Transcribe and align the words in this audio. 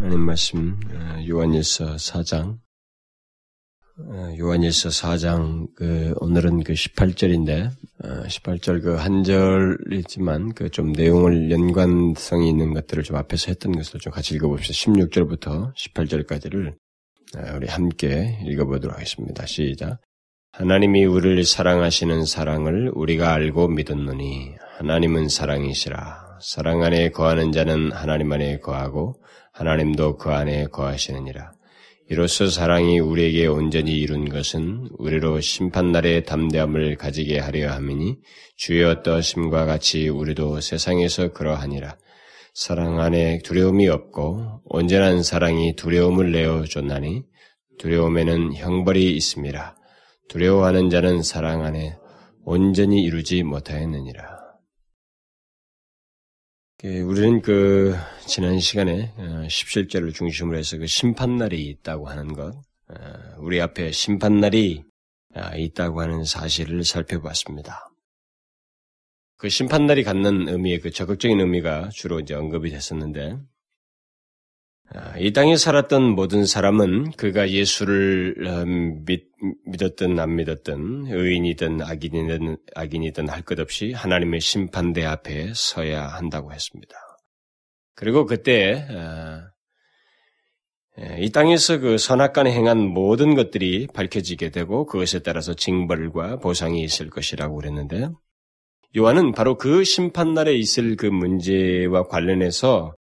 하나님 0.00 0.20
말씀 0.20 0.80
어, 0.94 1.28
요한일서 1.28 1.96
4장 1.96 2.56
어, 3.98 4.34
요한일서 4.38 4.88
4장 4.88 5.68
그 5.76 6.14
오늘은 6.20 6.64
그 6.64 6.72
18절인데 6.72 7.70
18절 8.02 8.78
어, 8.78 8.80
그한 8.80 9.24
절이지만 9.24 10.54
그 10.54 10.70
좀 10.70 10.92
내용을 10.92 11.50
연관성이 11.50 12.48
있는 12.48 12.72
것들을 12.72 13.02
좀 13.02 13.16
앞에서 13.16 13.48
했던 13.48 13.72
것을 13.72 14.00
좀 14.00 14.10
같이 14.10 14.34
읽어봅시다. 14.36 14.72
16절부터 14.72 15.74
18절까지를 15.76 16.74
우리 17.56 17.68
함께 17.68 18.38
읽어보도록 18.46 18.96
하겠습니다. 18.96 19.44
시작. 19.44 20.00
하나님이 20.52 21.04
우리를 21.04 21.44
사랑하시는 21.44 22.24
사랑을 22.24 22.90
우리가 22.94 23.34
알고 23.34 23.68
믿었노니 23.68 24.54
하나님은 24.78 25.28
사랑이시라. 25.28 26.38
사랑 26.40 26.82
안에 26.82 27.10
거하는 27.10 27.52
자는 27.52 27.92
하나님 27.92 28.32
안에 28.32 28.60
거하고 28.60 29.20
하나님도 29.60 30.16
그 30.16 30.30
안에 30.30 30.68
거하시느니라. 30.68 31.52
이로써 32.08 32.48
사랑이 32.48 32.98
우리에게 32.98 33.46
온전히 33.46 33.92
이룬 33.92 34.30
것은 34.30 34.88
우리로 34.98 35.40
심판날의 35.42 36.24
담대함을 36.24 36.96
가지게 36.96 37.38
하려 37.38 37.70
함이니 37.70 38.16
주의 38.56 38.82
어떠심과 38.82 39.66
같이 39.66 40.08
우리도 40.08 40.62
세상에서 40.62 41.34
그러하니라. 41.34 41.98
사랑 42.54 43.00
안에 43.00 43.40
두려움이 43.44 43.86
없고 43.88 44.62
온전한 44.64 45.22
사랑이 45.22 45.76
두려움을 45.76 46.32
내어 46.32 46.64
줬나니 46.64 47.24
두려움에는 47.78 48.54
형벌이 48.54 49.14
있습니다. 49.14 49.76
두려워하는 50.30 50.88
자는 50.88 51.22
사랑 51.22 51.64
안에 51.64 51.98
온전히 52.44 53.02
이루지 53.02 53.42
못하였느니라. 53.42 54.40
예, 56.84 57.00
우리는 57.02 57.42
그 57.42 57.94
지난 58.30 58.60
시간에 58.60 59.12
17절을 59.18 60.10
어, 60.10 60.12
중심으로 60.12 60.56
해서 60.56 60.78
그 60.78 60.86
심판날이 60.86 61.66
있다고 61.66 62.08
하는 62.08 62.32
것, 62.32 62.54
어, 62.54 62.94
우리 63.38 63.60
앞에 63.60 63.90
심판날이 63.90 64.84
아, 65.34 65.56
있다고 65.56 66.00
하는 66.00 66.22
사실을 66.22 66.84
살펴봤습니다. 66.84 67.90
그 69.36 69.48
심판날이 69.48 70.04
갖는 70.04 70.48
의미의 70.48 70.78
그 70.78 70.92
적극적인 70.92 71.40
의미가 71.40 71.88
주로 71.92 72.20
이제 72.20 72.34
언급이 72.34 72.70
됐었는데, 72.70 73.36
아, 74.94 75.18
이 75.18 75.32
땅에 75.32 75.56
살았던 75.56 76.14
모든 76.14 76.46
사람은 76.46 77.10
그가 77.16 77.50
예수를 77.50 78.46
어, 78.46 78.64
믿, 79.04 79.24
믿었든 79.66 80.20
안 80.20 80.36
믿었든 80.36 81.06
의인이든 81.08 81.82
악인이든 81.82 82.58
악인이든 82.76 83.28
할 83.28 83.42
것 83.42 83.58
없이 83.58 83.90
하나님의 83.92 84.40
심판대 84.40 85.04
앞에 85.04 85.50
서야 85.52 86.06
한다고 86.06 86.52
했습니다. 86.52 87.09
그리고 87.94 88.26
그때 88.26 88.86
어, 88.90 89.50
이 91.18 91.30
땅에서 91.30 91.78
그 91.78 91.98
선악간에 91.98 92.52
행한 92.52 92.78
모든 92.78 93.34
것들이 93.34 93.86
밝혀지게 93.94 94.50
되고 94.50 94.84
그것에 94.86 95.20
따라서 95.20 95.54
징벌과 95.54 96.38
보상이 96.38 96.82
있을 96.82 97.08
것이라고 97.08 97.56
그랬는데 97.56 98.08
요한은 98.96 99.32
바로 99.32 99.56
그 99.56 99.84
심판날에 99.84 100.54
있을 100.54 100.96
그 100.96 101.06
문제와 101.06 102.08
관련해서 102.08 102.94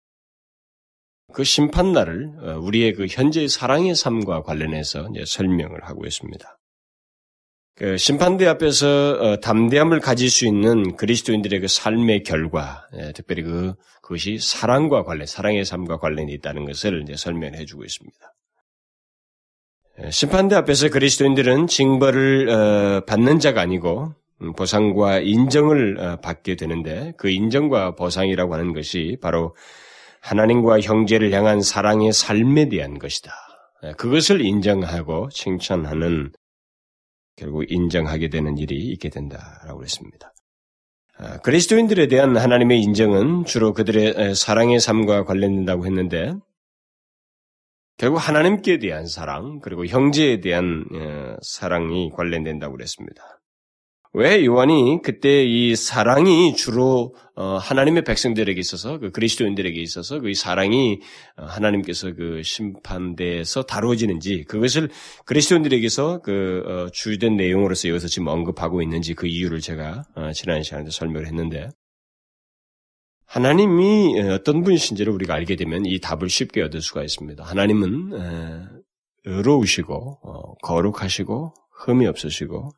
그 1.33 1.43
심판날을 1.43 2.31
어, 2.41 2.59
우리의 2.59 2.93
그 2.93 3.05
현재의 3.07 3.47
사랑의 3.47 3.95
삶과 3.95 4.43
관련해서 4.43 5.09
설명을 5.25 5.83
하고 5.83 6.05
있습니다. 6.05 6.57
그 7.77 7.95
심판대 7.95 8.47
앞에서 8.47 9.11
어, 9.21 9.39
담대함을 9.39 9.99
가질 9.99 10.31
수 10.31 10.47
있는 10.47 10.95
그리스도인들의 10.95 11.59
그 11.59 11.67
삶의 11.67 12.23
결과, 12.23 12.87
예, 12.97 13.11
특별히 13.11 13.43
그 13.43 13.75
그것이 14.01 14.39
사랑과 14.39 15.03
관련, 15.03 15.27
사랑의 15.27 15.63
삶과 15.63 15.97
관련이 15.97 16.33
있다는 16.33 16.65
것을 16.65 17.03
이제 17.03 17.15
설명해 17.15 17.65
주고 17.65 17.83
있습니다. 17.83 18.17
예, 20.01 20.09
심판대 20.09 20.55
앞에서 20.55 20.89
그리스도인들은 20.89 21.67
징벌을 21.67 22.49
어, 22.49 23.05
받는 23.05 23.37
자가 23.37 23.61
아니고 23.61 24.11
음, 24.41 24.53
보상과 24.53 25.19
인정을 25.19 26.17
받게 26.23 26.55
되는데 26.55 27.13
그 27.15 27.29
인정과 27.29 27.93
보상이라고 27.93 28.55
하는 28.55 28.73
것이 28.73 29.17
바로 29.21 29.55
하나님과 30.21 30.79
형제를 30.79 31.31
향한 31.31 31.61
사랑의 31.61 32.11
삶에 32.11 32.69
대한 32.69 32.97
것이다. 32.97 33.31
예, 33.83 33.91
그것을 33.91 34.43
인정하고 34.43 35.29
칭찬하는 35.29 36.31
결국 37.37 37.71
인정하게 37.71 38.27
되는 38.27 38.57
일이 38.57 38.75
있게 38.91 39.09
된다라고 39.09 39.83
했습니다. 39.83 40.33
아, 41.19 41.37
그리스도인들에 41.39 42.07
대한 42.07 42.35
하나님의 42.35 42.81
인정은 42.81 43.45
주로 43.45 43.73
그들의 43.73 44.35
사랑의 44.35 44.79
삶과 44.79 45.23
관련된다고 45.23 45.85
했는데 45.85 46.35
결국 47.97 48.17
하나님께 48.17 48.79
대한 48.79 49.07
사랑 49.07 49.59
그리고 49.59 49.85
형제에 49.85 50.39
대한 50.41 50.85
사랑이 51.41 52.11
관련된다고 52.11 52.75
그랬습니다. 52.75 53.23
왜 54.17 54.43
요한이 54.43 55.01
그때 55.03 55.43
이 55.45 55.75
사랑이 55.75 56.55
주로 56.55 57.13
어, 57.35 57.57
하나님의 57.57 58.03
백성들에게 58.03 58.59
있어서 58.59 58.97
그 58.97 59.11
그리스도인들에게 59.11 59.79
있어서 59.79 60.19
그 60.19 60.33
사랑이 60.33 61.01
어, 61.35 61.45
하나님께서 61.45 62.15
그 62.15 62.41
심판대에서 62.41 63.67
다루어지는지 63.67 64.45
그것을 64.47 64.89
그리스도인들에게서 65.25 66.21
그 66.23 66.63
어, 66.65 66.89
주된 66.91 67.37
내용으로서 67.37 67.89
여기서 67.89 68.07
지금 68.07 68.29
언급하고 68.29 68.81
있는지 68.81 69.13
그 69.13 69.27
이유를 69.27 69.61
제가 69.61 70.05
지난 70.33 70.63
시간에 70.63 70.89
설명을 70.89 71.27
했는데 71.27 71.69
하나님이 73.27 74.19
어떤 74.31 74.63
분이신지를 74.63 75.13
우리가 75.13 75.35
알게 75.35 75.55
되면 75.55 75.85
이 75.85 75.99
답을 75.99 76.27
쉽게 76.27 76.63
얻을 76.63 76.81
수가 76.81 77.03
있습니다. 77.03 77.43
하나님은 77.43 78.13
의로우시고 79.25 80.57
거룩하시고 80.63 81.53
흠이 81.85 82.07
없으시고 82.07 82.71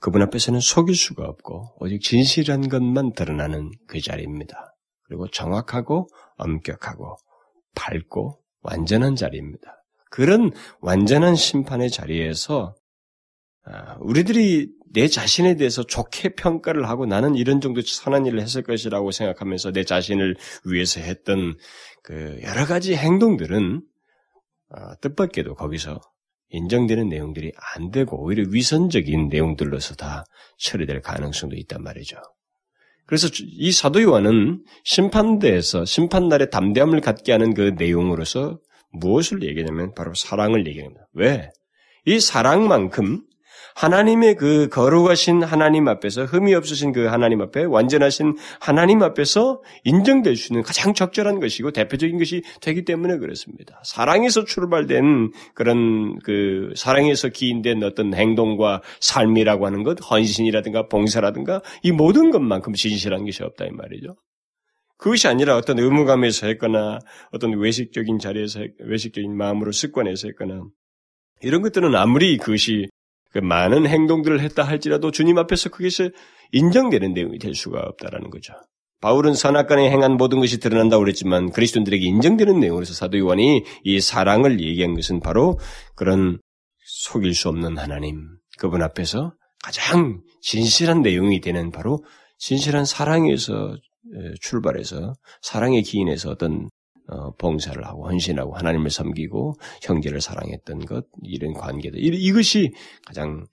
그분 0.00 0.22
앞에서는 0.22 0.60
속일 0.60 0.94
수가 0.94 1.24
없고 1.24 1.76
오직 1.78 2.00
진실한 2.00 2.68
것만 2.68 3.12
드러나는 3.12 3.70
그 3.86 4.00
자리입니다. 4.00 4.74
그리고 5.04 5.28
정확하고 5.28 6.08
엄격하고 6.36 7.16
밝고 7.74 8.40
완전한 8.62 9.14
자리입니다. 9.14 9.84
그런 10.10 10.50
완전한 10.80 11.36
심판의 11.36 11.90
자리에서 11.90 12.74
아, 13.64 13.96
우리들이 14.00 14.70
내 14.92 15.06
자신에 15.06 15.54
대해서 15.54 15.84
좋게 15.84 16.34
평가를 16.34 16.88
하고 16.88 17.06
나는 17.06 17.36
이런 17.36 17.60
정도 17.60 17.80
선한 17.80 18.26
일을 18.26 18.40
했을 18.40 18.62
것이라고 18.62 19.10
생각하면서 19.12 19.72
내 19.72 19.84
자신을 19.84 20.36
위해서 20.64 21.00
했던 21.00 21.56
그 22.02 22.40
여러 22.42 22.66
가지 22.66 22.96
행동들은 22.96 23.82
아, 24.70 24.94
뜻밖에도 24.96 25.54
거기서 25.54 26.00
인정되는 26.50 27.08
내용들이 27.08 27.52
안 27.74 27.90
되고 27.90 28.22
오히려 28.22 28.44
위선적인 28.48 29.28
내용들로서 29.28 29.94
다 29.94 30.24
처리될 30.58 31.00
가능성도 31.00 31.56
있단 31.56 31.82
말이죠. 31.82 32.16
그래서 33.06 33.28
이 33.40 33.72
사도 33.72 34.02
요한은 34.02 34.64
심판대에서 34.84 35.84
심판날에 35.84 36.50
담대함을 36.50 37.00
갖게 37.00 37.32
하는 37.32 37.54
그 37.54 37.74
내용으로서 37.76 38.60
무엇을 38.92 39.42
얘기하냐면 39.42 39.94
바로 39.94 40.14
사랑을 40.14 40.66
얘기합니다. 40.66 41.08
왜? 41.14 41.50
이 42.04 42.20
사랑만큼 42.20 43.22
하나님의 43.74 44.36
그 44.36 44.68
거룩하신 44.68 45.42
하나님 45.42 45.88
앞에서 45.88 46.24
흠이 46.24 46.54
없으신 46.54 46.92
그 46.92 47.06
하나님 47.06 47.40
앞에 47.40 47.64
완전하신 47.64 48.36
하나님 48.60 49.02
앞에서 49.02 49.62
인정될 49.84 50.36
수 50.36 50.52
있는 50.52 50.62
가장 50.62 50.94
적절한 50.94 51.40
것이고 51.40 51.72
대표적인 51.72 52.18
것이 52.18 52.42
되기 52.60 52.84
때문에 52.84 53.18
그렇습니다. 53.18 53.80
사랑에서 53.84 54.44
출발된 54.44 55.32
그런 55.54 56.18
그 56.20 56.72
사랑에서 56.76 57.28
기인된 57.28 57.82
어떤 57.82 58.14
행동과 58.14 58.82
삶이라고 59.00 59.66
하는 59.66 59.82
것, 59.82 59.98
헌신이라든가 60.10 60.88
봉사라든가 60.88 61.62
이 61.82 61.92
모든 61.92 62.30
것만큼 62.30 62.74
진실한 62.74 63.24
것이 63.24 63.42
없다 63.42 63.66
이 63.66 63.70
말이죠. 63.70 64.16
그것이 65.00 65.28
아니라 65.28 65.56
어떤 65.56 65.78
의무감에서 65.78 66.46
했거나 66.46 66.98
어떤 67.32 67.58
외식적인 67.58 68.18
자리에서 68.18 68.60
외식적인 68.80 69.34
마음으로 69.34 69.72
습관에서 69.72 70.28
했거나 70.28 70.62
이런 71.42 71.62
것들은 71.62 71.94
아무리 71.94 72.36
그것이 72.36 72.88
그 73.32 73.38
많은 73.38 73.86
행동들을 73.86 74.40
했다 74.40 74.62
할지라도 74.62 75.10
주님 75.10 75.38
앞에서 75.38 75.70
그것이 75.70 76.10
인정되는 76.52 77.12
내용이 77.12 77.38
될 77.38 77.54
수가 77.54 77.80
없다라는 77.80 78.30
거죠. 78.30 78.54
바울은 79.00 79.34
선악간에 79.34 79.90
행한 79.90 80.16
모든 80.16 80.40
것이 80.40 80.60
드러난다고 80.60 81.00
그랬지만 81.00 81.50
그리스도인들에게 81.52 82.04
인정되는 82.04 82.60
내용으로서 82.60 82.92
사도 82.92 83.18
요한이 83.18 83.64
이 83.84 84.00
사랑을 84.00 84.60
얘기한 84.60 84.94
것은 84.94 85.20
바로 85.20 85.58
그런 85.96 86.38
속일 86.84 87.34
수 87.34 87.48
없는 87.48 87.78
하나님 87.78 88.28
그분 88.58 88.82
앞에서 88.82 89.32
가장 89.62 90.20
진실한 90.42 91.02
내용이 91.02 91.40
되는 91.40 91.70
바로 91.70 92.04
진실한 92.38 92.84
사랑에서 92.84 93.76
출발해서 94.40 95.14
사랑의 95.40 95.82
기인에서 95.82 96.30
어떤 96.30 96.68
어, 97.10 97.32
봉사를 97.32 97.84
하고 97.84 98.06
헌신하고 98.08 98.54
하나님을 98.56 98.90
섬기고 98.90 99.54
형제를 99.82 100.20
사랑했던 100.20 100.86
것 100.86 101.06
이런 101.22 101.52
관계들 101.52 101.98
이것이 101.98 102.72
가장 103.04 103.46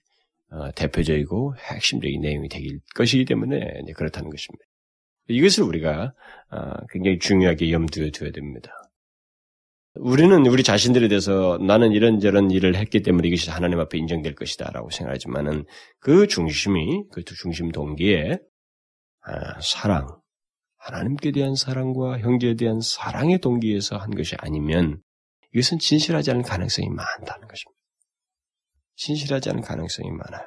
어, 0.50 0.70
대표적이고 0.72 1.54
핵심적인 1.58 2.20
내용이 2.20 2.48
되길 2.48 2.80
것이기 2.94 3.24
때문에 3.24 3.58
그렇다는 3.96 4.30
것입니다. 4.30 4.64
이것을 5.28 5.64
우리가 5.64 6.14
어, 6.50 6.72
굉장히 6.90 7.18
중요하게 7.18 7.72
염두에 7.72 8.10
두어야 8.10 8.30
됩니다. 8.32 8.70
우리는 9.94 10.46
우리 10.46 10.62
자신들에 10.62 11.08
대해서 11.08 11.58
나는 11.60 11.90
이런저런 11.90 12.50
일을 12.50 12.76
했기 12.76 13.02
때문에 13.02 13.28
이것이 13.28 13.50
하나님 13.50 13.80
앞에 13.80 13.98
인정될 13.98 14.36
것이다라고 14.36 14.90
생각하지만은 14.90 15.64
그 15.98 16.28
중심이 16.28 17.02
그 17.10 17.24
중심 17.24 17.72
동기에 17.72 18.38
아, 19.22 19.60
사랑, 19.60 20.17
하나님께 20.88 21.32
대한 21.32 21.54
사랑과 21.54 22.18
형제에 22.18 22.54
대한 22.54 22.80
사랑의 22.80 23.38
동기에서 23.38 23.98
한 23.98 24.10
것이 24.10 24.36
아니면 24.38 25.02
이것은 25.52 25.78
진실하지 25.78 26.30
않은 26.30 26.42
가능성이 26.42 26.88
많다는 26.88 27.46
것입니다. 27.46 27.78
진실하지 28.96 29.50
않은 29.50 29.60
가능성이 29.62 30.10
많아요. 30.10 30.46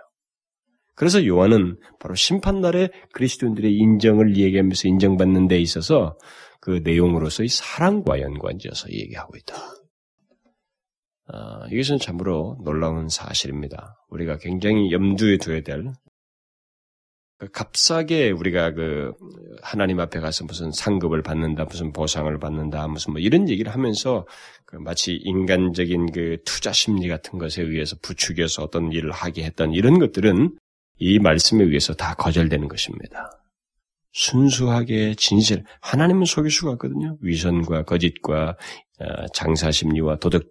그래서 0.96 1.26
요한은 1.26 1.80
바로 2.00 2.16
심판날에 2.16 2.90
그리스도인들의 3.14 3.72
인정을 3.72 4.36
얘기하면서 4.38 4.88
인정받는 4.88 5.48
데 5.48 5.60
있어서 5.60 6.18
그 6.60 6.82
내용으로서의 6.84 7.48
사랑과 7.50 8.20
연관지어서 8.20 8.92
얘기하고 8.92 9.38
있다. 9.38 9.56
아, 11.34 11.68
이것은 11.72 11.98
참으로 11.98 12.58
놀라운 12.64 13.10
사실입니다. 13.10 14.04
우리가 14.10 14.38
굉장히 14.38 14.92
염두에 14.92 15.38
둬야 15.38 15.62
될그 15.62 15.92
값싸게 17.54 18.32
우리가 18.32 18.74
그 18.74 19.14
하나님 19.62 20.00
앞에 20.00 20.20
가서 20.20 20.46
무슨 20.46 20.72
상급을 20.72 21.24
받는다, 21.24 21.66
무슨 21.66 21.92
보상을 21.92 22.38
받는다, 22.40 22.88
무슨 22.88 23.14
뭐 23.14 23.22
이런 23.22 23.50
얘기를 23.50 23.74
하면서 23.74 24.28
그 24.66 24.76
마치 24.76 25.14
인간적인 25.16 26.12
그 26.12 26.38
투자 26.46 26.72
심리 26.72 27.08
같은 27.08 27.40
것에 27.40 27.64
의해서 27.64 27.96
부추겨서 28.02 28.64
어떤 28.64 28.92
일을 28.92 29.12
하게 29.12 29.44
했던 29.44 29.74
이런 29.74 29.98
것들은 30.00 30.56
이 31.00 31.20
말씀에 31.20 31.64
의해서 31.64 31.94
다 31.94 32.14
거절되는 32.14 32.68
것입니다. 32.68 33.32
순수하게 34.14 35.16
진실, 35.16 35.64
하나님은 35.82 36.26
속일 36.26 36.52
수가 36.52 36.72
없거든요. 36.74 37.18
위선과 37.22 37.84
거짓과 37.84 38.58
어, 39.00 39.28
장사 39.34 39.72
심리와 39.72 40.18
도덕, 40.18 40.44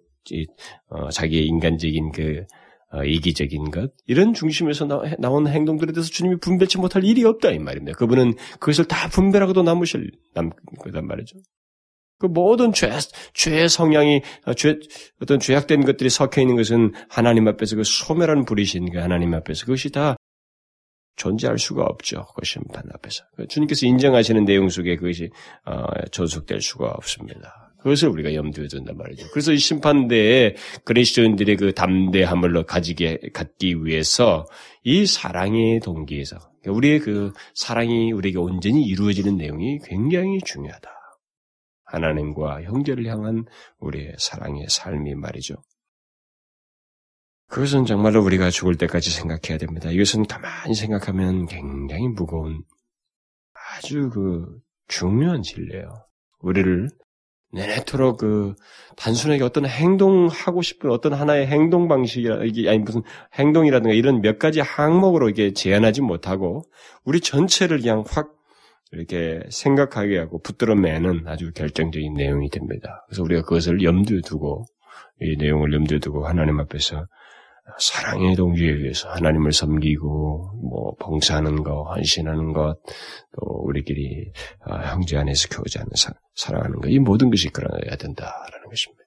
어, 0.89 1.09
자기의 1.09 1.45
인간적인 1.45 2.11
그 2.11 2.39
어, 2.39 2.60
이기적인 3.05 3.71
것 3.71 3.91
이런 4.05 4.33
중심에서 4.33 4.85
나, 4.85 5.29
온 5.29 5.47
행동들에 5.47 5.93
대해서 5.93 6.09
주님이 6.09 6.37
분별치 6.39 6.77
못할 6.77 7.03
일이 7.03 7.23
없다 7.23 7.51
이 7.51 7.59
말입니다. 7.59 7.97
그분은 7.97 8.35
그것을 8.59 8.85
다 8.85 9.07
분별하고도 9.09 9.63
남으실 9.63 10.11
남 10.33 10.49
거단 10.79 11.07
말이죠. 11.07 11.37
그 12.19 12.27
모든 12.27 12.71
죄, 12.71 12.91
죄의 13.33 13.67
성향이, 13.67 14.21
죄, 14.55 14.77
어떤 15.21 15.39
죄악된 15.39 15.85
것들이 15.85 16.09
섞여 16.09 16.39
있는 16.39 16.55
것은 16.55 16.93
하나님 17.09 17.47
앞에서 17.47 17.75
그 17.75 17.83
소멸한 17.83 18.45
불이신 18.45 18.91
그 18.91 18.99
하나님 18.99 19.33
앞에서 19.33 19.65
그것이 19.65 19.89
다 19.89 20.15
존재할 21.15 21.57
수가 21.57 21.83
없죠. 21.83 22.25
그 22.35 22.45
심판 22.45 22.83
앞에서. 22.93 23.23
그 23.35 23.47
주님께서 23.47 23.87
인정하시는 23.87 24.45
내용 24.45 24.69
속에 24.69 24.95
그것이 24.97 25.29
어, 25.65 25.83
저속될 26.11 26.61
수가 26.61 26.89
없습니다. 26.89 27.60
그것을 27.81 28.09
우리가 28.09 28.33
염두에 28.35 28.67
둔단 28.67 28.95
말이죠. 28.95 29.27
그래서 29.31 29.51
이 29.51 29.57
심판대에 29.57 30.55
그리스도인들의 30.85 31.57
그 31.57 31.73
담대함을 31.73 32.63
가지게 32.63 33.31
갖기 33.33 33.85
위해서 33.85 34.45
이 34.83 35.05
사랑의 35.05 35.79
동기에서 35.79 36.37
그러니까 36.61 36.77
우리의 36.77 36.99
그 36.99 37.33
사랑이 37.55 38.11
우리에게 38.11 38.37
온전히 38.37 38.83
이루어지는 38.83 39.37
내용이 39.37 39.79
굉장히 39.83 40.39
중요하다. 40.45 40.89
하나님과 41.85 42.63
형제를 42.63 43.05
향한 43.07 43.45
우리의 43.79 44.15
사랑의 44.17 44.67
삶이 44.69 45.15
말이죠. 45.15 45.55
그것은 47.47 47.85
정말로 47.85 48.23
우리가 48.23 48.49
죽을 48.49 48.75
때까지 48.77 49.09
생각해야 49.11 49.57
됩니다. 49.57 49.89
이것은 49.89 50.25
가만히 50.25 50.73
생각하면 50.73 51.47
굉장히 51.47 52.07
무거운 52.07 52.63
아주 53.53 54.09
그 54.09 54.45
중요한 54.87 55.41
진리예요. 55.41 56.05
우리를 56.39 56.87
내내토록 57.53 58.17
그 58.17 58.55
단순하게 58.95 59.43
어떤 59.43 59.65
행동하고 59.65 60.61
싶은 60.61 60.89
어떤 60.89 61.13
하나의 61.13 61.47
행동 61.47 61.87
방식이라 61.87 62.43
이게 62.45 62.69
아니 62.69 62.79
무슨 62.79 63.01
행동이라든가 63.33 63.93
이런 63.93 64.21
몇 64.21 64.39
가지 64.39 64.59
항목으로 64.59 65.29
이게 65.29 65.53
제한하지 65.53 66.01
못하고 66.01 66.63
우리 67.03 67.19
전체를 67.19 67.79
그냥 67.79 68.03
확 68.07 68.33
이렇게 68.91 69.41
생각하게 69.49 70.17
하고 70.17 70.41
붙들어 70.41 70.75
매는 70.75 71.23
아주 71.27 71.51
결정적인 71.53 72.13
내용이 72.13 72.49
됩니다. 72.49 73.05
그래서 73.07 73.23
우리가 73.23 73.41
그것을 73.43 73.83
염두에 73.83 74.21
두고 74.25 74.65
이 75.21 75.37
내용을 75.37 75.73
염두에 75.73 75.99
두고 75.99 76.27
하나님 76.27 76.59
앞에서 76.59 77.05
사랑의 77.79 78.35
동기에 78.35 78.69
의해서 78.69 79.09
하나님을 79.09 79.51
섬기고 79.51 80.59
뭐 80.69 80.95
봉사하는 80.99 81.63
것, 81.63 81.83
헌신하는 81.83 82.53
것, 82.53 82.77
또 83.35 83.45
우리끼리 83.63 84.31
아, 84.65 84.93
형제 84.93 85.17
안에서 85.17 85.47
교제하는 85.49 85.91
사, 85.95 86.51
랑하는 86.51 86.79
것, 86.79 86.89
이 86.89 86.99
모든 86.99 87.29
것이 87.29 87.49
그러야 87.49 87.95
된다라는 87.97 88.69
것입니다. 88.69 89.01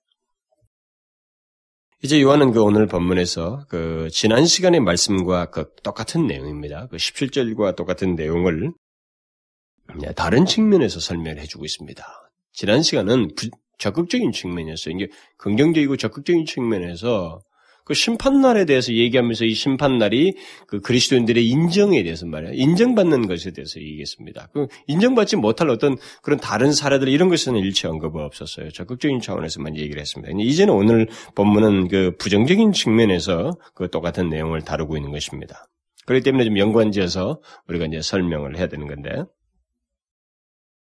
이제 2.02 2.20
요한은 2.20 2.52
그 2.52 2.62
오늘 2.62 2.87
본문에서 2.87 3.64
그 3.69 4.08
지난 4.12 4.44
시간의 4.44 4.81
말씀과 4.81 5.46
그 5.46 5.75
똑같은 5.82 6.26
내용입니다. 6.26 6.87
그 6.88 6.96
17절과 6.96 7.76
똑같은 7.76 8.14
내용을 8.14 8.72
다른 10.14 10.44
측면에서 10.44 11.00
설명을 11.00 11.40
해주고 11.40 11.64
있습니다. 11.64 12.05
지난 12.52 12.82
시간은 12.82 13.34
부, 13.34 13.49
적극적인 13.78 14.32
측면이었어요. 14.32 14.94
이게 14.94 15.08
긍정적이고 15.38 15.96
적극적인 15.96 16.44
측면에서 16.44 17.40
그 17.84 17.94
심판날에 17.94 18.64
대해서 18.64 18.92
얘기하면서 18.92 19.44
이 19.44 19.54
심판날이 19.54 20.34
그 20.66 20.81
그리스도인들의 20.81 21.46
인정에 21.46 22.02
대해서 22.02 22.26
말이야. 22.26 22.52
인정받는 22.54 23.26
것에 23.26 23.50
대해서 23.52 23.81
얘기했습니다. 23.81 24.48
그 24.52 24.69
인정받지 24.86 25.36
못할 25.36 25.69
어떤 25.69 25.96
그런 26.22 26.40
다른 26.40 26.72
사례들 26.72 27.08
이런 27.08 27.28
것에는 27.28 27.60
일체 27.60 27.86
언급 27.86 28.16
없었어요. 28.16 28.70
적극적인 28.70 29.20
차원에서만 29.20 29.76
얘기를 29.76 30.00
했습니다. 30.00 30.32
이제는 30.38 30.72
오늘 30.72 31.08
본문은 31.34 31.88
그 31.88 32.16
부정적인 32.19 32.72
측면에서 32.72 33.52
그 33.75 33.90
똑같은 33.90 34.31
내용을 34.31 34.62
다루고 34.62 34.96
있는 34.96 35.12
것입니다. 35.12 35.66
그렇기 36.06 36.22
때문에 36.25 36.44
좀 36.44 36.58
연관지어서 36.58 37.40
우리가 37.69 37.86
이제 37.86 38.00
설명을 38.00 38.56
해야 38.56 38.66
되는 38.66 38.86
건데. 38.86 39.25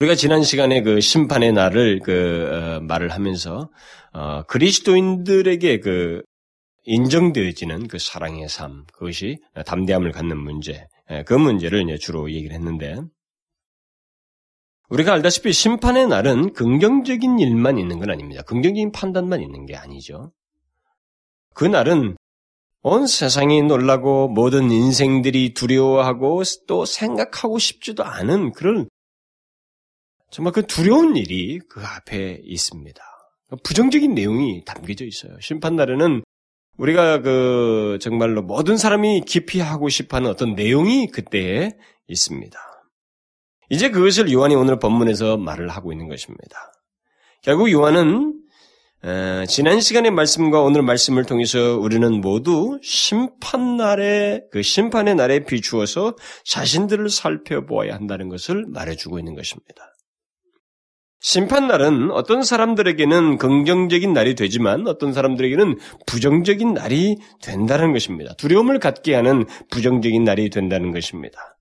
우리가 0.01 0.15
지난 0.15 0.43
시간에 0.43 0.83
그 0.83 1.01
심판의 1.01 1.53
날을 1.53 2.01
그 2.03 2.49
어, 2.51 2.81
말을 2.81 3.11
하면서 3.11 3.71
어, 4.15 4.43
그리스도인들에게 4.45 5.81
그 5.81 6.23
인정되어지는 6.85 7.89
그 7.89 7.99
사랑의 7.99 8.49
삶, 8.49 8.85
그것이 8.93 9.39
담대함을 9.67 10.13
갖는 10.13 10.39
문제, 10.39 10.87
예, 11.11 11.23
그 11.25 11.35
문제를 11.35 11.83
이제 11.83 11.99
주로 11.99 12.31
얘기를 12.31 12.55
했는데, 12.55 13.01
우리가 14.89 15.13
알다시피 15.13 15.53
심판의 15.53 16.09
날은 16.09 16.53
긍정적인 16.53 17.39
일만 17.39 17.79
있는 17.79 17.99
건 17.99 18.11
아닙니다. 18.11 18.43
긍정적인 18.43 18.93
판단만 18.93 19.41
있는 19.41 19.67
게 19.67 19.77
아니죠. 19.77 20.33
그 21.55 21.65
날은 21.65 22.17
온 22.83 23.07
세상이 23.07 23.63
놀라고 23.63 24.29
모든 24.29 24.71
인생들이 24.71 25.55
두려워하고 25.55 26.43
또 26.67 26.87
생각하고 26.87 27.59
싶지도 27.59 28.05
않은 28.05 28.53
그런 28.53 28.89
정말 30.31 30.53
그 30.53 30.67
두려운 30.67 31.17
일이 31.17 31.59
그 31.69 31.83
앞에 31.85 32.41
있습니다. 32.43 33.03
부정적인 33.63 34.15
내용이 34.15 34.65
담겨져 34.65 35.05
있어요. 35.05 35.39
심판날에는 35.41 36.23
우리가 36.81 37.21
그 37.21 37.99
정말로 38.01 38.41
모든 38.41 38.79
사람이 38.79 39.25
깊이 39.27 39.61
하고 39.61 39.91
싶어하는 39.91 40.31
어떤 40.31 40.55
내용이 40.55 41.09
그때에 41.09 41.73
있습니다. 42.09 42.59
이제 43.69 43.91
그것을 43.91 44.33
요한이 44.33 44.55
오늘 44.55 44.79
본문에서 44.79 45.37
말을 45.37 45.69
하고 45.69 45.93
있는 45.93 46.09
것입니다. 46.09 46.73
결국 47.43 47.71
요한은 47.71 48.35
어, 49.03 49.45
지난 49.47 49.81
시간의 49.81 50.11
말씀과 50.11 50.63
오늘 50.63 50.83
말씀을 50.83 51.25
통해서 51.25 51.79
우리는 51.79 52.21
모두 52.21 52.79
심판 52.83 53.77
날에 53.77 54.43
그 54.51 54.63
심판의 54.63 55.15
날에 55.15 55.45
비추어서 55.45 56.17
자신들을 56.45 57.09
살펴보아야 57.11 57.95
한다는 57.95 58.29
것을 58.29 58.67
말해주고 58.69 59.19
있는 59.19 59.35
것입니다. 59.35 59.95
심판날은 61.21 62.11
어떤 62.11 62.43
사람들에게는 62.43 63.37
긍정적인 63.37 64.13
날이 64.13 64.35
되지만 64.35 64.89
어떤 64.89 65.13
사람들에게는 65.13 65.79
부정적인 66.07 66.73
날이 66.75 67.19
된다는 67.43 67.93
것입니다. 67.93 68.35
두려움을 68.35 68.79
갖게 68.79 69.15
하는 69.15 69.45
부정적인 69.71 70.25
날이 70.25 70.49
된다는 70.49 70.93
것입니다. 70.93 71.57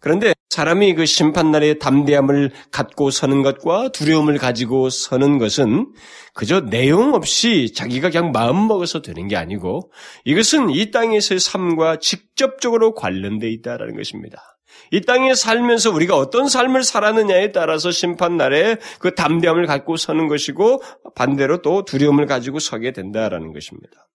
그런데 0.00 0.34
사람이 0.48 0.94
그 0.94 1.06
심판날에 1.06 1.74
담대함을 1.74 2.50
갖고 2.72 3.10
서는 3.10 3.42
것과 3.42 3.90
두려움을 3.90 4.38
가지고 4.38 4.90
서는 4.90 5.38
것은 5.38 5.92
그저 6.34 6.62
내용 6.62 7.14
없이 7.14 7.72
자기가 7.72 8.10
그냥 8.10 8.32
마음 8.32 8.66
먹어서 8.66 9.02
되는 9.02 9.28
게 9.28 9.36
아니고 9.36 9.92
이것은 10.24 10.70
이 10.70 10.90
땅에서의 10.90 11.38
삶과 11.38 12.00
직접적으로 12.00 12.94
관련되어 12.94 13.48
있다는 13.48 13.96
것입니다. 13.96 14.49
이 14.92 15.00
땅에 15.02 15.34
살면서 15.34 15.90
우리가 15.92 16.16
어떤 16.16 16.48
삶을 16.48 16.82
살았느냐에 16.82 17.52
따라서 17.52 17.90
심판 17.90 18.36
날에 18.36 18.76
그 18.98 19.14
담대함을 19.14 19.66
갖고 19.66 19.96
서는 19.96 20.28
것이고 20.28 20.82
반대로 21.14 21.62
또 21.62 21.84
두려움을 21.84 22.26
가지고 22.26 22.58
서게 22.58 22.92
된다라는 22.92 23.52
것입니다. 23.52 24.08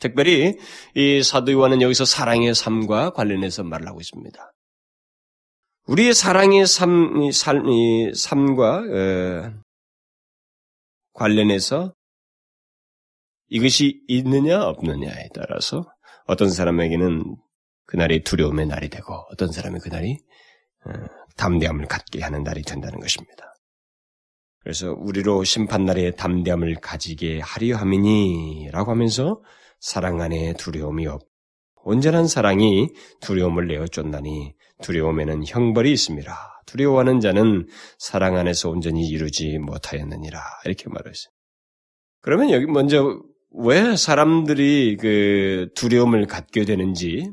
특별히 0.00 0.56
이 0.94 1.22
사도 1.22 1.52
요한은 1.52 1.82
여기서 1.82 2.06
사랑의 2.06 2.54
삶과 2.54 3.10
관련해서 3.10 3.62
말을 3.62 3.86
하고 3.86 4.00
있습니다. 4.00 4.52
우리의 5.86 6.14
사랑의 6.14 6.66
삶, 6.66 7.30
삶, 7.32 7.62
삶과 8.14 8.82
에, 8.86 9.52
관련해서 11.12 11.92
이것이 13.48 14.00
있느냐 14.08 14.62
없느냐에 14.62 15.28
따라서 15.34 15.84
어떤 16.26 16.48
사람에게는 16.48 17.36
그날이 17.90 18.22
두려움의 18.22 18.66
날이 18.66 18.88
되고 18.88 19.12
어떤 19.32 19.50
사람이 19.50 19.80
그날이 19.80 20.16
어, 20.86 20.92
담대함을 21.36 21.86
갖게 21.86 22.22
하는 22.22 22.44
날이 22.44 22.62
된다는 22.62 23.00
것입니다. 23.00 23.52
그래서 24.60 24.92
우리로 24.92 25.42
심판날에 25.42 26.12
담대함을 26.12 26.76
가지게 26.76 27.40
하려 27.40 27.76
함이니라고 27.76 28.92
하면서 28.92 29.42
사랑 29.80 30.20
안에 30.20 30.52
두려움이 30.52 31.08
없. 31.08 31.22
온전한 31.82 32.28
사랑이 32.28 32.90
두려움을 33.20 33.66
내어 33.66 33.88
쫓나니 33.88 34.54
두려움에는 34.82 35.42
형벌이 35.46 35.90
있습니다. 35.90 36.62
두려워하는 36.66 37.18
자는 37.18 37.66
사랑 37.98 38.36
안에서 38.36 38.70
온전히 38.70 39.08
이루지 39.08 39.58
못하였느니라. 39.58 40.40
이렇게 40.64 40.84
말했어요. 40.88 41.32
그러면 42.20 42.50
여기 42.50 42.66
먼저 42.66 43.20
왜 43.50 43.96
사람들이 43.96 44.96
그 45.00 45.70
두려움을 45.74 46.26
갖게 46.26 46.64
되는지 46.64 47.30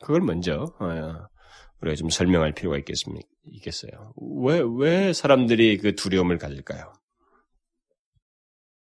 그걸 0.00 0.20
먼저 0.20 0.74
어, 0.78 1.28
우리가 1.80 1.96
좀 1.96 2.10
설명할 2.10 2.52
필요가 2.52 2.78
있겠습니까? 2.78 3.26
있겠어요. 3.46 4.12
왜, 4.42 4.62
왜 4.78 5.12
사람들이 5.12 5.78
그 5.78 5.94
두려움을 5.94 6.38
가질까요? 6.38 6.92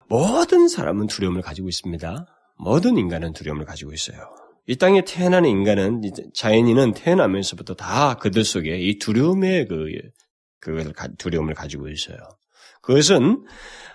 모든 0.09 0.67
사람은 0.67 1.07
두려움을 1.07 1.41
가지고 1.41 1.69
있습니다. 1.69 2.25
모든 2.57 2.97
인간은 2.97 3.33
두려움을 3.33 3.65
가지고 3.65 3.93
있어요. 3.93 4.17
이 4.65 4.75
땅에 4.75 5.03
태어난 5.03 5.45
인간은, 5.45 6.01
자연인은 6.33 6.93
태어나면서부터 6.93 7.75
다 7.75 8.15
그들 8.15 8.43
속에 8.43 8.77
이 8.79 8.99
두려움의 8.99 9.67
그, 9.67 9.87
그 10.59 10.91
두려움을 11.17 11.53
가지고 11.53 11.89
있어요. 11.89 12.17
그것은 12.81 13.45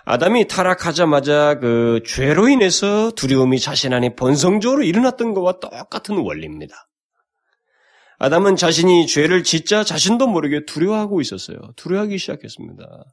아담이 0.05 0.47
타락하자마자 0.47 1.59
그 1.59 2.01
죄로 2.05 2.47
인해서 2.47 3.11
두려움이 3.11 3.59
자신 3.59 3.93
안에 3.93 4.15
본성적으로 4.15 4.83
일어났던 4.83 5.33
것과 5.33 5.59
똑같은 5.59 6.17
원리입니다. 6.17 6.75
아담은 8.23 8.55
자신이 8.55 9.05
죄를 9.05 9.43
짓자 9.43 9.83
자신도 9.83 10.27
모르게 10.27 10.63
두려워하고 10.63 11.19
있었어요. 11.19 11.57
두려워하기 11.75 12.17
시작했습니다. 12.17 13.03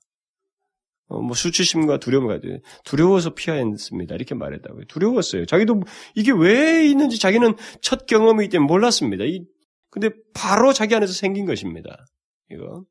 어, 1.08 1.20
뭐 1.20 1.34
수치심과 1.34 1.98
두려움을 1.98 2.36
가지고 2.36 2.58
두려워서 2.84 3.34
피하였습니다. 3.34 4.14
이렇게 4.14 4.36
말했다고요. 4.36 4.84
두려웠어요. 4.86 5.46
자기도 5.46 5.82
이게 6.14 6.30
왜 6.30 6.86
있는지 6.86 7.18
자기는 7.18 7.56
첫 7.82 8.06
경험이기 8.06 8.50
때문에 8.50 8.68
몰랐습니다. 8.68 9.24
이, 9.24 9.44
근데 9.90 10.10
바로 10.32 10.72
자기 10.72 10.94
안에서 10.94 11.12
생긴 11.12 11.44
것입니다. 11.44 12.06
이거. 12.48 12.84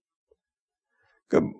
그러니까 1.29 1.57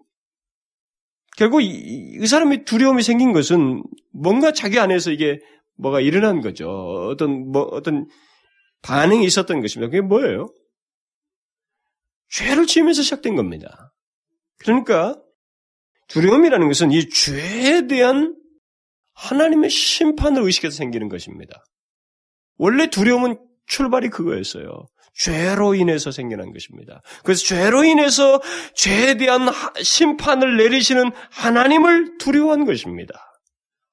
결국 1.37 1.61
이, 1.61 2.17
이 2.21 2.27
사람이 2.27 2.65
두려움이 2.65 3.01
생긴 3.01 3.31
것은 3.31 3.81
뭔가 4.11 4.51
자기 4.51 4.77
안에서 4.77 5.11
이게 5.11 5.39
뭐가 5.77 6.01
일어난 6.01 6.41
거죠. 6.41 6.69
어떤 7.09 7.49
뭐 7.49 7.61
어떤 7.61 8.07
반응이 8.81 9.25
있었던 9.25 9.61
것입니다. 9.61 9.89
그게 9.89 10.01
뭐예요? 10.01 10.53
죄를 12.29 12.65
지으면서 12.67 13.01
시작된 13.01 13.35
겁니다. 13.35 13.93
그러니까 14.59 15.19
두려움이라는 16.07 16.67
것은 16.67 16.91
이 16.91 17.09
죄에 17.09 17.87
대한 17.87 18.35
하나님의 19.13 19.69
심판을 19.69 20.41
의식해서 20.43 20.75
생기는 20.75 21.09
것입니다. 21.09 21.63
원래 22.57 22.89
두려움은 22.89 23.37
출발이 23.67 24.09
그거였어요. 24.09 24.87
죄로 25.13 25.75
인해서 25.75 26.11
생겨난 26.11 26.53
것입니다. 26.53 27.01
그래서 27.23 27.45
죄로 27.45 27.83
인해서 27.83 28.41
죄에 28.73 29.17
대한 29.17 29.47
심판을 29.81 30.57
내리시는 30.57 31.11
하나님을 31.31 32.17
두려워한 32.17 32.65
것입니다. 32.65 33.13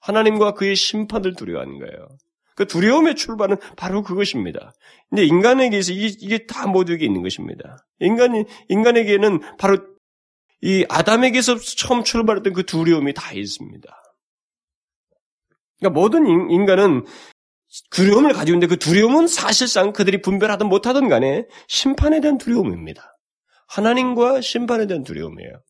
하나님과 0.00 0.52
그의 0.52 0.76
심판을 0.76 1.34
두려워한 1.34 1.78
거예요. 1.78 2.08
그 2.56 2.66
두려움의 2.66 3.14
출발은 3.14 3.58
바로 3.76 4.02
그것입니다. 4.02 4.72
근데 5.10 5.24
인간에게서 5.24 5.92
이게, 5.92 6.46
다 6.46 6.66
모두에게 6.66 7.04
있는 7.04 7.22
것입니다. 7.22 7.86
인간이, 8.00 8.44
인간에게는 8.68 9.40
바로 9.58 9.78
이 10.62 10.84
아담에게서 10.88 11.58
처음 11.58 12.02
출발했던 12.02 12.54
그 12.54 12.64
두려움이 12.64 13.12
다 13.12 13.32
있습니다. 13.32 13.88
그러니까 15.78 16.00
모든 16.00 16.26
인간은 16.26 17.04
두려움을 17.90 18.32
가지고 18.32 18.56
있는데 18.56 18.66
그 18.68 18.78
두려움은 18.78 19.26
사실상 19.26 19.92
그들이 19.92 20.22
분별하든 20.22 20.66
못하든 20.68 21.08
간에 21.08 21.46
심판에 21.68 22.20
대한 22.20 22.38
두려움입니다. 22.38 23.18
하나님과 23.68 24.40
심판에 24.40 24.86
대한 24.86 25.04
두려움이에요. 25.04 25.62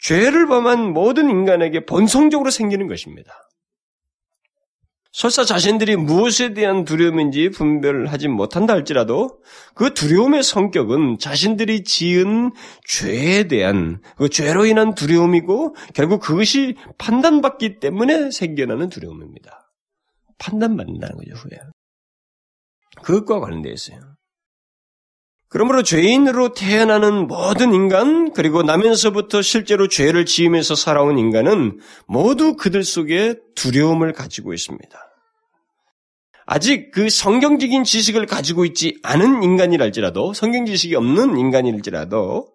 죄를 0.00 0.48
범한 0.48 0.92
모든 0.92 1.30
인간에게 1.30 1.86
본성적으로 1.86 2.50
생기는 2.50 2.88
것입니다. 2.88 3.32
설사 5.14 5.44
자신들이 5.44 5.94
무엇에 5.94 6.54
대한 6.54 6.84
두려움인지 6.84 7.50
분별하지 7.50 8.26
못한다 8.26 8.72
할지라도 8.72 9.38
그 9.76 9.94
두려움의 9.94 10.42
성격은 10.42 11.18
자신들이 11.20 11.84
지은 11.84 12.50
죄에 12.84 13.46
대한 13.46 14.02
그 14.16 14.28
죄로 14.28 14.66
인한 14.66 14.96
두려움이고 14.96 15.76
결국 15.94 16.20
그것이 16.20 16.74
판단받기 16.98 17.78
때문에 17.78 18.32
생겨나는 18.32 18.88
두려움입니다. 18.88 19.70
판단받는다는 20.38 21.16
거죠, 21.16 21.30
후에. 21.36 21.60
그것과 23.04 23.38
관련되어 23.38 23.72
있어요. 23.72 24.00
그러므로 25.46 25.84
죄인으로 25.84 26.54
태어나는 26.54 27.28
모든 27.28 27.72
인간, 27.72 28.32
그리고 28.32 28.64
나면서부터 28.64 29.42
실제로 29.42 29.86
죄를 29.86 30.26
지으면서 30.26 30.74
살아온 30.74 31.16
인간은 31.20 31.78
모두 32.08 32.56
그들 32.56 32.82
속에 32.82 33.36
두려움을 33.54 34.12
가지고 34.12 34.52
있습니다. 34.52 35.03
아직 36.46 36.90
그 36.90 37.08
성경적인 37.08 37.84
지식을 37.84 38.26
가지고 38.26 38.64
있지 38.64 38.98
않은 39.02 39.42
인간이랄지라도, 39.42 40.34
성경 40.34 40.66
지식이 40.66 40.94
없는 40.94 41.38
인간일지라도, 41.38 42.52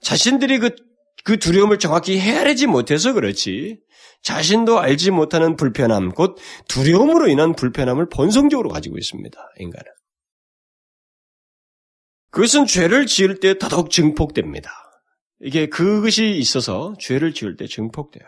자신들이 0.00 0.58
그, 0.58 0.76
그 1.24 1.38
두려움을 1.38 1.78
정확히 1.78 2.18
헤아리지 2.18 2.66
못해서 2.66 3.12
그렇지, 3.12 3.80
자신도 4.22 4.78
알지 4.78 5.10
못하는 5.10 5.56
불편함, 5.56 6.12
곧 6.12 6.36
두려움으로 6.68 7.28
인한 7.28 7.54
불편함을 7.54 8.08
본성적으로 8.08 8.68
가지고 8.68 8.98
있습니다, 8.98 9.38
인간은. 9.58 9.86
그것은 12.30 12.66
죄를 12.66 13.06
지을 13.06 13.40
때 13.40 13.58
더더욱 13.58 13.90
증폭됩니다. 13.90 14.70
이게 15.40 15.66
그것이 15.66 16.30
있어서 16.32 16.94
죄를 16.98 17.32
지을 17.32 17.56
때 17.56 17.66
증폭돼요. 17.66 18.24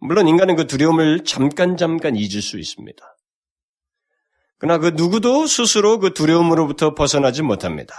물론 0.00 0.28
인간은 0.28 0.54
그 0.54 0.66
두려움을 0.66 1.24
잠깐 1.24 1.76
잠깐 1.76 2.14
잊을 2.14 2.40
수 2.40 2.58
있습니다. 2.58 3.17
그러나 4.58 4.78
그 4.78 4.88
누구도 4.94 5.46
스스로 5.46 5.98
그 5.98 6.12
두려움으로부터 6.12 6.94
벗어나지 6.94 7.42
못합니다. 7.42 7.94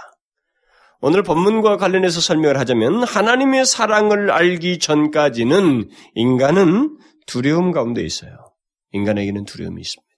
오늘 1.00 1.22
본문과 1.22 1.78
관련해서 1.78 2.20
설명을 2.20 2.58
하자면 2.58 3.04
하나님의 3.04 3.64
사랑을 3.64 4.30
알기 4.30 4.78
전까지는 4.78 5.88
인간은 6.14 6.98
두려움 7.26 7.72
가운데 7.72 8.02
있어요. 8.02 8.52
인간에게는 8.92 9.46
두려움이 9.46 9.80
있습니다. 9.80 10.10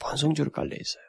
본성적으로 0.00 0.50
깔려 0.50 0.74
있어요. 0.74 1.04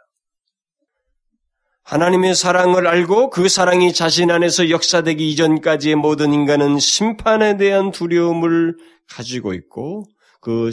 하나님의 1.83 2.35
사랑을 2.35 2.85
알고 2.85 3.31
그 3.31 3.50
사랑이 3.50 3.91
자신 3.91 4.29
안에서 4.29 4.69
역사되기 4.69 5.27
이전까지의 5.31 5.95
모든 5.95 6.31
인간은 6.31 6.77
심판에 6.79 7.57
대한 7.57 7.91
두려움을 7.91 8.77
가지고 9.09 9.53
있고 9.53 10.05
그 10.41 10.71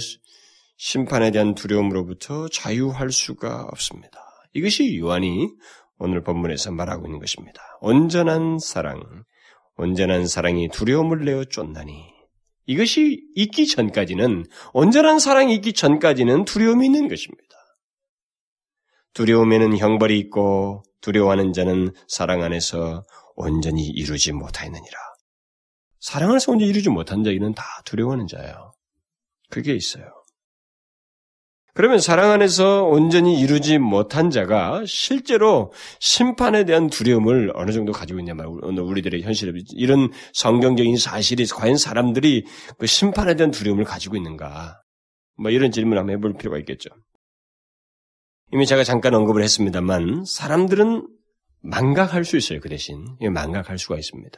심판에 0.78 1.32
대한 1.32 1.56
두려움으로부터 1.56 2.48
자유할 2.48 3.10
수가 3.10 3.64
없습니다. 3.72 4.24
이것이 4.54 4.96
요한이 4.98 5.50
오늘 5.98 6.22
본문에서 6.22 6.70
말하고 6.70 7.06
있는 7.06 7.18
것입니다. 7.18 7.60
온전한 7.80 8.60
사랑, 8.60 9.02
온전한 9.76 10.28
사랑이 10.28 10.68
두려움을 10.68 11.24
내어 11.24 11.44
쫓나니 11.44 11.92
이것이 12.66 13.20
있기 13.34 13.66
전까지는 13.66 14.44
온전한 14.72 15.18
사랑이 15.18 15.52
있기 15.56 15.72
전까지는 15.72 16.44
두려움이 16.44 16.86
있는 16.86 17.08
것입니다. 17.08 17.44
두려움에는 19.14 19.76
형벌이 19.78 20.16
있고 20.20 20.84
두려워하는 21.00 21.52
자는 21.52 21.92
사랑 22.06 22.44
안에서 22.44 23.04
온전히 23.34 23.88
이루지 23.88 24.32
못하였느니라. 24.32 24.98
사랑 25.98 26.30
안에서 26.30 26.52
온전히 26.52 26.70
이루지 26.70 26.90
못한 26.90 27.24
자에게는 27.24 27.54
다 27.54 27.64
두려워하는 27.84 28.28
자예요. 28.28 28.72
그게 29.50 29.74
있어요. 29.74 30.17
그러면 31.74 32.00
사랑 32.00 32.32
안에서 32.32 32.84
온전히 32.84 33.38
이루지 33.40 33.78
못한 33.78 34.30
자가 34.30 34.82
실제로 34.86 35.72
심판에 36.00 36.64
대한 36.64 36.88
두려움을 36.88 37.52
어느 37.54 37.70
정도 37.70 37.92
가지고 37.92 38.18
있냐. 38.18 38.32
오늘 38.62 38.82
우리들의 38.82 39.22
현실에 39.22 39.52
이런 39.76 40.10
성경적인 40.32 40.96
사실이 40.96 41.46
과연 41.46 41.76
사람들이 41.76 42.46
그 42.78 42.86
심판에 42.86 43.36
대한 43.36 43.52
두려움을 43.52 43.84
가지고 43.84 44.16
있는가? 44.16 44.82
뭐 45.40 45.52
이런 45.52 45.70
질문 45.70 45.92
을 45.92 45.98
한번 45.98 46.16
해볼 46.16 46.36
필요가 46.36 46.58
있겠죠. 46.58 46.90
이미 48.52 48.66
제가 48.66 48.82
잠깐 48.82 49.14
언급을 49.14 49.42
했습니다만 49.42 50.24
사람들은 50.26 51.06
망각할 51.60 52.24
수 52.24 52.36
있어요. 52.36 52.60
그 52.60 52.68
대신 52.68 53.04
망각할 53.20 53.78
수가 53.78 53.96
있습니다. 53.96 54.36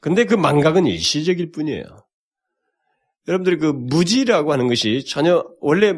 근데 0.00 0.24
그 0.24 0.34
망각은 0.34 0.86
일시적일 0.86 1.52
뿐이에요. 1.52 1.84
여러분들이 3.28 3.58
그 3.58 3.66
무지라고 3.66 4.52
하는 4.52 4.68
것이 4.68 5.04
전혀 5.04 5.44
원래 5.60 5.94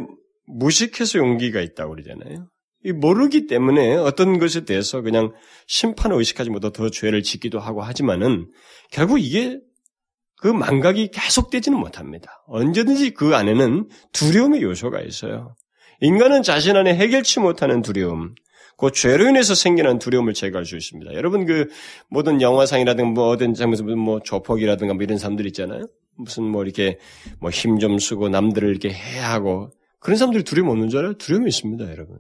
무식해서 0.46 1.18
용기가 1.18 1.60
있다고 1.60 1.94
그러잖아요. 1.94 2.48
모르기 2.94 3.46
때문에 3.46 3.94
어떤 3.94 4.38
것에 4.38 4.64
대해서 4.64 5.02
그냥 5.02 5.32
심판을 5.66 6.16
의식하지 6.16 6.50
못하고 6.50 6.72
더 6.72 6.90
죄를 6.90 7.22
짓기도 7.22 7.60
하고 7.60 7.82
하지만은 7.82 8.50
결국 8.90 9.18
이게 9.18 9.60
그 10.38 10.48
망각이 10.48 11.10
계속되지는 11.12 11.78
못합니다. 11.78 12.42
언제든지 12.48 13.10
그 13.10 13.36
안에는 13.36 13.88
두려움의 14.12 14.62
요소가 14.62 15.00
있어요. 15.00 15.54
인간은 16.00 16.42
자신 16.42 16.76
안에 16.76 16.96
해결치 16.96 17.38
못하는 17.38 17.80
두려움, 17.80 18.34
그 18.76 18.90
죄로 18.90 19.28
인해서 19.28 19.54
생기는 19.54 20.00
두려움을 20.00 20.34
제거할 20.34 20.64
수 20.64 20.76
있습니다. 20.76 21.14
여러분 21.14 21.46
그 21.46 21.68
모든 22.08 22.42
영화상이라든가 22.42 23.10
뭐 23.10 23.28
어떤 23.28 23.54
장면에서 23.54 23.84
뭐 23.84 24.18
조폭이라든가 24.20 24.94
뭐 24.94 25.04
이런 25.04 25.18
사람들 25.18 25.46
있잖아요. 25.46 25.86
무슨 26.16 26.44
뭐 26.44 26.64
이렇게 26.64 26.98
뭐 27.40 27.50
힘 27.50 27.78
좀 27.78 27.98
쓰고 27.98 28.28
남들을 28.28 28.68
이렇게 28.68 28.90
해하고 28.92 29.70
그런 29.98 30.16
사람들이 30.16 30.44
두려움 30.44 30.68
없는 30.70 30.88
줄 30.88 31.00
알아요? 31.00 31.14
두려움이 31.14 31.48
있습니다, 31.48 31.90
여러분. 31.90 32.18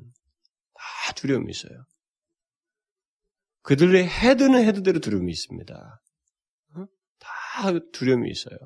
다 0.74 1.12
두려움이 1.14 1.50
있어요. 1.50 1.84
그들의 3.62 4.06
헤드는 4.08 4.64
헤드대로 4.64 4.98
두려움이 5.00 5.30
있습니다. 5.32 6.00
어? 6.76 6.84
다 7.18 7.72
두려움이 7.92 8.30
있어요. 8.30 8.56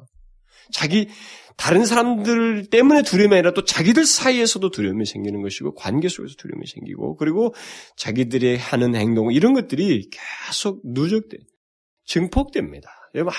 자기 0.73 1.09
다른 1.57 1.85
사람들 1.87 2.67
때문에 2.71 3.03
두려움이 3.03 3.35
아니라 3.35 3.53
또 3.53 3.65
자기들 3.65 4.05
사이에서도 4.05 4.71
두려움이 4.71 5.07
생기는 5.07 5.41
것이고 5.43 5.75
관계 5.75 6.09
속에서 6.09 6.35
두려움이 6.37 6.67
생기고 6.67 7.17
그리고 7.17 7.55
자기들이 7.97 8.57
하는 8.57 8.95
행동 8.97 9.33
이런 9.33 9.55
것들이 9.55 10.11
계속 10.11 10.81
누적돼 10.85 11.37
증폭됩니다. 12.05 12.91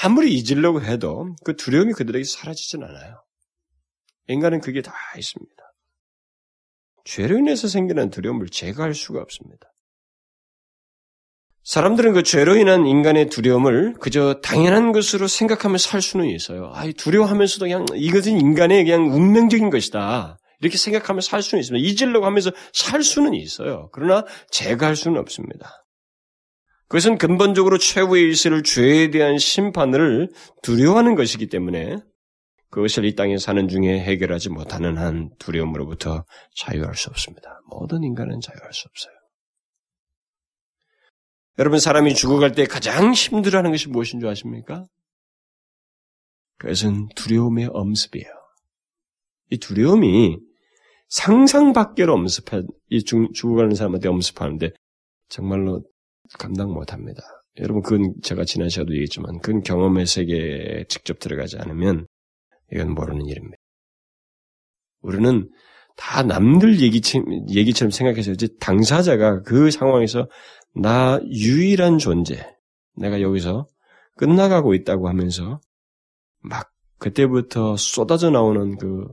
아무리 0.04 0.34
잊으려고 0.34 0.82
해도 0.82 1.36
그 1.44 1.56
두려움이 1.56 1.94
그들에게 1.94 2.24
사라지진 2.24 2.84
않아요. 2.84 3.24
인간은 4.28 4.62
그게 4.62 4.82
다 4.82 4.94
있습니다. 5.18 5.56
죄로 7.06 7.38
인해서 7.38 7.68
생기는 7.68 8.10
두려움을 8.10 8.50
제거할 8.50 8.94
수가 8.94 9.22
없습니다. 9.22 9.72
사람들은 11.64 12.14
그 12.14 12.24
죄로 12.24 12.56
인한 12.56 12.86
인간의 12.88 13.28
두려움을 13.28 13.96
그저 14.00 14.40
당연한 14.42 14.94
것으로 14.94 15.28
생각하며 15.28 15.78
살 15.78 16.02
수는 16.02 16.28
있어요. 16.28 16.72
아, 16.74 16.90
두려워하면서도 16.98 17.66
그냥 17.66 17.86
이것은 17.94 18.40
인간의 18.40 18.86
그냥 18.86 19.14
운명적인 19.14 19.70
것이다. 19.70 20.38
이렇게 20.62 20.78
생각하며 20.78 21.22
살 21.22 21.42
수는 21.42 21.62
있습니다. 21.62 21.86
잊으려고 21.86 22.26
하면서 22.26 22.52
살 22.74 23.04
수는 23.04 23.34
있어요. 23.34 23.90
그러나 23.92 24.26
제거할 24.50 24.96
수는 24.96 25.20
없습니다. 25.20 25.86
그것은 26.88 27.18
근본적으로 27.18 27.78
최후의 27.78 28.30
있을 28.32 28.64
죄에 28.64 29.12
대한 29.12 29.38
심판을 29.38 30.30
두려워하는 30.62 31.16
것이기 31.16 31.48
때문에 31.48 31.98
그것을 32.70 33.06
이 33.06 33.16
땅에 33.16 33.38
사는 33.38 33.68
중에 33.68 34.00
해결하지 34.00 34.50
못하는 34.50 34.98
한 34.98 35.30
두려움으로부터 35.40 36.26
자유할 36.56 36.96
수 36.96 37.10
없습니다. 37.10 37.62
모든 37.68 38.04
인간은 38.04 38.40
자유할 38.40 38.74
수 38.74 38.88
없어요. 38.90 39.14
여러분 41.60 41.80
사람이 41.80 42.14
죽어갈 42.14 42.54
때 42.54 42.66
가장 42.66 43.14
힘들어하는 43.14 43.72
것이 43.72 43.90
무엇인 43.90 44.20
줄 44.20 44.30
아십니까? 44.30 44.86
그것은 46.58 47.10
두려움의 47.16 47.70
엄습이에요. 47.72 48.28
이 49.50 49.58
두려움이 49.58 50.38
상상 51.10 51.74
밖으로 51.74 52.14
엄습해 52.14 52.64
이 52.90 53.04
죽어가는 53.04 53.76
사람한테 53.76 54.10
엄습하는데 54.10 54.72
정말로 55.30 55.84
감당 56.40 56.72
못합니다. 56.72 57.22
여러분 57.60 57.82
그건 57.82 58.14
제가 58.22 58.46
지난 58.46 58.70
시간도 58.70 58.94
얘기했지만 58.94 59.40
그건 59.40 59.62
경험의 59.62 60.06
세계에 60.06 60.86
직접 60.90 61.20
들어가지 61.20 61.58
않으면 61.58 62.08
이건 62.72 62.94
모르는 62.94 63.26
일입니다. 63.26 63.58
우리는 65.02 65.50
다 65.96 66.22
남들 66.22 66.80
얘기처럼, 66.82 67.50
얘기처럼 67.50 67.92
생각해서 67.92 68.32
이제 68.32 68.48
당사자가 68.60 69.42
그 69.42 69.72
상황에서 69.72 70.30
나 70.76 71.20
유일한 71.26 71.98
존재, 71.98 72.48
내가 72.96 73.22
여기서 73.22 73.68
끝나가고 74.18 74.76
있다고 74.76 75.08
하면서 75.08 75.60
막 76.40 76.72
그때부터 77.00 77.78
쏟아져 77.78 78.30
나오는 78.30 78.78
그 78.78 79.08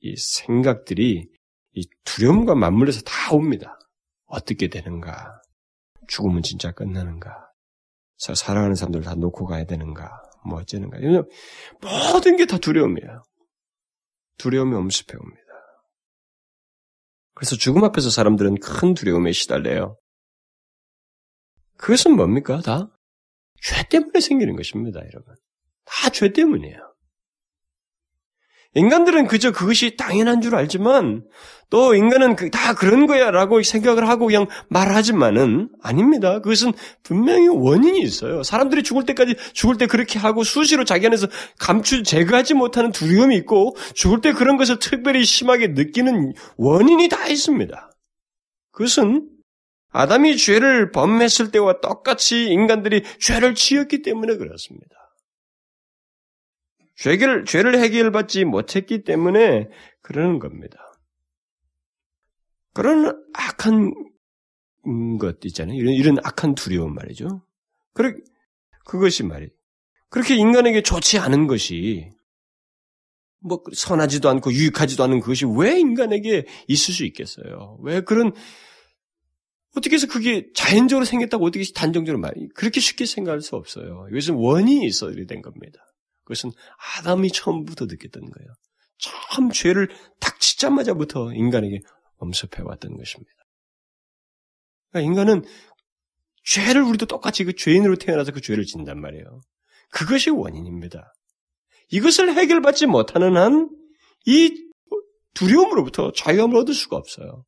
이 0.00 0.14
생각들이 0.16 1.28
이 1.72 1.88
두려움과 2.04 2.54
맞물려서 2.54 3.02
다 3.02 3.34
옵니다. 3.34 3.78
어떻게 4.26 4.68
되는가? 4.68 5.40
죽으면 6.08 6.42
진짜 6.42 6.72
끝나는가? 6.72 7.50
사랑하는 8.18 8.74
사람들 8.74 9.02
다 9.02 9.14
놓고 9.14 9.46
가야 9.46 9.64
되는가? 9.64 10.10
뭐 10.46 10.60
어쩌는가. 10.60 10.98
모든 11.80 12.36
게 12.36 12.46
다 12.46 12.58
두려움이에요. 12.58 13.22
두려움이 14.38 14.74
엄습해 14.74 15.16
옵니다. 15.18 15.42
그래서 17.34 17.56
죽음 17.56 17.84
앞에서 17.84 18.08
사람들은 18.10 18.60
큰 18.60 18.94
두려움에 18.94 19.32
시달려요. 19.32 19.98
그것은 21.76 22.16
뭡니까? 22.16 22.60
다? 22.62 22.88
죄 23.62 23.82
때문에 23.88 24.20
생기는 24.20 24.56
것입니다, 24.56 25.00
여러분. 25.00 25.34
다 25.84 26.08
죄 26.10 26.32
때문이에요. 26.32 26.94
인간들은 28.76 29.26
그저 29.26 29.52
그것이 29.52 29.96
당연한 29.96 30.42
줄 30.42 30.54
알지만 30.54 31.24
또 31.70 31.94
인간은 31.94 32.36
그다 32.36 32.74
그런 32.74 33.06
거야라고 33.06 33.62
생각을 33.62 34.06
하고 34.06 34.26
그냥 34.26 34.46
말하지만은 34.68 35.70
아닙니다. 35.82 36.40
그것은 36.40 36.74
분명히 37.02 37.48
원인이 37.48 37.98
있어요. 38.00 38.42
사람들이 38.42 38.82
죽을 38.82 39.04
때까지 39.06 39.34
죽을 39.54 39.78
때 39.78 39.86
그렇게 39.86 40.18
하고 40.18 40.44
수시로 40.44 40.84
자기 40.84 41.06
안에서 41.06 41.26
감추 41.58 42.02
제거하지 42.02 42.52
못하는 42.52 42.92
두려움이 42.92 43.34
있고 43.36 43.74
죽을 43.94 44.20
때 44.20 44.32
그런 44.32 44.58
것을 44.58 44.78
특별히 44.78 45.24
심하게 45.24 45.68
느끼는 45.68 46.34
원인이 46.58 47.08
다 47.08 47.26
있습니다. 47.26 47.90
그것은 48.72 49.26
아담이 49.90 50.36
죄를 50.36 50.92
범했을 50.92 51.50
때와 51.50 51.80
똑같이 51.80 52.44
인간들이 52.44 53.04
죄를 53.18 53.54
지었기 53.54 54.02
때문에 54.02 54.36
그렇습니다. 54.36 55.05
죄를, 56.96 57.44
죄를 57.44 57.78
해결받지 57.78 58.44
못했기 58.44 59.04
때문에 59.04 59.68
그러는 60.02 60.38
겁니다. 60.38 60.78
그런 62.72 63.22
악한 63.34 63.92
것 65.18 65.44
있잖아요. 65.44 65.76
이런, 65.76 65.94
이런 65.94 66.18
악한 66.22 66.54
두려움 66.54 66.94
말이죠. 66.94 67.42
그래, 67.92 68.14
그것이 68.84 69.22
말이 69.22 69.48
그렇게 70.08 70.36
인간에게 70.36 70.82
좋지 70.82 71.18
않은 71.18 71.46
것이 71.46 72.10
뭐 73.40 73.62
선하지도 73.72 74.28
않고 74.28 74.52
유익하지도 74.52 75.02
않은 75.04 75.20
그것이 75.20 75.44
왜 75.58 75.78
인간에게 75.78 76.46
있을 76.68 76.94
수 76.94 77.04
있겠어요? 77.04 77.78
왜 77.82 78.00
그런 78.00 78.32
어떻게 79.76 79.94
해서 79.96 80.06
그게 80.06 80.48
자연적으로 80.54 81.04
생겼다고 81.04 81.44
어떻게 81.44 81.64
단정적으로 81.74 82.20
말이 82.20 82.48
그렇게 82.54 82.80
쉽게 82.80 83.04
생각할 83.04 83.42
수 83.42 83.56
없어요. 83.56 84.06
이것은 84.10 84.34
원인이 84.34 84.86
있어야 84.86 85.14
된 85.26 85.42
겁니다. 85.42 85.80
그것은 86.26 86.50
아담이 86.98 87.30
처음부터 87.30 87.86
느꼈던 87.86 88.22
거예요. 88.30 88.48
처음 88.98 89.50
죄를 89.50 89.88
딱 90.20 90.38
짓자마자부터 90.38 91.32
인간에게 91.32 91.80
엄습해 92.18 92.62
왔던 92.62 92.96
것입니다. 92.96 93.32
그러니까 94.90 95.10
인간은 95.10 95.44
죄를 96.44 96.82
우리도 96.82 97.06
똑같이 97.06 97.44
그 97.44 97.54
죄인으로 97.54 97.96
태어나서 97.96 98.32
그 98.32 98.40
죄를 98.40 98.64
짓단 98.64 99.00
말이에요. 99.00 99.40
그것이 99.90 100.30
원인입니다. 100.30 101.12
이것을 101.88 102.34
해결받지 102.34 102.86
못하는 102.86 103.36
한 103.36 103.76
이 104.26 104.70
두려움으로부터 105.34 106.12
자유함을 106.12 106.56
얻을 106.58 106.74
수가 106.74 106.96
없어요. 106.96 107.44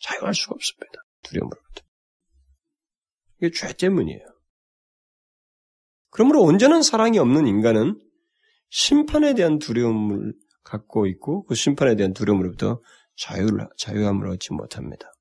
자유할 0.00 0.34
수가 0.34 0.54
없습니다. 0.54 1.00
두려움으로부터. 1.22 1.84
이게 3.38 3.50
죄 3.52 3.72
때문이에요. 3.72 4.24
그러므로 6.10 6.42
온전한 6.42 6.82
사랑이 6.82 7.18
없는 7.18 7.46
인간은 7.46 8.00
심판에 8.70 9.34
대한 9.34 9.58
두려움을 9.58 10.34
갖고 10.62 11.06
있고 11.06 11.44
그 11.44 11.54
심판에 11.54 11.96
대한 11.96 12.12
두려움으로부터 12.12 12.80
자유를, 13.16 13.68
자유함을 13.76 14.28
얻지 14.28 14.52
못합니다. 14.52 15.12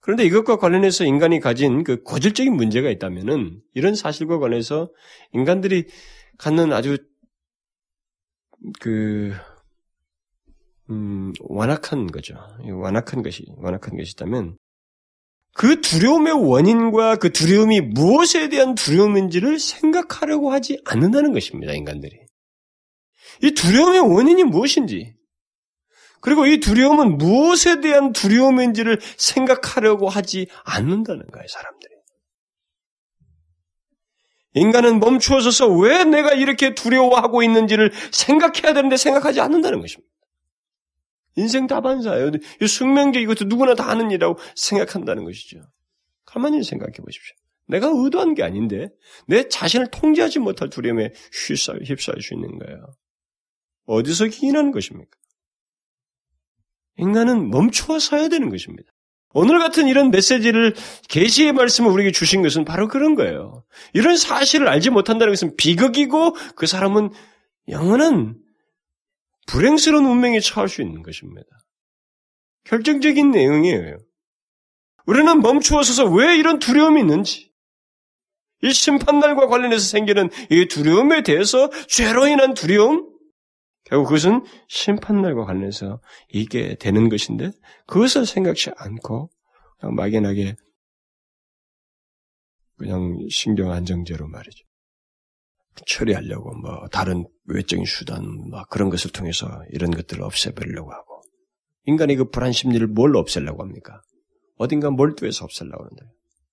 그런데 0.00 0.24
이것과 0.24 0.56
관련해서 0.56 1.04
인간이 1.04 1.40
가진 1.40 1.84
그 1.84 2.02
고질적인 2.02 2.54
문제가 2.54 2.90
있다면은 2.90 3.60
이런 3.74 3.94
사실과 3.94 4.38
관해서 4.38 4.90
인간들이 5.32 5.86
갖는 6.38 6.72
아주 6.72 6.96
그 8.80 9.32
음, 10.88 11.32
완악한 11.40 12.08
거죠. 12.08 12.34
완악한 12.66 13.22
것이 13.22 13.46
완악한 13.58 13.96
것이 13.96 14.12
있다면 14.12 14.56
그 15.52 15.80
두려움의 15.80 16.32
원인과 16.32 17.16
그 17.16 17.32
두려움이 17.32 17.80
무엇에 17.80 18.48
대한 18.48 18.74
두려움인지를 18.74 19.58
생각하려고 19.58 20.52
하지 20.52 20.80
않는다는 20.84 21.32
것입니다, 21.32 21.72
인간들이. 21.72 22.18
이 23.42 23.52
두려움의 23.52 24.00
원인이 24.00 24.44
무엇인지, 24.44 25.14
그리고 26.20 26.46
이 26.46 26.60
두려움은 26.60 27.18
무엇에 27.18 27.80
대한 27.80 28.12
두려움인지를 28.12 29.00
생각하려고 29.16 30.08
하지 30.08 30.48
않는다는 30.64 31.26
거예요, 31.26 31.46
사람들이. 31.48 31.94
인간은 34.54 34.98
멈추어서서 35.00 35.68
왜 35.68 36.04
내가 36.04 36.32
이렇게 36.32 36.74
두려워하고 36.74 37.42
있는지를 37.42 37.92
생각해야 38.10 38.74
되는데 38.74 38.96
생각하지 38.96 39.40
않는다는 39.40 39.80
것입니다. 39.80 40.10
인생 41.36 41.66
다반사예요. 41.66 42.32
숙명적 42.66 43.22
이것도 43.22 43.44
누구나 43.46 43.74
다 43.74 43.88
하는 43.88 44.10
일이라고 44.10 44.38
생각한다는 44.56 45.24
것이죠. 45.24 45.60
가만히 46.24 46.62
생각해 46.62 46.92
보십시오. 46.92 47.36
내가 47.66 47.88
의도한 47.92 48.34
게 48.34 48.42
아닌데 48.42 48.90
내 49.26 49.48
자신을 49.48 49.90
통제하지 49.90 50.40
못할 50.40 50.68
두려움에 50.70 51.12
휩싸여, 51.32 51.78
휩싸일 51.84 52.20
수 52.20 52.34
있는 52.34 52.58
거예요. 52.58 52.94
어디서 53.86 54.26
기인하는 54.26 54.72
것입니까? 54.72 55.10
인간은 56.96 57.50
멈추어 57.50 57.98
서야 57.98 58.28
되는 58.28 58.50
것입니다. 58.50 58.90
오늘 59.32 59.58
같은 59.60 59.86
이런 59.86 60.10
메시지를 60.10 60.74
계시의 61.08 61.52
말씀을 61.52 61.90
우리에게 61.90 62.10
주신 62.10 62.42
것은 62.42 62.64
바로 62.64 62.88
그런 62.88 63.14
거예요. 63.14 63.64
이런 63.94 64.16
사실을 64.16 64.68
알지 64.68 64.90
못한다는 64.90 65.32
것은 65.32 65.56
비극이고 65.56 66.34
그 66.56 66.66
사람은 66.66 67.10
영원한 67.68 68.34
불행스러운 69.50 70.06
운명에 70.06 70.40
처할 70.40 70.68
수 70.68 70.80
있는 70.80 71.02
것입니다. 71.02 71.48
결정적인 72.64 73.30
내용이에요. 73.30 73.98
우리는 75.06 75.40
멈추어 75.40 75.82
서서 75.82 76.04
왜 76.10 76.36
이런 76.36 76.58
두려움이 76.58 77.00
있는지, 77.00 77.50
이 78.62 78.72
심판날과 78.72 79.48
관련해서 79.48 79.84
생기는 79.84 80.28
이 80.50 80.66
두려움에 80.66 81.22
대해서 81.22 81.70
죄로 81.88 82.28
인한 82.28 82.54
두려움, 82.54 83.10
결국 83.84 84.04
그것은 84.08 84.44
심판날과 84.68 85.46
관련해서 85.46 86.00
있게 86.28 86.76
되는 86.76 87.08
것인데 87.08 87.50
그것을 87.86 88.26
생각지 88.26 88.70
않고 88.76 89.30
그냥 89.80 89.94
막연하게 89.96 90.54
그냥 92.76 93.18
신경 93.30 93.72
안정제로 93.72 94.28
말이죠. 94.28 94.69
처리하려고 95.86 96.54
뭐 96.56 96.88
다른 96.90 97.26
외적인 97.46 97.84
수단 97.84 98.50
막 98.50 98.68
그런 98.68 98.90
것을 98.90 99.10
통해서 99.10 99.48
이런 99.70 99.90
것들을 99.90 100.22
없애버리려고 100.22 100.92
하고 100.92 101.22
인간의 101.86 102.16
그 102.16 102.30
불안 102.30 102.52
심리를 102.52 102.86
뭘 102.86 103.16
없애려고 103.16 103.62
합니까? 103.62 104.02
어딘가 104.56 104.90
몰두해서 104.90 105.44
없애려고 105.44 105.84
하는데 105.84 106.02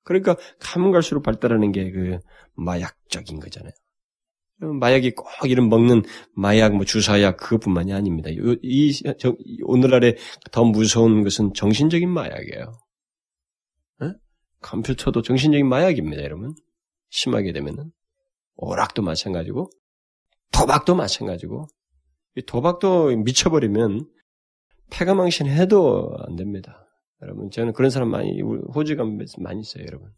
그러니까 0.04 0.38
가면 0.60 0.92
갈수록 0.92 1.22
발달하는 1.22 1.72
게 1.72 1.92
그 1.92 2.20
마약적인 2.58 3.40
거잖아요. 3.40 3.72
마약이 4.60 5.12
꼭 5.12 5.28
이런 5.46 5.70
먹는 5.70 6.02
마약, 6.34 6.76
뭐 6.76 6.84
주사약 6.84 7.38
그것뿐만이 7.38 7.94
아닙니다. 7.94 8.30
이, 8.32 8.92
저, 9.20 9.36
오늘날에 9.64 10.18
더 10.52 10.64
무서운 10.64 11.24
것은 11.24 11.54
정신적인 11.54 12.10
마약이에요. 12.10 12.74
에? 14.02 14.14
컴퓨터도 14.62 15.22
정신적인 15.22 15.68
마약입니다, 15.68 16.24
여러분. 16.24 16.56
심하게 17.10 17.54
되면은 17.54 17.92
오락도 18.58 19.02
마찬가지고 19.02 19.70
도박도 20.52 20.96
마찬가지고 20.96 21.68
도박도 22.46 23.16
미쳐버리면 23.18 24.08
패가망신 24.92 25.48
해도 25.48 26.16
안 26.28 26.36
됩니다. 26.36 26.88
여러분 27.22 27.50
저는 27.50 27.74
그런 27.74 27.90
사람 27.90 28.10
많이 28.10 28.42
호주 28.42 28.96
가면 28.96 29.26
많이 29.40 29.60
있어요, 29.62 29.86
여러분. 29.86 30.12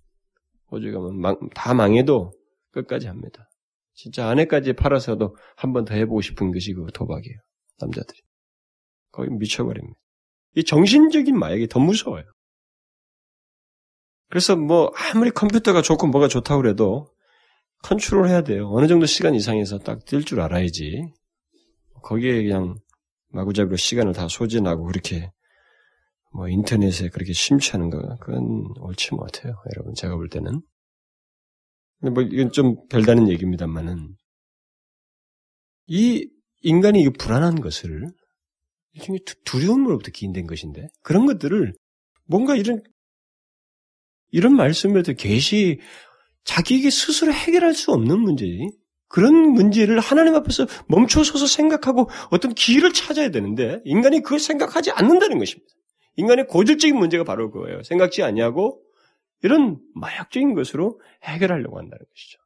호주 0.72 0.92
가면 0.92 1.20
망, 1.20 1.38
다 1.56 1.74
망해도 1.74 2.32
끝까지 2.72 3.08
합니다. 3.08 3.50
진짜 3.94 4.28
아내까지 4.30 4.74
팔아서도 4.74 5.36
한 5.58 5.74
번 5.74 5.86
더 5.86 5.96
해보고 5.96 6.22
싶은 6.22 6.52
것이 6.52 6.74
그 6.74 6.86
도박이에요. 6.94 7.38
남자들이. 7.80 8.20
거의 9.12 9.30
미쳐버립니다. 9.32 9.98
이 10.56 10.64
정신적인 10.64 11.38
마약이 11.38 11.68
더 11.68 11.80
무서워요. 11.80 12.24
그래서 14.30 14.56
뭐 14.56 14.92
아무리 15.14 15.32
컴퓨터가 15.32 15.82
좋고 15.82 16.08
뭐가 16.08 16.28
좋다고 16.28 16.62
그래도 16.62 17.08
컨트롤 17.84 18.28
해야 18.28 18.42
돼요. 18.42 18.70
어느 18.72 18.88
정도 18.88 19.06
시간 19.06 19.36
이상에서 19.36 19.80
딱 19.80 20.06
뛸 20.06 20.26
줄 20.26 20.42
알아야지. 20.42 21.12
거기에 22.04 22.44
그냥 22.44 22.76
마구잡이로 23.30 23.76
시간을 23.76 24.14
다 24.14 24.28
소진하고 24.28 24.86
그렇게 24.86 25.32
뭐 26.34 26.48
인터넷에 26.48 27.10
그렇게 27.10 27.34
심취하는 27.34 27.90
거 27.90 28.00
그건 28.20 28.74
옳지 28.80 29.16
못해요. 29.16 29.56
여러분 29.76 29.94
제가 29.96 30.16
볼 30.16 30.30
때는 30.30 30.62
뭐 32.02 32.24
이건 32.24 32.52
좀 32.52 32.76
별다른 32.88 33.28
얘기입니다만은 33.30 34.16
이 35.88 36.30
인간이 36.62 37.02
이 37.02 37.10
불안한 37.10 37.62
것을 37.62 38.08
일종의 38.94 39.22
두려움으로부터 39.46 40.12
기인된 40.12 40.48
것인데 40.48 40.88
그런 41.02 41.26
것들을 41.26 41.74
뭔가 42.26 42.56
이런 42.56 42.82
이런 44.32 44.56
말씀에도 44.56 45.14
계시 45.14 45.80
자기에게 46.50 46.90
스스로 46.90 47.32
해결할 47.32 47.76
수 47.76 47.92
없는 47.92 48.20
문제 48.20 48.46
그런 49.08 49.34
문제를 49.54 50.00
하나님 50.00 50.34
앞에서 50.34 50.66
멈춰서서 50.88 51.46
생각하고 51.46 52.10
어떤 52.32 52.56
길을 52.56 52.92
찾아야 52.94 53.30
되는데 53.30 53.82
인간이 53.86 54.22
그걸 54.22 54.40
생각하지 54.40 54.90
않는다는 54.92 55.38
것입니다. 55.38 55.72
인간의 56.16 56.48
고질적인 56.48 56.98
문제가 56.98 57.24
바로 57.24 57.52
그거예요. 57.52 57.84
생각지 57.84 58.24
아니하고 58.24 58.82
이런 59.44 59.80
마약적인 59.94 60.56
것으로 60.56 61.00
해결하려고 61.24 61.78
한다는 61.78 62.04
것이죠. 62.10 62.40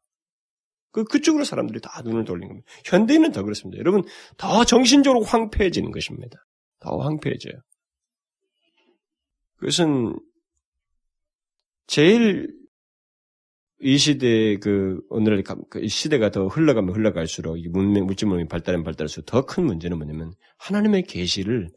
그, 0.91 1.05
그쪽으로 1.05 1.45
사람들이 1.45 1.79
다 1.81 2.01
눈을 2.03 2.25
돌린 2.25 2.49
겁니다. 2.49 2.67
현대인은 2.85 3.31
더 3.31 3.41
그렇습니다. 3.41 3.79
여러분, 3.79 4.03
더 4.37 4.63
정신적으로 4.63 5.23
황폐해지는 5.23 5.91
것입니다. 5.91 6.45
더 6.79 6.97
황폐해져요. 6.97 7.53
그것은 9.55 10.19
제일 11.87 12.62
이 13.79 13.97
시대의 13.97 14.59
그, 14.59 15.01
오늘날 15.09 15.43
그 15.69 15.87
시대가 15.87 16.31
더 16.31 16.47
흘러가면 16.47 16.95
흘러갈수록 16.95 17.59
이 17.59 17.67
문명, 17.67 18.05
물질 18.05 18.27
문명이 18.27 18.47
발달하면 18.47 18.83
발달할수록 18.83 19.25
더 19.25 19.45
큰 19.45 19.65
문제는 19.65 19.97
뭐냐면 19.97 20.33
하나님의 20.57 21.03
계시를 21.03 21.69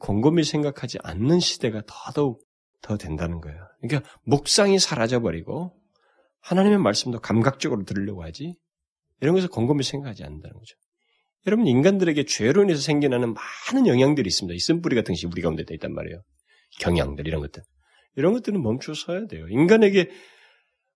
곰곰이 0.00 0.44
생각하지 0.44 0.98
않는 1.02 1.40
시대가 1.40 1.82
더더욱 1.86 2.42
더 2.82 2.96
된다는 2.96 3.40
거예요. 3.40 3.58
그러니까 3.80 4.08
목상이 4.24 4.78
사라져 4.78 5.20
버리고 5.20 5.72
하나님의 6.42 6.78
말씀도 6.78 7.20
감각적으로 7.20 7.84
들으려고 7.84 8.22
하지 8.22 8.54
이런 9.20 9.34
것을 9.34 9.48
곰곰이 9.48 9.82
생각하지 9.82 10.24
않는다는 10.24 10.54
거죠. 10.54 10.76
여러분 11.46 11.66
인간들에게 11.66 12.24
죄로 12.24 12.64
인해서 12.64 12.82
생겨나는 12.82 13.34
많은 13.34 13.86
영향들이 13.86 14.26
있습니다. 14.26 14.54
이 14.54 14.58
쓴뿌리 14.58 14.96
같은 14.96 15.14
것이 15.14 15.26
우리 15.26 15.40
가운데 15.42 15.64
있단 15.68 15.94
말이에요. 15.94 16.22
경향들 16.80 17.26
이런 17.26 17.40
것들. 17.40 17.62
이런 18.16 18.32
것들은 18.32 18.60
멈춰 18.62 18.94
서야 18.94 19.26
돼요. 19.26 19.46
인간에게 19.48 20.10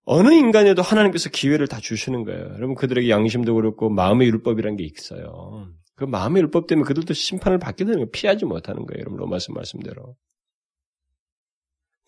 어느 0.03 0.33
인간에도 0.33 0.81
하나님께서 0.81 1.29
기회를 1.29 1.67
다 1.67 1.79
주시는 1.79 2.23
거예요. 2.23 2.41
여러분 2.55 2.75
그들에게 2.75 3.09
양심도 3.09 3.55
그렇고 3.55 3.89
마음의 3.89 4.27
율법이라는 4.27 4.77
게 4.77 4.83
있어요. 4.83 5.67
그 5.95 6.05
마음의 6.05 6.41
율법 6.43 6.67
때문에 6.67 6.87
그들도 6.87 7.13
심판을 7.13 7.59
받게 7.59 7.85
되는 7.85 7.99
거 7.99 8.09
피하지 8.11 8.45
못하는 8.45 8.85
거예요. 8.85 9.01
여러분 9.01 9.19
로마서 9.19 9.53
말씀대로. 9.53 10.15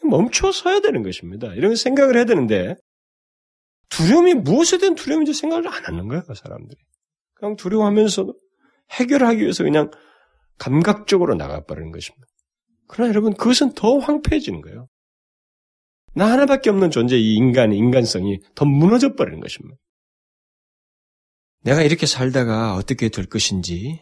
멈춰 0.04 0.52
서야 0.52 0.82
되는 0.82 1.04
것입니다. 1.04 1.54
이런 1.54 1.76
생각을 1.76 2.16
해야 2.16 2.26
되는데 2.26 2.76
두려움이 3.90 4.34
무엇에 4.34 4.80
대한 4.80 4.96
두려움인지 4.96 5.34
생각을 5.34 5.68
안 5.68 5.86
하는 5.86 6.08
거예요, 6.08 6.24
그 6.24 6.34
사람들이. 6.34 6.80
그냥 7.36 7.56
두려워하면서 7.56 8.34
해결하기 8.92 9.42
위해서 9.42 9.64
그냥 9.64 9.92
감각적으로 10.58 11.36
나가버리는 11.36 11.92
것입니다. 11.92 12.26
그러나 12.88 13.10
여러분, 13.10 13.34
그것은 13.34 13.74
더 13.74 13.98
황폐해지는 14.00 14.62
거예요. 14.62 14.88
나 16.16 16.32
하나밖에 16.32 16.70
없는 16.70 16.92
존재, 16.92 17.18
이 17.18 17.36
인간의 17.36 17.78
인간성이 17.78 18.40
더 18.56 18.66
무너져 18.66 19.16
버리는 19.16 19.40
것입니다. 19.40 19.78
내가 21.62 21.82
이렇게 21.82 22.06
살다가 22.06 22.76
어떻게 22.76 23.10
될 23.10 23.26
것인지, 23.26 24.00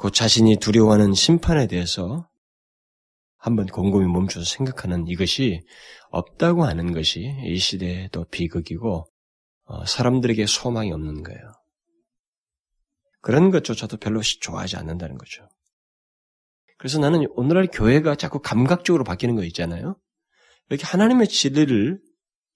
그 0.00 0.10
자신이 0.10 0.56
두려워하는 0.56 1.14
심판에 1.14 1.66
대해서 1.66 2.28
한번 3.36 3.66
곰곰이 3.66 4.06
멈춰서 4.06 4.44
생각하는 4.44 5.06
이것이 5.06 5.60
없다고 6.10 6.64
하는 6.64 6.92
것이 6.92 7.32
이 7.44 7.56
시대의 7.58 8.08
또 8.10 8.24
비극이고 8.24 9.06
어, 9.66 9.84
사람들에게 9.84 10.46
소망이 10.46 10.90
없는 10.92 11.22
거예요. 11.22 11.52
그런 13.20 13.50
것조차도 13.50 13.98
별로 13.98 14.20
좋아하지 14.22 14.76
않는다는 14.76 15.18
거죠. 15.18 15.48
그래서 16.78 16.98
나는 16.98 17.26
오늘날 17.34 17.68
교회가 17.72 18.16
자꾸 18.16 18.40
감각적으로 18.40 19.04
바뀌는 19.04 19.36
거 19.36 19.44
있잖아요. 19.44 19.96
이렇게 20.70 20.84
하나님의 20.84 21.28
진리를 21.28 22.00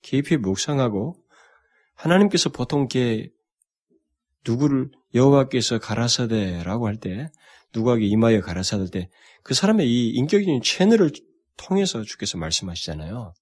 깊이 0.02 0.36
묵상하고 0.36 1.16
하나님께서 1.94 2.50
보통 2.50 2.80
이렇게 2.82 3.30
누구를 4.46 4.90
여호와께서 5.14 5.78
가라사대라고 5.78 6.86
할 6.86 6.96
때 6.96 7.30
누구에게 7.74 8.06
임하여 8.06 8.40
가라사대 8.40 8.90
때 8.90 9.10
그 9.42 9.54
사람의 9.54 9.88
이 9.88 10.10
인격적인 10.10 10.62
채널을 10.62 11.12
통해서 11.56 12.02
주께서 12.02 12.38
말씀하시잖아요. 12.38 13.32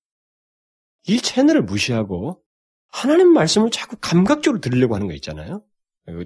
이 1.08 1.18
채널을 1.18 1.62
무시하고 1.62 2.42
하나님 2.90 3.32
말씀을 3.32 3.70
자꾸 3.70 3.96
감각적으로 4.00 4.60
들으려고 4.60 4.94
하는 4.94 5.06
거 5.06 5.14
있잖아요. 5.14 5.62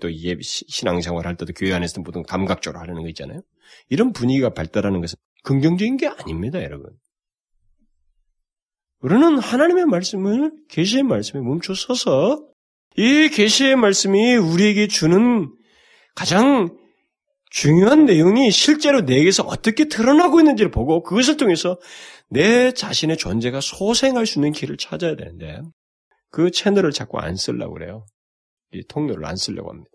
또 0.01 0.13
예, 0.13 0.37
신앙생활 0.41 1.27
할 1.27 1.37
때도 1.37 1.53
교회 1.55 1.73
안에서도 1.73 2.03
보통 2.03 2.23
감각적으로 2.23 2.81
하려는 2.81 3.03
거 3.03 3.09
있잖아요. 3.09 3.41
이런 3.89 4.13
분위기가 4.13 4.51
발달하는 4.51 5.01
것은 5.01 5.17
긍정적인 5.43 5.97
게 5.97 6.07
아닙니다, 6.07 6.63
여러분. 6.63 6.91
우리는 9.03 9.39
하나님의 9.39 9.87
말씀을 9.87 10.53
계시의 10.69 11.03
말씀에 11.03 11.41
멈춰 11.41 11.75
서서 11.75 12.47
이 12.97 13.29
계시의 13.29 13.77
말씀이 13.77 14.37
우리에게 14.37 14.87
주는 14.87 15.53
가장 16.15 16.77
중요한 17.51 18.05
내용이 18.05 18.51
실제로 18.51 19.01
내게서 19.01 19.43
어떻게 19.43 19.87
드러나고 19.87 20.41
있는지를 20.41 20.71
보고 20.71 21.03
그것을 21.03 21.37
통해서 21.37 21.79
내 22.31 22.73
자신의 22.73 23.17
존재가 23.19 23.61
소생할 23.61 24.25
수 24.25 24.39
있는 24.39 24.53
길을 24.53 24.77
찾아야 24.77 25.17
되는데 25.17 25.61
그 26.31 26.51
채널을 26.51 26.93
자꾸 26.93 27.19
안 27.19 27.37
쓰려고 27.37 27.75
그래요. 27.75 28.07
이 28.73 28.83
통로를 28.89 29.27
안 29.27 29.37
쓰려고 29.37 29.71
합니다. 29.71 29.91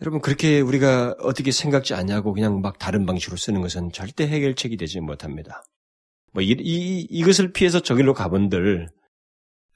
여러분 0.00 0.20
그렇게 0.20 0.60
우리가 0.60 1.14
어떻게 1.20 1.52
생각지 1.52 1.94
않냐고 1.94 2.32
그냥 2.32 2.60
막 2.60 2.78
다른 2.78 3.06
방식으로 3.06 3.36
쓰는 3.36 3.60
것은 3.60 3.92
절대 3.92 4.26
해결책이 4.26 4.76
되지 4.76 4.98
못합니다. 5.00 5.62
뭐 6.32 6.42
이, 6.42 6.56
이, 6.58 7.06
이것을 7.10 7.52
피해서 7.52 7.80
저길로 7.80 8.14
가본들 8.14 8.88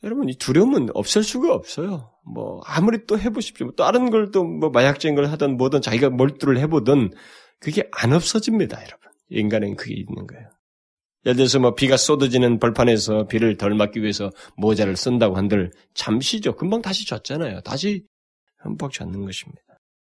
여러분 0.05 0.29
이 0.29 0.37
두려움은 0.37 0.89
없앨 0.95 1.23
수가 1.23 1.53
없어요. 1.55 2.13
뭐 2.25 2.61
아무리 2.65 3.07
또 3.07 3.19
해보십시오. 3.19 3.73
또 3.73 3.85
다른 3.85 4.11
걸 4.11 4.31
또 4.31 4.45
뭐 4.45 4.71
마약적인 4.71 5.15
걸 5.15 5.27
하든 5.27 5.57
뭐든 5.57 5.81
자기가 5.83 6.11
몰두를 6.11 6.59
해보든 6.59 7.11
그게 7.61 7.89
안 7.93 8.13
없어집니다, 8.13 8.79
여러분. 8.79 9.11
인간은 9.31 9.77
그게 9.77 9.95
있는 9.95 10.27
거예요. 10.27 10.49
예를 11.25 11.37
들어서 11.37 11.59
뭐 11.59 11.75
비가 11.75 11.97
쏟아지는 11.97 12.59
벌판에서 12.61 13.27
비를 13.27 13.57
덜 13.57 13.75
맞기 13.75 14.01
위해서 14.01 14.31
모자를 14.57 14.97
쓴다고 14.97 15.37
한들 15.37 15.73
잠시죠. 15.95 16.55
금방 16.55 16.83
다시 16.83 17.07
젖잖아요. 17.07 17.63
다시 17.63 18.05
흠뻑 18.59 18.93
젖는 18.93 19.25
것입니다. 19.25 19.63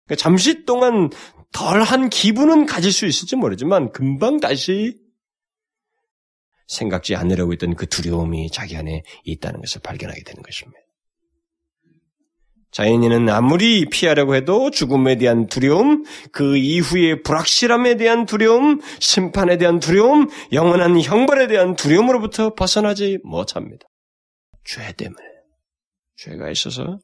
그러니까 0.08 0.16
잠시 0.24 0.66
동안 0.66 1.10
덜한 1.52 2.10
기분은 2.10 2.66
가질 2.66 2.92
수 2.92 3.06
있을지 3.06 3.36
모르지만 3.36 3.92
금방 3.92 4.40
다시 4.40 4.98
생각지 6.67 7.15
않으려고 7.15 7.52
했던 7.54 7.76
그 7.76 7.88
두려움이 7.88 8.50
자기 8.52 8.78
안에 8.78 9.04
있다는 9.24 9.62
것을 9.62 9.82
발견하게 9.82 10.24
되는 10.24 10.41
것입니다. 10.41 10.80
자연인은 12.71 13.28
아무리 13.28 13.86
피하려고 13.89 14.34
해도 14.34 14.71
죽음에 14.71 15.17
대한 15.17 15.47
두려움, 15.47 16.06
그 16.32 16.56
이후의 16.56 17.21
불확실함에 17.24 17.97
대한 17.97 18.26
두려움, 18.26 18.80
심판에 19.00 19.58
대한 19.58 19.80
두려움, 19.80 20.30
영원한 20.54 21.00
형벌에 21.02 21.47
대한 21.47 21.76
두려움으로부터 21.76 22.54
벗어나지 22.54 23.19
못합니다. 23.24 23.86
죄 24.63 24.93
때문에. 24.93 25.21
죄가 26.15 26.50
있어서 26.52 27.00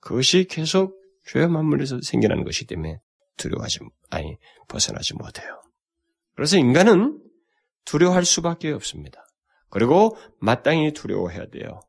그것이 0.00 0.46
계속 0.48 0.96
죄와 1.26 1.46
맞물려서 1.48 2.00
생겨나는 2.02 2.42
것이기 2.42 2.66
때문에 2.66 2.98
두려워하지, 3.36 3.80
아니, 4.10 4.36
벗어나지 4.66 5.14
못해요. 5.14 5.60
그래서 6.34 6.56
인간은 6.56 7.20
두려워할 7.88 8.24
수밖에 8.24 8.70
없습니다. 8.72 9.24
그리고 9.70 10.16
마땅히 10.40 10.92
두려워해야 10.92 11.46
돼요. 11.48 11.80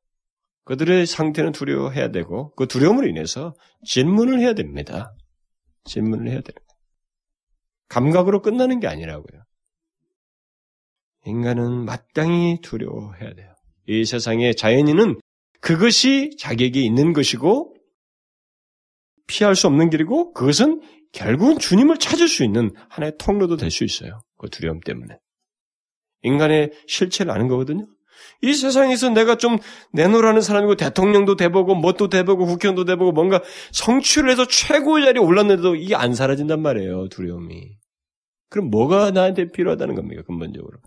그들의 0.64 1.06
상태는 1.06 1.52
두려워해야 1.52 2.12
되고 2.12 2.54
그 2.56 2.68
두려움으로 2.68 3.08
인해서 3.08 3.54
질문을 3.86 4.40
해야 4.40 4.54
됩니다. 4.54 5.14
질문을 5.86 6.28
해야 6.28 6.42
됩니다. 6.42 6.66
감각으로 7.90 8.42
끝나는 8.42 8.80
게 8.80 8.88
아니라고요. 8.88 9.44
인간은 11.26 11.86
마땅히 11.86 12.60
두려워해야 12.62 13.34
돼요. 13.34 13.54
이 13.88 14.06
세상의 14.06 14.56
자연인은 14.56 15.20
그것이 15.60 16.38
자기에게 16.40 16.82
있는 16.82 17.12
것이고 17.12 17.76
피할 19.28 19.56
수 19.56 19.68
없는 19.68 19.90
길이고 19.90 20.34
그것은 20.34 20.82
결국은 21.12 21.60
주님을 21.60 21.98
찾을 21.98 22.28
수 22.28 22.44
있는 22.44 22.72
하나의 22.90 23.14
통로도 23.20 23.58
될 23.58 23.70
수 23.72 23.84
있어요. 23.84 24.22
그 24.38 24.50
두려움 24.50 24.80
때문에. 24.80 25.18
인간의 26.24 26.72
실체를 26.88 27.32
아는 27.32 27.48
거거든요. 27.48 27.88
이 28.42 28.54
세상에서 28.54 29.10
내가 29.10 29.36
좀 29.36 29.58
내놓으라는 29.94 30.42
사람이고 30.42 30.76
대통령도 30.76 31.36
돼보고 31.36 31.76
뭣도 31.76 32.10
돼보고 32.10 32.46
국회의원도 32.46 32.86
돼보고 32.86 33.12
뭔가 33.12 33.42
성취를 33.72 34.30
해서 34.30 34.46
최고의 34.46 35.06
자리에 35.06 35.22
올랐는데도 35.22 35.76
이게 35.76 35.96
안 35.96 36.14
사라진단 36.14 36.62
말이에요. 36.62 37.10
두려움이. 37.10 37.78
그럼 38.50 38.70
뭐가 38.70 39.12
나한테 39.12 39.52
필요하다는 39.52 39.96
겁니까? 39.96 40.24
근본적으로. 40.26 40.80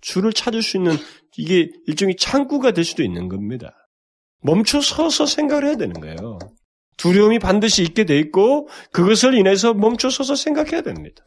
주를 0.00 0.32
찾을 0.32 0.62
수 0.62 0.76
있는 0.76 0.92
이게 1.36 1.68
일종의 1.86 2.16
창구가 2.16 2.72
될 2.72 2.84
수도 2.84 3.02
있는 3.02 3.28
겁니다. 3.28 3.74
멈춰 4.42 4.80
서서 4.80 5.26
생각을 5.26 5.66
해야 5.66 5.76
되는 5.76 5.94
거예요. 6.00 6.38
두려움이 6.96 7.38
반드시 7.38 7.82
있게 7.82 8.04
돼 8.04 8.18
있고 8.18 8.68
그것을 8.92 9.34
인해서 9.34 9.74
멈춰 9.74 10.08
서서 10.08 10.34
생각해야 10.34 10.82
됩니다. 10.82 11.24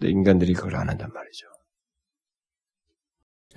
근데 0.00 0.10
인간들이 0.10 0.54
그걸 0.54 0.76
안 0.76 0.88
한단 0.88 1.12
말이죠. 1.12 1.46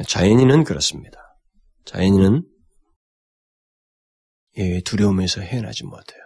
자연인은 0.06 0.66
그렇습니다. 0.66 1.40
자연인은 1.86 2.44
예, 4.58 4.82
두려움에서 4.82 5.42
헤어나지 5.42 5.86
못해요. 5.86 6.22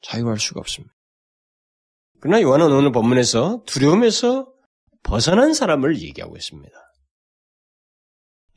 자유할 0.00 0.38
수가 0.38 0.60
없습니다. 0.60 0.94
그러나 2.20 2.40
요한은 2.40 2.70
오늘 2.70 2.92
본문에서 2.92 3.64
두려움에서 3.66 4.48
벗어난 5.02 5.52
사람을 5.52 6.00
얘기하고 6.00 6.36
있습니다. 6.36 6.72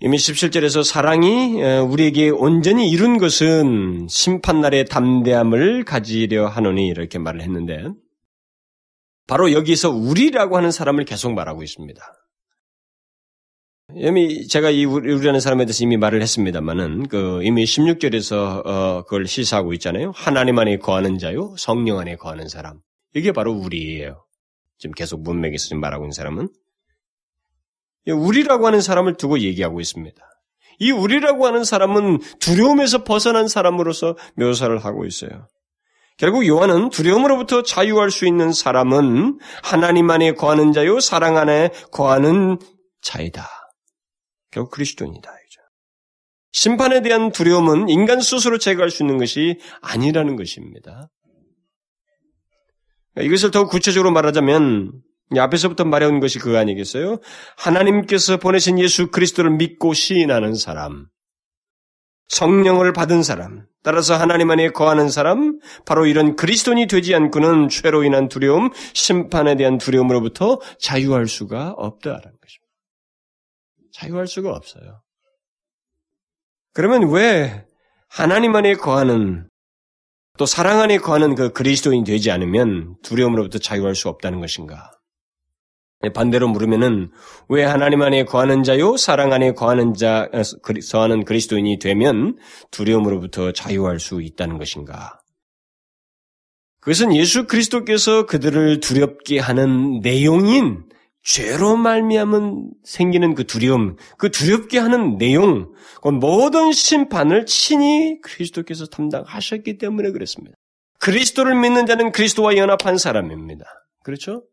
이미 0.01 0.17
17절에서 0.17 0.83
사랑이 0.83 1.61
우리에게 1.63 2.29
온전히 2.29 2.89
이룬 2.89 3.17
것은 3.17 4.07
심판날의 4.07 4.85
담대함을 4.85 5.83
가지려 5.85 6.47
하노니 6.47 6.87
이렇게 6.87 7.17
말을 7.17 7.41
했는데 7.41 7.89
바로 9.27 9.51
여기서 9.51 9.89
우리라고 9.89 10.57
하는 10.57 10.71
사람을 10.71 11.05
계속 11.05 11.33
말하고 11.33 11.63
있습니다. 11.63 12.01
이미 13.93 14.47
제가 14.47 14.71
이 14.71 14.83
우리라는 14.85 15.39
사람에 15.39 15.65
대해서 15.65 15.83
이미 15.83 15.95
말을 15.97 16.21
했습니다만은 16.21 17.07
그 17.07 17.41
이미 17.43 17.65
16절에서 17.65 18.65
어 18.65 19.03
그걸 19.03 19.27
시사하고 19.27 19.73
있잖아요. 19.73 20.11
하나님 20.15 20.57
안에 20.57 20.77
거하는 20.77 21.19
자요, 21.19 21.55
성령 21.57 21.99
안에 21.99 22.15
거하는 22.15 22.47
사람. 22.47 22.79
이게 23.13 23.31
바로 23.31 23.53
우리예요. 23.53 24.25
지금 24.77 24.93
계속 24.93 25.21
문맥에서 25.21 25.65
지금 25.65 25.81
말하고 25.81 26.05
있는 26.05 26.11
사람은 26.11 26.49
우리라고 28.07 28.67
하는 28.67 28.81
사람을 28.81 29.17
두고 29.17 29.39
얘기하고 29.39 29.79
있습니다. 29.79 30.21
이 30.79 30.91
우리라고 30.91 31.45
하는 31.45 31.63
사람은 31.63 32.19
두려움에서 32.39 33.03
벗어난 33.03 33.47
사람으로서 33.47 34.17
묘사를 34.35 34.77
하고 34.83 35.05
있어요. 35.05 35.47
결국 36.17 36.47
요한은 36.47 36.89
두려움으로부터 36.89 37.61
자유할 37.63 38.11
수 38.11 38.25
있는 38.25 38.53
사람은 38.53 39.39
하나님 39.63 40.09
안에 40.09 40.33
거하는 40.33 40.71
자요, 40.71 40.99
사랑 40.99 41.37
안에 41.37 41.71
거하는 41.91 42.57
자이다. 43.01 43.47
결국 44.51 44.71
그리스도인이다. 44.71 45.31
심판에 46.55 47.01
대한 47.01 47.33
두려움은 47.33 47.89
인간 47.89 48.21
스스로 48.21 48.57
제거할 48.57 48.89
수 48.89 49.03
있는 49.03 49.17
것이 49.17 49.59
아니라는 49.81 50.37
것입니다. 50.37 51.09
이것을 53.19 53.51
더욱 53.51 53.69
구체적으로 53.69 54.13
말하자면 54.13 54.93
앞에서부터 55.37 55.83
말해온 55.83 56.21
것이 56.21 56.39
그거 56.39 56.57
아니겠어요? 56.57 57.19
하나님께서 57.57 58.37
보내신 58.37 58.79
예수 58.79 59.11
그리스도를 59.11 59.51
믿고 59.51 59.93
시인하는 59.93 60.55
사람, 60.55 61.07
성령을 62.27 62.93
받은 62.93 63.23
사람, 63.23 63.65
따라서 63.83 64.15
하나님 64.15 64.49
안에 64.49 64.71
거하는 64.71 65.09
사람, 65.09 65.59
바로 65.85 66.05
이런 66.05 66.35
그리스도인이 66.35 66.87
되지 66.87 67.13
않고는 67.13 67.69
죄로 67.69 68.03
인한 68.03 68.27
두려움, 68.27 68.71
심판에 68.93 69.55
대한 69.55 69.77
두려움으로부터 69.77 70.59
자유할 70.79 71.27
수가 71.27 71.71
없다라는 71.77 72.21
것입니다. 72.21 72.65
자유할 73.93 74.27
수가 74.27 74.51
없어요. 74.51 75.01
그러면 76.73 77.09
왜 77.11 77.65
하나님 78.09 78.55
안에 78.55 78.73
거하는 78.73 79.49
또 80.37 80.45
사랑 80.45 80.81
안에 80.81 80.97
거하는 80.97 81.35
그 81.35 81.53
그리스도인이 81.53 82.03
되지 82.03 82.31
않으면 82.31 82.97
두려움으로부터 83.03 83.59
자유할 83.59 83.95
수 83.95 84.09
없다는 84.09 84.41
것인가? 84.41 84.91
반대로 86.13 86.47
물으면은 86.47 87.11
왜 87.49 87.63
하나님 87.63 88.01
안에 88.01 88.25
거하는 88.25 88.63
자요 88.63 88.97
사랑 88.97 89.33
안에 89.33 89.53
거하는 89.53 89.93
자 89.93 90.29
서하는 90.81 91.25
그리스도인이 91.25 91.79
되면 91.79 92.37
두려움으로부터 92.71 93.51
자유할 93.51 93.99
수 93.99 94.21
있다는 94.21 94.57
것인가? 94.57 95.19
그것은 96.81 97.15
예수 97.15 97.47
그리스도께서 97.47 98.25
그들을 98.25 98.79
두렵게 98.79 99.39
하는 99.39 100.01
내용인 100.01 100.83
죄로 101.23 101.75
말미암은 101.75 102.69
생기는 102.83 103.33
그 103.33 103.47
두려움, 103.47 103.95
그 104.19 104.29
두렵게 104.29 104.77
하는 104.77 105.17
내용, 105.17 105.73
그 106.03 106.09
모든 106.09 106.71
심판을 106.71 107.47
친히 107.47 108.21
그리스도께서 108.21 108.85
담당하셨기 108.85 109.79
때문에 109.79 110.11
그랬습니다. 110.11 110.55
그리스도를 110.99 111.59
믿는 111.59 111.87
자는 111.87 112.11
그리스도와 112.11 112.55
연합한 112.57 112.99
사람입니다. 112.99 113.65
그렇죠? 114.03 114.43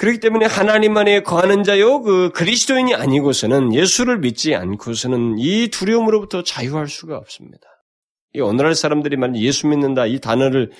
그렇기 0.00 0.18
때문에 0.18 0.46
하나님 0.46 0.96
안에 0.96 1.20
거하는 1.20 1.62
자요, 1.62 2.00
그 2.00 2.30
그리스도인이 2.30 2.94
아니고서는 2.94 3.74
예수를 3.74 4.18
믿지 4.18 4.54
않고서는 4.54 5.36
이 5.38 5.68
두려움으로부터 5.68 6.42
자유할 6.42 6.88
수가 6.88 7.18
없습니다. 7.18 7.66
이 8.32 8.40
오늘날 8.40 8.74
사람들이 8.74 9.18
만 9.18 9.36
예수 9.36 9.66
믿는다 9.66 10.06
이 10.06 10.18
단어를 10.18 10.70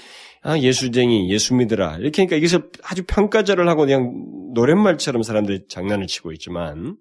아, 0.40 0.58
예수쟁이, 0.58 1.30
예수 1.30 1.54
믿으라 1.54 1.98
이렇게 1.98 2.22
하니까 2.22 2.36
여기서 2.36 2.62
아주 2.82 3.02
평가절을 3.06 3.68
하고 3.68 3.82
그냥 3.82 4.10
노랫말처럼 4.54 5.22
사람들이 5.22 5.66
장난을 5.68 6.06
치고 6.06 6.32
있지만 6.32 6.96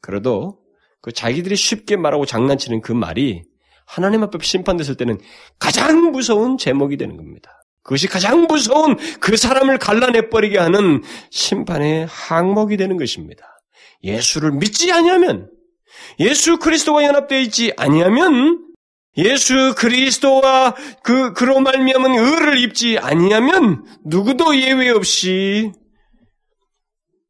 그래도 0.00 0.60
그 1.00 1.10
자기들이 1.10 1.56
쉽게 1.56 1.96
말하고 1.96 2.24
장난치는 2.24 2.82
그 2.82 2.92
말이 2.92 3.42
하나님 3.84 4.22
앞에 4.22 4.38
심판됐을 4.40 4.94
때는 4.94 5.18
가장 5.58 6.12
무서운 6.12 6.56
제목이 6.56 6.96
되는 6.96 7.16
겁니다. 7.16 7.57
그것이 7.88 8.06
가장 8.06 8.42
무서운 8.42 8.98
그 9.18 9.38
사람을 9.38 9.78
갈라내버리게 9.78 10.58
하는 10.58 11.02
심판의 11.30 12.06
항목이 12.06 12.76
되는 12.76 12.98
것입니다. 12.98 13.46
예수를 14.04 14.52
믿지 14.52 14.92
아니하면 14.92 15.50
예수 16.20 16.58
그리스도와 16.58 17.04
연합되어 17.04 17.40
있지 17.40 17.72
아니하면 17.78 18.74
예수 19.16 19.74
그리스도와 19.74 20.76
그 21.02 21.32
그로 21.32 21.60
말미암은 21.60 22.10
의를 22.12 22.58
입지 22.58 22.98
아니하면 22.98 23.86
누구도 24.04 24.54
예외 24.60 24.90
없이 24.90 25.72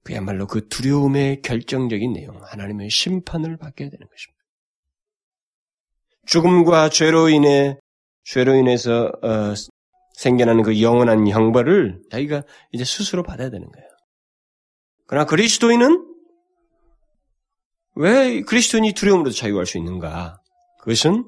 그야말로 0.02 0.48
그 0.48 0.66
두려움의 0.66 1.42
결정적인 1.42 2.14
내용 2.14 2.40
하나님의 2.42 2.90
심판을 2.90 3.58
받게 3.58 3.84
되는 3.84 4.08
것입니다. 4.08 4.42
죽음과 6.26 6.88
죄로 6.88 7.28
인해 7.28 7.78
죄로 8.24 8.56
인해서 8.56 9.12
어, 9.22 9.54
생겨나는 10.18 10.64
그 10.64 10.82
영원한 10.82 11.28
형벌을 11.28 12.02
자기가 12.10 12.42
이제 12.72 12.84
스스로 12.84 13.22
받아야 13.22 13.50
되는 13.50 13.70
거예요. 13.70 13.88
그러나 15.06 15.26
그리스도인은 15.26 16.06
왜 17.94 18.42
그리스도인이 18.42 18.94
두려움으로 18.94 19.30
자유할 19.30 19.64
수 19.64 19.78
있는가? 19.78 20.40
그것은 20.80 21.24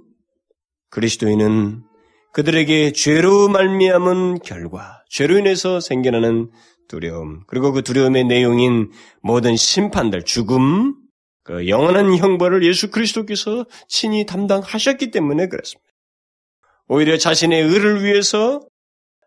그리스도인은 0.90 1.84
그들에게 2.32 2.92
죄로 2.92 3.48
말미암은 3.48 4.40
결과, 4.40 5.04
죄로 5.08 5.38
인해서 5.38 5.78
생겨나는 5.78 6.50
두려움, 6.88 7.44
그리고 7.46 7.70
그 7.70 7.82
두려움의 7.82 8.24
내용인 8.24 8.90
모든 9.22 9.54
심판들, 9.54 10.24
죽음, 10.24 10.96
그 11.44 11.68
영원한 11.68 12.16
형벌을 12.16 12.64
예수 12.64 12.90
그리스도께서 12.90 13.66
친히 13.86 14.26
담당하셨기 14.26 15.12
때문에 15.12 15.46
그렇습니다. 15.46 15.88
오히려 16.88 17.16
자신의 17.16 17.62
의를 17.62 18.02
위해서 18.02 18.56
어, 18.56 18.69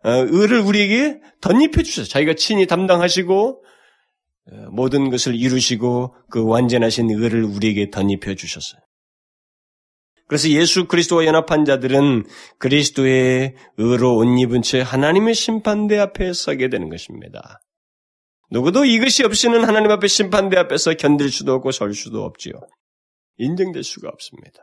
의를 0.03 0.59
우리에게 0.59 1.21
덧입혀 1.41 1.83
주셔서 1.83 2.09
자기가 2.09 2.33
친히 2.35 2.67
담당하시고 2.67 3.63
어, 4.51 4.55
모든 4.71 5.09
것을 5.09 5.35
이루시고 5.35 6.15
그 6.29 6.45
완전하신 6.45 7.09
의를 7.09 7.43
우리에게 7.43 7.89
덧입혀 7.89 8.35
주셨어요. 8.35 8.81
그래서 10.27 10.49
예수 10.49 10.87
그리스도와 10.87 11.25
연합한 11.25 11.65
자들은 11.65 12.25
그리스도의 12.57 13.55
의로 13.77 14.17
옷 14.17 14.25
입은 14.39 14.61
채 14.61 14.81
하나님의 14.81 15.35
심판대 15.35 15.97
앞에 15.99 16.33
서게 16.33 16.69
되는 16.69 16.89
것입니다. 16.89 17.61
누구도 18.49 18.85
이것이 18.85 19.23
없이는 19.23 19.63
하나님 19.63 19.91
앞에 19.91 20.07
심판대 20.07 20.57
앞에서 20.57 20.93
견딜 20.95 21.31
수도 21.31 21.53
없고 21.53 21.71
설 21.71 21.93
수도 21.93 22.23
없지요. 22.23 22.53
인정될 23.37 23.83
수가 23.83 24.09
없습니다. 24.09 24.59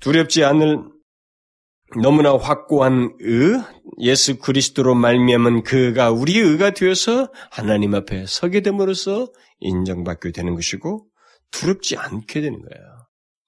두렵지 0.00 0.44
않을 0.44 0.97
너무나 2.02 2.36
확고한 2.36 3.16
의, 3.20 3.62
예수 4.00 4.38
그리스도로 4.38 4.94
말미암은 4.94 5.62
그가 5.62 6.10
우리의 6.10 6.40
의가 6.40 6.70
되어서 6.70 7.30
하나님 7.50 7.94
앞에 7.94 8.26
서게 8.26 8.60
됨으로써 8.60 9.28
인정받게 9.60 10.32
되는 10.32 10.54
것이고 10.54 11.06
두렵지 11.50 11.96
않게 11.96 12.40
되는 12.42 12.60
거예요. 12.60 12.98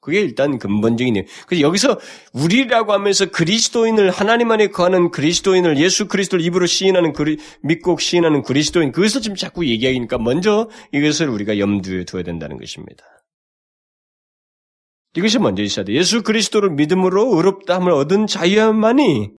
그게 0.00 0.20
일단 0.20 0.58
근본적인 0.58 1.16
이유. 1.16 1.24
그래서 1.46 1.62
여기서 1.62 2.00
우리라고 2.32 2.94
하면서 2.94 3.26
그리스도인을 3.26 4.10
하나님 4.10 4.50
안에 4.50 4.68
거하는 4.68 5.10
그리스도인을 5.10 5.76
예수 5.76 6.08
그리스도를 6.08 6.42
입으로 6.42 6.64
시인하는 6.64 7.12
그리, 7.12 7.36
믿고 7.62 7.98
시인하는 7.98 8.42
그리스도인 8.42 8.92
그것을 8.92 9.20
지금 9.20 9.36
자꾸 9.36 9.66
얘기하니까 9.66 10.16
먼저 10.16 10.70
이것을 10.92 11.28
우리가 11.28 11.58
염두에 11.58 12.04
두어야 12.04 12.24
된다는 12.24 12.58
것입니다. 12.58 13.04
이것이 15.16 15.38
먼저 15.38 15.62
있어야 15.62 15.84
돼. 15.84 15.92
예수 15.94 16.22
그리스도를 16.22 16.70
믿음으로 16.70 17.36
의롭다함을 17.36 17.92
얻은 17.92 18.26
자야만이 18.26 19.30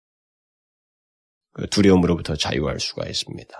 그 1.54 1.66
두려움으로부터 1.68 2.36
자유할 2.36 2.80
수가 2.80 3.06
있습니다. 3.06 3.54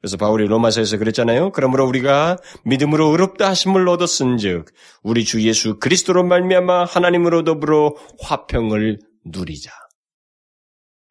그래서 0.00 0.16
바울이 0.16 0.46
로마서에서 0.46 0.96
그랬잖아요. 0.96 1.52
그러므로 1.52 1.86
우리가 1.86 2.38
믿음으로 2.64 3.08
의롭다 3.08 3.50
하심을 3.50 3.86
얻었은즉 3.88 4.72
우리 5.02 5.24
주 5.24 5.42
예수 5.42 5.78
그리스도로 5.78 6.24
말미암아 6.24 6.84
하나님으로 6.84 7.44
더불어 7.44 7.94
화평을 8.22 8.98
누리자. 9.26 9.70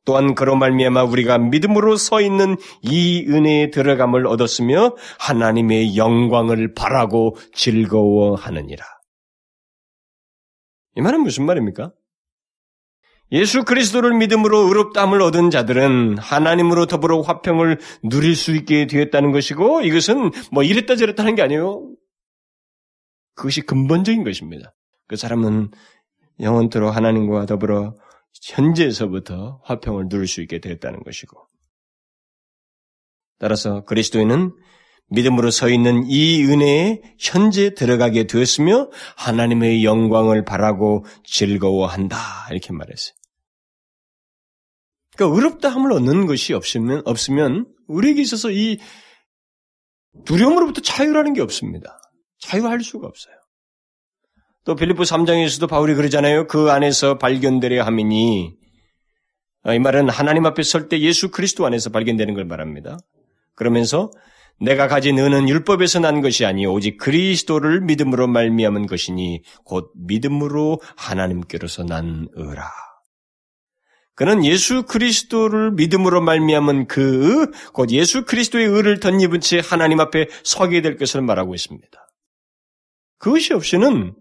또한 0.05 0.33
그로 0.33 0.55
말미암아 0.55 1.03
우리가 1.03 1.37
믿음으로 1.37 1.97
서 1.97 2.19
있는 2.19 2.57
이 2.81 3.27
은혜에 3.27 3.69
들어감을 3.69 4.25
얻었으며 4.25 4.95
하나님의 5.19 5.95
영광을 5.95 6.73
바라고 6.73 7.37
즐거워하느니라. 7.53 8.83
이 10.95 11.01
말은 11.01 11.21
무슨 11.21 11.45
말입니까? 11.45 11.93
예수 13.31 13.63
그리스도를 13.63 14.15
믿음으로 14.17 14.67
의롭다함을 14.67 15.21
얻은 15.21 15.51
자들은 15.51 16.17
하나님으로 16.17 16.87
더불어 16.87 17.21
화평을 17.21 17.79
누릴 18.03 18.35
수 18.35 18.55
있게 18.55 18.87
되었다는 18.87 19.31
것이고 19.31 19.81
이것은 19.81 20.31
뭐 20.51 20.63
이랬다 20.63 20.95
저랬다 20.95 21.23
하는 21.23 21.35
게 21.35 21.43
아니에요. 21.43 21.93
그것이 23.35 23.61
근본적인 23.61 24.23
것입니다. 24.23 24.73
그 25.07 25.15
사람은 25.15 25.69
영원토록 26.39 26.95
하나님과 26.95 27.45
더불어 27.45 27.95
현재에서부터 28.43 29.61
화평을 29.63 30.09
누릴 30.09 30.27
수 30.27 30.41
있게 30.41 30.59
되었다는 30.59 31.03
것이고 31.03 31.47
따라서 33.37 33.83
그리스도인은 33.85 34.53
믿음으로 35.09 35.51
서 35.51 35.69
있는 35.69 36.05
이 36.07 36.43
은혜에 36.43 37.01
현재 37.17 37.73
들어가게 37.73 38.27
되었으며 38.27 38.89
하나님의 39.17 39.83
영광을 39.83 40.45
바라고 40.45 41.05
즐거워한다 41.25 42.17
이렇게 42.51 42.73
말했어요. 42.73 43.13
그러니까 45.15 45.35
의롭다함을 45.35 45.91
얻는 45.91 46.27
것이 46.27 46.53
없으면 46.53 47.01
없으면 47.05 47.65
우리에게 47.87 48.21
있어서 48.21 48.51
이 48.51 48.79
두려움으로부터 50.25 50.81
자유라는 50.81 51.33
게 51.33 51.41
없습니다. 51.41 51.99
자유할 52.39 52.81
수가 52.81 53.07
없어요. 53.07 53.35
또 54.63 54.75
빌립보 54.75 55.03
3장에서도 55.03 55.67
바울이 55.67 55.95
그러잖아요. 55.95 56.47
그 56.47 56.69
안에서 56.71 57.17
발견되려 57.17 57.83
함이니 57.83 58.55
아, 59.63 59.73
이 59.73 59.79
말은 59.79 60.09
하나님 60.09 60.45
앞에 60.45 60.63
설 60.63 60.87
때 60.87 60.99
예수 61.01 61.31
그리스도 61.31 61.65
안에서 61.65 61.89
발견되는 61.89 62.33
걸 62.33 62.45
말합니다. 62.45 62.97
그러면서 63.55 64.11
내가 64.61 64.87
가진 64.87 65.17
은은 65.17 65.47
율법에서 65.49 65.99
난 65.99 66.21
것이 66.21 66.45
아니 66.45 66.65
오직 66.65 66.97
그리스도를 66.97 67.81
믿음으로 67.81 68.27
말미암은 68.27 68.87
것이니 68.87 69.43
곧 69.63 69.91
믿음으로 69.95 70.81
하나님께로서 70.97 71.83
난 71.83 72.27
의라. 72.33 72.69
그는 74.15 74.43
예수 74.43 74.83
그리스도를 74.83 75.71
믿음으로 75.71 76.19
말미암은 76.21 76.87
그 76.87 77.51
곧 77.73 77.91
예수 77.91 78.25
그리스도의 78.25 78.67
의를 78.67 78.99
덧입은 78.99 79.39
채 79.39 79.61
하나님 79.63 80.01
앞에 80.01 80.27
서게 80.43 80.81
될 80.81 80.97
것을 80.97 81.21
말하고 81.21 81.55
있습니다. 81.55 81.89
그것이 83.17 83.53
없이는 83.53 84.13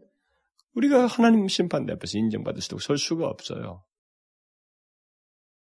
우리가 0.75 1.07
하나님 1.07 1.49
심판대 1.49 1.93
앞에서 1.95 2.19
인정받을 2.19 2.63
수도 2.63 2.79
설 2.79 2.97
수가 2.97 3.27
없어요. 3.27 3.83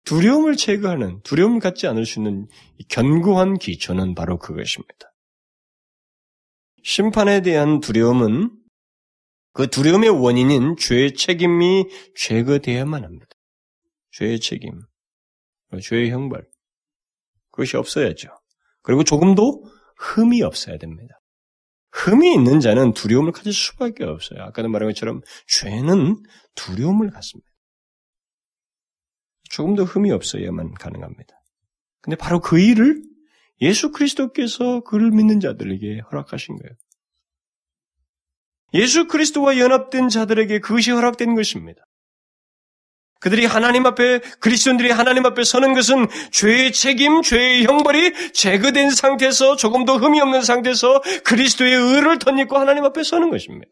두려움을 0.07 0.55
제거하는 0.55 1.21
두려움을 1.23 1.59
갖지 1.59 1.85
않을 1.85 2.05
수 2.05 2.19
있는 2.19 2.47
견고한 2.87 3.57
기초는 3.57 4.15
바로 4.15 4.39
그것입니다. 4.39 5.13
심판에 6.81 7.41
대한 7.41 7.81
두려움은 7.81 8.57
그 9.51 9.67
두려움의 9.67 10.09
원인인 10.11 10.77
죄의 10.77 11.15
책임이 11.15 11.87
제거되어야만 12.15 13.03
합니다. 13.03 13.27
죄의 14.11 14.39
책임, 14.39 14.79
죄의 15.81 16.09
형벌. 16.11 16.47
그것이 17.51 17.75
없어야죠. 17.75 18.29
그리고 18.83 19.03
조금도 19.03 19.65
흠이 19.97 20.41
없어야 20.41 20.77
됩니다. 20.77 21.19
흠이 21.91 22.33
있는 22.33 22.61
자는 22.61 22.93
두려움을 22.93 23.33
가질 23.33 23.51
수밖에 23.51 24.05
없어요. 24.05 24.41
아까도 24.43 24.69
말한 24.69 24.87
것처럼 24.87 25.19
죄는 25.47 26.23
두려움을 26.55 27.09
갖습니다. 27.09 27.46
조금도 29.57 29.85
흠이 29.85 30.11
없어야만 30.11 30.75
가능합니다. 30.75 31.41
근데 32.01 32.15
바로 32.15 32.39
그 32.39 32.59
일을 32.59 33.01
예수 33.59 33.91
그리스도께서 33.91 34.81
그를 34.81 35.09
믿는 35.09 35.39
자들에게 35.39 36.01
허락하신 36.11 36.57
거예요. 36.57 36.75
예수 38.75 39.07
그리스도와 39.07 39.57
연합된 39.57 40.09
자들에게 40.09 40.59
그것이 40.59 40.91
허락된 40.91 41.33
것입니다. 41.33 41.81
그들이 43.19 43.47
하나님 43.47 43.87
앞에 43.87 44.19
그리스도인들이 44.39 44.91
하나님 44.91 45.25
앞에 45.25 45.43
서는 45.43 45.73
것은 45.73 46.05
죄의 46.31 46.71
책임, 46.71 47.23
죄의 47.23 47.65
형벌이 47.65 48.33
제거된 48.33 48.91
상태에서 48.91 49.55
조금 49.55 49.85
더 49.85 49.97
흠이 49.97 50.21
없는 50.21 50.43
상태에서 50.43 51.01
그리스도의 51.23 51.73
의를 51.73 52.19
덧입고 52.19 52.55
하나님 52.55 52.85
앞에 52.85 53.01
서는 53.01 53.31
것입니다. 53.31 53.71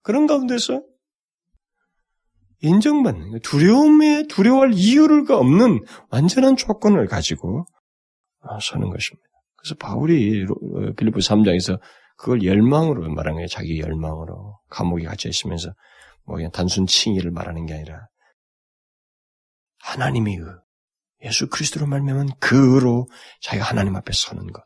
그런 0.00 0.26
가운데서 0.26 0.82
인정받는 2.60 3.40
두려움에 3.40 4.26
두려워할 4.28 4.72
이유가 4.74 5.38
없는 5.38 5.84
완전한 6.10 6.56
조건을 6.56 7.06
가지고 7.06 7.66
서는 8.60 8.90
것입니다. 8.90 9.28
그래서 9.56 9.74
바울이 9.76 10.46
빌리보 10.96 11.18
3장에서 11.18 11.80
그걸 12.16 12.44
열망으로 12.44 13.08
말하는 13.08 13.34
거예요. 13.36 13.46
자기 13.48 13.80
열망으로. 13.80 14.58
감옥에 14.70 15.04
갇혀 15.04 15.28
있으면서 15.28 15.72
뭐 16.24 16.36
그냥 16.36 16.50
단순 16.50 16.86
칭의를 16.86 17.30
말하는 17.30 17.64
게 17.64 17.74
아니라 17.74 18.08
하나님의 19.80 20.36
의, 20.36 20.44
예수 21.24 21.48
그리스도로 21.48 21.86
말미암은 21.86 22.28
그 22.40 22.74
의로 22.74 23.08
자기가 23.40 23.64
하나님 23.64 23.96
앞에 23.96 24.12
서는 24.12 24.48
것. 24.52 24.62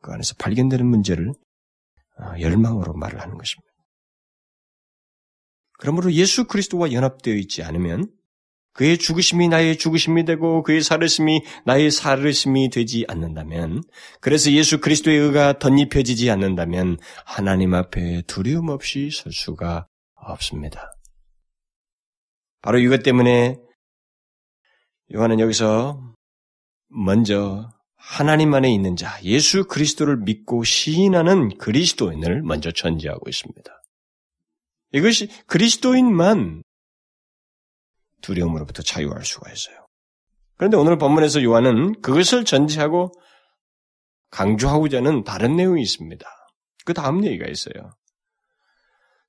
그 0.00 0.12
안에서 0.12 0.34
발견되는 0.38 0.86
문제를 0.86 1.28
어, 1.28 2.40
열망으로 2.40 2.94
말을 2.94 3.20
하는 3.20 3.36
것입니다. 3.36 3.69
그러므로 5.80 6.12
예수 6.12 6.44
그리스도와 6.44 6.92
연합되어 6.92 7.34
있지 7.34 7.62
않으면 7.62 8.10
그의 8.74 8.98
죽으심이 8.98 9.48
나의 9.48 9.78
죽으심이 9.78 10.24
되고 10.26 10.62
그의 10.62 10.82
살으심이 10.82 11.42
나의 11.64 11.90
살으심이 11.90 12.68
되지 12.68 13.06
않는다면 13.08 13.82
그래서 14.20 14.52
예수 14.52 14.80
그리스도의 14.80 15.18
의가 15.18 15.58
덧입혀지지 15.58 16.30
않는다면 16.30 16.98
하나님 17.24 17.74
앞에 17.74 18.22
두려움 18.26 18.68
없이 18.68 19.10
설 19.10 19.32
수가 19.32 19.86
없습니다. 20.14 20.92
바로 22.62 22.78
이것 22.78 23.02
때문에 23.02 23.56
요한은 25.14 25.40
여기서 25.40 26.14
먼저 26.88 27.70
하나님 27.96 28.52
안에 28.52 28.72
있는 28.72 28.96
자, 28.96 29.18
예수 29.24 29.64
그리스도를 29.66 30.18
믿고 30.18 30.62
시인하는 30.62 31.56
그리스도인을 31.56 32.42
먼저 32.42 32.70
전제하고 32.70 33.28
있습니다. 33.28 33.79
이것이 34.92 35.28
그리스도인만 35.46 36.62
두려움으로부터 38.22 38.82
자유할 38.82 39.24
수가 39.24 39.50
있어요. 39.52 39.86
그런데 40.56 40.76
오늘 40.76 40.98
본문에서 40.98 41.42
요한은 41.42 42.00
그것을 42.02 42.44
전제하고 42.44 43.12
강조하고자 44.30 44.98
하는 44.98 45.24
다른 45.24 45.56
내용이 45.56 45.82
있습니다. 45.82 46.26
그 46.84 46.94
다음 46.94 47.24
얘기가 47.24 47.48
있어요. 47.48 47.92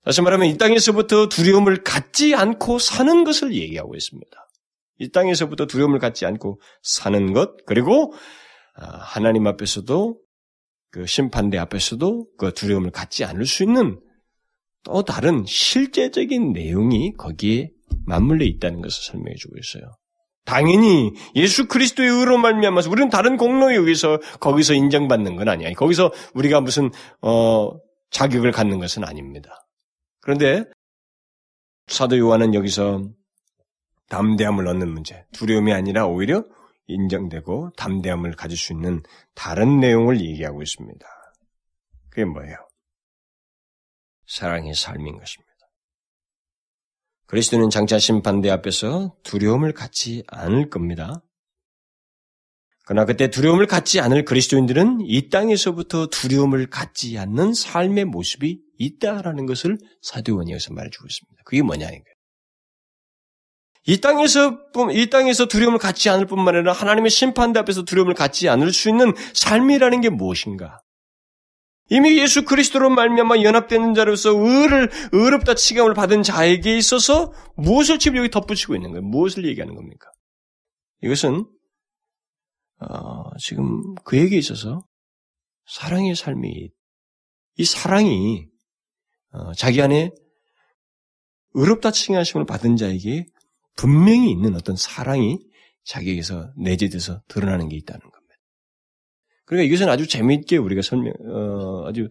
다시 0.03 0.22
말하면 0.22 0.47
이 0.47 0.57
땅에서부터 0.57 1.30
두려움을 1.30 1.84
갖지 1.84 2.34
않고 2.36 2.80
사는 2.80 3.24
것을 3.24 3.53
얘기하고 3.53 3.95
있습니다. 3.95 4.47
이 4.99 5.12
땅에서부터 5.12 5.68
두려움을 5.68 5.99
갖지 5.99 6.26
않고 6.26 6.59
사는 6.82 7.34
것, 7.34 7.66
그리고 7.66 8.14
아, 8.76 8.97
하나님 8.97 9.47
앞에서도 9.47 10.20
그 10.91 11.05
심판대 11.05 11.57
앞에서도 11.57 12.28
그 12.38 12.53
두려움을 12.53 12.91
갖지 12.91 13.24
않을 13.24 13.45
수 13.45 13.64
있는 13.64 13.99
또 14.84 15.03
다른 15.03 15.45
실제적인 15.45 16.53
내용이 16.53 17.13
거기에 17.13 17.69
맞물려 18.05 18.45
있다는 18.45 18.82
것을 18.82 19.03
설명해 19.03 19.36
주고 19.36 19.55
있어요. 19.57 19.91
당연히 20.45 21.13
예수 21.36 21.67
그리스도의 21.67 22.09
의로 22.09 22.38
말미암아서 22.38 22.89
우리는 22.89 23.09
다른 23.09 23.38
공로에 23.38 23.75
의해서 23.75 24.19
거기서 24.39 24.73
인정받는 24.73 25.36
건 25.36 25.47
아니야. 25.47 25.71
거기서 25.73 26.11
우리가 26.34 26.61
무슨 26.61 26.89
어 27.21 27.71
자격을 28.09 28.51
갖는 28.51 28.79
것은 28.79 29.03
아닙니다. 29.03 29.67
그런데 30.19 30.65
사도 31.88 32.17
요한은 32.17 32.53
여기서 32.53 33.09
담대함을 34.09 34.67
얻는 34.67 34.91
문제, 34.91 35.23
두려움이 35.34 35.73
아니라 35.73 36.07
오히려 36.07 36.43
인정되고 36.88 37.71
담대함을 37.77 38.36
가질 38.36 38.57
수 38.57 38.73
있는 38.73 39.01
다른 39.36 39.79
내용을 39.79 40.19
얘기하고 40.19 40.61
있습니다. 40.61 41.05
그게 42.09 42.25
뭐예요? 42.25 42.55
사랑의 44.32 44.73
삶인 44.73 45.17
것입니다. 45.17 45.51
그리스도는 47.27 47.69
장차 47.69 47.99
심판대 47.99 48.49
앞에서 48.49 49.15
두려움을 49.23 49.73
갖지 49.73 50.23
않을 50.27 50.69
겁니다. 50.69 51.21
그러나 52.86 53.05
그때 53.05 53.29
두려움을 53.29 53.67
갖지 53.67 53.99
않을 53.99 54.23
그리스도인들은 54.23 54.99
이 55.01 55.29
땅에서부터 55.29 56.07
두려움을 56.07 56.69
갖지 56.69 57.17
않는 57.17 57.53
삶의 57.53 58.05
모습이 58.05 58.61
있다라는 58.77 59.45
것을 59.45 59.77
사도원이 60.01 60.51
여기서 60.51 60.73
말해주고 60.73 61.07
있습니다. 61.07 61.43
그게 61.45 61.61
뭐냐는 61.61 61.91
거예요. 61.91 62.15
이 63.88 63.99
땅에서 63.99 64.59
이 64.93 65.09
땅에서 65.09 65.47
두려움을 65.47 65.77
갖지 65.77 66.09
않을 66.09 66.25
뿐만 66.25 66.55
아니라 66.55 66.71
하나님의 66.71 67.09
심판대 67.09 67.59
앞에서 67.59 67.84
두려움을 67.84 68.13
갖지 68.13 68.47
않을 68.47 68.71
수 68.71 68.89
있는 68.89 69.13
삶이라는 69.34 70.01
게 70.01 70.09
무엇인가? 70.09 70.79
이미 71.91 72.17
예수 72.17 72.45
그리스도로 72.45 72.89
말미암아 72.89 73.41
연합되는 73.41 73.93
자로서 73.93 74.29
의를 74.29 74.89
의롭다 75.11 75.55
치감을 75.55 75.93
받은 75.93 76.23
자에게 76.23 76.77
있어서 76.77 77.33
무엇을 77.57 77.99
지금 77.99 78.15
여기 78.15 78.29
덧붙이고 78.29 78.75
있는 78.75 78.91
거예요? 78.91 79.03
무엇을 79.03 79.45
얘기하는 79.45 79.75
겁니까? 79.75 80.09
이것은 81.03 81.45
어, 82.79 83.35
지금 83.39 83.93
그에게 84.05 84.37
있어서 84.37 84.85
사랑의 85.65 86.15
삶이 86.15 86.69
이 87.57 87.65
사랑이 87.65 88.47
어, 89.33 89.53
자기 89.53 89.81
안에 89.81 90.11
의롭다 91.55 91.91
칭하심을 91.91 92.45
받은 92.45 92.77
자에게 92.77 93.25
분명히 93.75 94.31
있는 94.31 94.55
어떤 94.55 94.77
사랑이 94.77 95.39
자기에게서 95.83 96.53
내재돼서 96.55 97.21
드러나는 97.27 97.67
게 97.67 97.75
있다는. 97.75 98.11
그러니까 99.51 99.67
이것은 99.67 99.89
아주 99.89 100.07
재미있게 100.07 100.55
우리가 100.57 100.81
설명, 100.81 101.11
어, 101.27 101.85
아주 101.87 102.07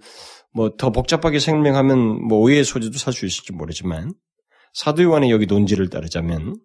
뭐 0.53 0.77
더 0.77 0.91
복잡하게 0.93 1.39
설명하면 1.39 1.99
뭐 2.29 2.39
오해의 2.41 2.65
소지도 2.65 2.99
살 2.99 3.15
수 3.15 3.25
있을지 3.25 3.53
모르지만 3.55 4.13
사도 4.75 5.03
요한의 5.03 5.31
여기 5.31 5.47
논지를 5.47 5.89
따르자면 5.89 6.57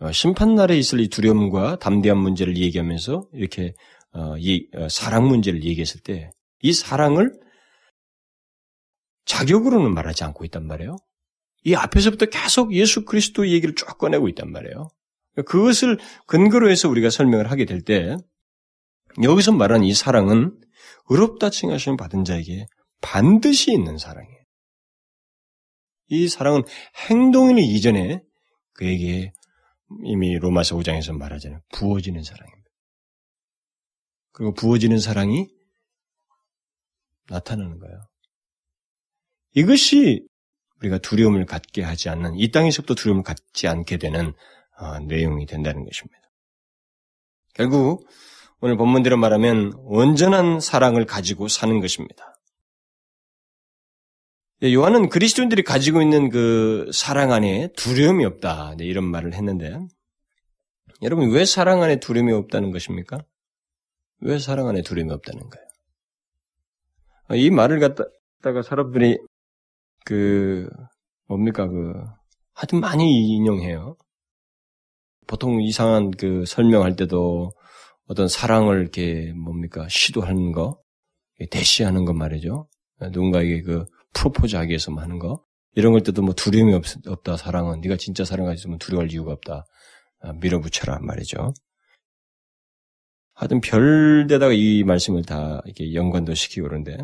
어, 0.00 0.10
심판날에 0.12 0.76
있을 0.76 0.98
이 1.00 1.08
두려움과 1.08 1.78
담대한 1.78 2.18
문제를 2.18 2.56
얘기하면서 2.56 3.28
이렇게 3.34 3.74
어, 4.12 4.36
이 4.38 4.66
어, 4.74 4.88
사랑 4.88 5.28
문제를 5.28 5.62
얘기했을 5.64 6.00
때 6.02 6.30
이 6.62 6.72
사랑을 6.74 7.32
자격으로는 9.24 9.94
말하지 9.94 10.24
않고 10.24 10.44
있단 10.46 10.66
말이에요. 10.66 10.96
이 11.64 11.74
앞에서부터 11.74 12.26
계속 12.26 12.74
예수 12.74 13.04
그리스도 13.04 13.48
얘기를 13.48 13.74
쭉 13.74 13.86
꺼내고 13.98 14.28
있단 14.28 14.50
말이에요. 14.50 14.88
그것을 15.46 15.98
근거로 16.26 16.70
해서 16.70 16.88
우리가 16.88 17.10
설명을 17.10 17.50
하게 17.50 17.64
될 17.64 17.82
때 17.82 18.16
여기서 19.22 19.52
말하는 19.52 19.84
이 19.84 19.94
사랑은 19.94 20.58
의롭다 21.08 21.50
칭하심을 21.50 21.96
받은 21.96 22.24
자에게 22.24 22.66
반드시 23.00 23.72
있는 23.72 23.98
사랑이에요. 23.98 24.40
이 26.08 26.28
사랑은 26.28 26.62
행동이 27.08 27.64
이전에 27.66 28.22
그에게 28.74 29.32
이미 30.04 30.36
로마서 30.38 30.76
5장에서 30.76 31.16
말하잖아요. 31.16 31.60
부어지는 31.72 32.22
사랑입니다. 32.22 32.70
그리고 34.32 34.54
부어지는 34.54 34.98
사랑이 34.98 35.48
나타나는 37.28 37.78
거예요. 37.78 38.00
이것이 39.54 40.26
우리가 40.80 40.98
두려움을 40.98 41.46
갖게 41.46 41.82
하지 41.82 42.08
않는 42.08 42.36
이 42.36 42.50
땅에서부터 42.50 42.94
두려움을 42.94 43.22
갖지 43.22 43.68
않게 43.68 43.98
되는 43.98 44.32
어, 44.78 44.98
내용이 45.00 45.46
된다는 45.46 45.84
것입니다. 45.84 46.20
결국 47.54 48.08
오늘 48.62 48.76
본문대로 48.76 49.16
말하면 49.16 49.72
온전한 49.78 50.60
사랑을 50.60 51.06
가지고 51.06 51.48
사는 51.48 51.80
것입니다. 51.80 52.38
네, 54.60 54.74
요한은 54.74 55.08
그리스도인들이 55.08 55.62
가지고 55.62 56.02
있는 56.02 56.28
그 56.28 56.90
사랑 56.92 57.32
안에 57.32 57.72
두려움이 57.74 58.26
없다. 58.26 58.74
네, 58.76 58.84
이런 58.84 59.04
말을 59.04 59.32
했는데, 59.32 59.78
여러분, 61.00 61.30
왜 61.30 61.46
사랑 61.46 61.82
안에 61.82 62.00
두려움이 62.00 62.30
없다는 62.32 62.70
것입니까? 62.70 63.24
왜 64.20 64.38
사랑 64.38 64.68
안에 64.68 64.82
두려움이 64.82 65.10
없다는 65.10 65.48
거예요? 65.48 65.66
이 67.42 67.48
말을 67.48 67.80
갖다가 67.80 68.60
사람들이 68.62 69.16
그, 70.04 70.68
뭡니까, 71.26 71.66
그, 71.66 71.94
하여튼 72.52 72.80
많이 72.80 73.36
인용해요. 73.36 73.96
보통 75.26 75.62
이상한 75.62 76.10
그 76.10 76.44
설명할 76.44 76.96
때도 76.96 77.52
어떤 78.10 78.26
사랑을 78.26 78.80
이렇게 78.80 79.32
뭡니까 79.34 79.86
시도하는 79.88 80.50
거, 80.50 80.82
대시하는 81.52 82.04
것 82.04 82.12
말이죠. 82.12 82.68
누군가에게 83.12 83.62
그 83.62 83.86
프로포즈하기 84.14 84.70
위해서 84.70 84.92
하는 84.92 85.20
거 85.20 85.44
이런 85.76 85.92
걸 85.92 86.02
때도 86.02 86.20
뭐 86.22 86.34
두려움이 86.34 86.74
없, 86.74 86.82
다 87.22 87.36
사랑은 87.36 87.80
네가 87.80 87.96
진짜 87.96 88.24
사랑하지만 88.24 88.78
두려워할 88.78 89.12
이유가 89.12 89.32
없다. 89.32 89.64
아, 90.22 90.32
밀어붙여라 90.32 90.98
말이죠. 91.02 91.54
하여튼 93.34 93.60
별 93.60 94.26
데다가 94.28 94.52
이 94.54 94.82
말씀을 94.82 95.22
다 95.22 95.62
이렇게 95.64 95.94
연관도 95.94 96.34
시키고 96.34 96.66
그러는데 96.66 96.98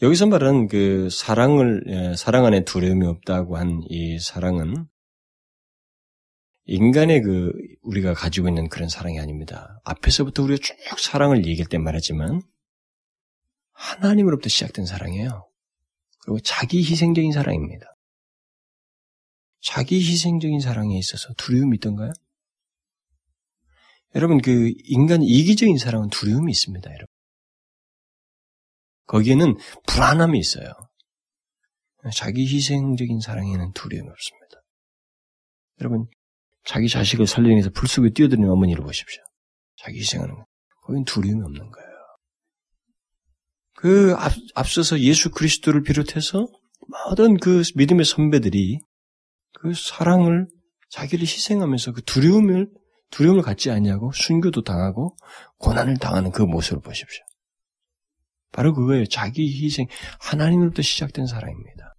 여기서 0.00 0.26
말하는 0.28 0.66
그 0.68 1.10
사랑을 1.10 1.84
예, 1.88 2.16
사랑 2.16 2.46
안에 2.46 2.64
두려움이 2.64 3.06
없다고 3.06 3.58
한 3.58 3.82
이 3.90 4.18
사랑은 4.18 4.86
인간의 6.64 7.22
그 7.22 7.52
우리가 7.82 8.14
가지고 8.14 8.48
있는 8.48 8.68
그런 8.68 8.88
사랑이 8.88 9.18
아닙니다. 9.18 9.80
앞에서부터 9.84 10.42
우리가 10.44 10.60
쭉 10.62 10.98
사랑을 10.98 11.44
얘기할 11.46 11.68
때 11.68 11.78
말하지만 11.78 12.42
하나님으로부터 13.72 14.48
시작된 14.48 14.86
사랑이에요. 14.86 15.48
그리고 16.20 16.40
자기 16.40 16.78
희생적인 16.78 17.32
사랑입니다. 17.32 17.86
자기 19.60 19.96
희생적인 19.96 20.60
사랑에 20.60 20.96
있어서 20.98 21.32
두려움이 21.34 21.76
있던가요? 21.76 22.12
여러분 24.14 24.40
그 24.40 24.72
인간 24.84 25.22
이기적인 25.22 25.78
사랑은 25.78 26.10
두려움이 26.10 26.50
있습니다, 26.50 26.88
여러분. 26.88 27.06
거기에는 29.06 29.56
불안함이 29.86 30.38
있어요. 30.38 30.72
자기 32.14 32.46
희생적인 32.46 33.20
사랑에는 33.20 33.72
두려움이 33.72 34.08
없습니다. 34.08 34.62
여러분, 35.80 36.06
자기 36.64 36.88
자식을 36.88 37.26
살리기 37.26 37.52
위해서 37.52 37.70
풀 37.70 37.88
속에 37.88 38.10
뛰어드는 38.10 38.48
어머니를 38.48 38.84
보십시오. 38.84 39.22
자기 39.76 39.98
희생하는 39.98 40.34
거. 40.34 40.46
거긴 40.82 41.04
두려움이 41.04 41.42
없는 41.42 41.70
거예요. 41.70 41.88
그 43.74 44.14
앞, 44.16 44.32
앞서서 44.54 45.00
예수 45.00 45.30
그리스도를 45.30 45.82
비롯해서 45.82 46.46
모든 47.06 47.36
그 47.36 47.62
믿음의 47.74 48.04
선배들이 48.04 48.78
그 49.54 49.72
사랑을 49.74 50.48
자기를 50.90 51.22
희생하면서 51.22 51.92
그 51.92 52.02
두려움을 52.02 52.68
두려움을 53.10 53.42
갖지 53.42 53.70
않냐고 53.70 54.10
순교도 54.12 54.62
당하고 54.62 55.16
고난을 55.58 55.98
당하는 55.98 56.30
그 56.30 56.42
모습을 56.42 56.80
보십시오. 56.80 57.24
바로 58.52 58.74
그거예요. 58.74 59.06
자기 59.06 59.46
희생 59.64 59.86
하나님으로부터 60.20 60.82
시작된 60.82 61.26
사랑입니다. 61.26 61.94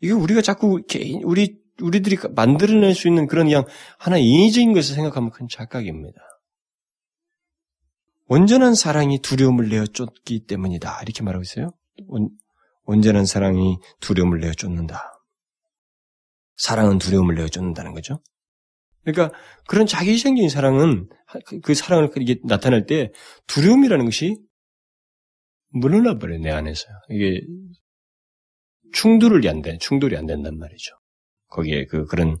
이게 0.00 0.12
우리가 0.12 0.42
자꾸 0.42 0.82
개인 0.88 1.22
우리 1.24 1.58
우리들이 1.82 2.16
만들어낼 2.34 2.94
수 2.94 3.08
있는 3.08 3.26
그런 3.26 3.46
그냥 3.46 3.64
하나 3.98 4.18
인위적인 4.18 4.72
것을 4.72 4.94
생각하면 4.94 5.30
큰 5.30 5.48
착각입니다. 5.48 6.20
온전한 8.26 8.74
사랑이 8.74 9.20
두려움을 9.20 9.68
내어 9.68 9.86
쫓기 9.86 10.46
때문이다. 10.46 11.00
이렇게 11.02 11.22
말하고 11.22 11.42
있어요. 11.42 11.72
온, 12.08 12.30
온전한 12.84 13.24
사랑이 13.24 13.78
두려움을 14.00 14.40
내어 14.40 14.52
쫓는다. 14.52 15.12
사랑은 16.56 16.98
두려움을 16.98 17.36
내어 17.36 17.48
쫓는다는 17.48 17.94
거죠. 17.94 18.20
그러니까 19.04 19.36
그런 19.66 19.86
자기 19.86 20.10
희생적인 20.12 20.50
사랑은 20.50 21.08
그 21.62 21.74
사랑을 21.74 22.10
이게 22.18 22.36
나타낼 22.44 22.84
때 22.84 23.12
두려움이라는 23.46 24.04
것이 24.04 24.38
물러나 25.70 26.18
버려요 26.18 26.40
내 26.40 26.50
안에서요. 26.50 26.94
이게 27.10 27.40
충돌이 28.92 29.48
안 29.48 29.62
돼, 29.62 29.78
충돌이 29.78 30.16
안 30.16 30.26
된단 30.26 30.58
말이죠. 30.58 30.97
거기에 31.48 31.86
그 31.86 32.06
그런 32.06 32.38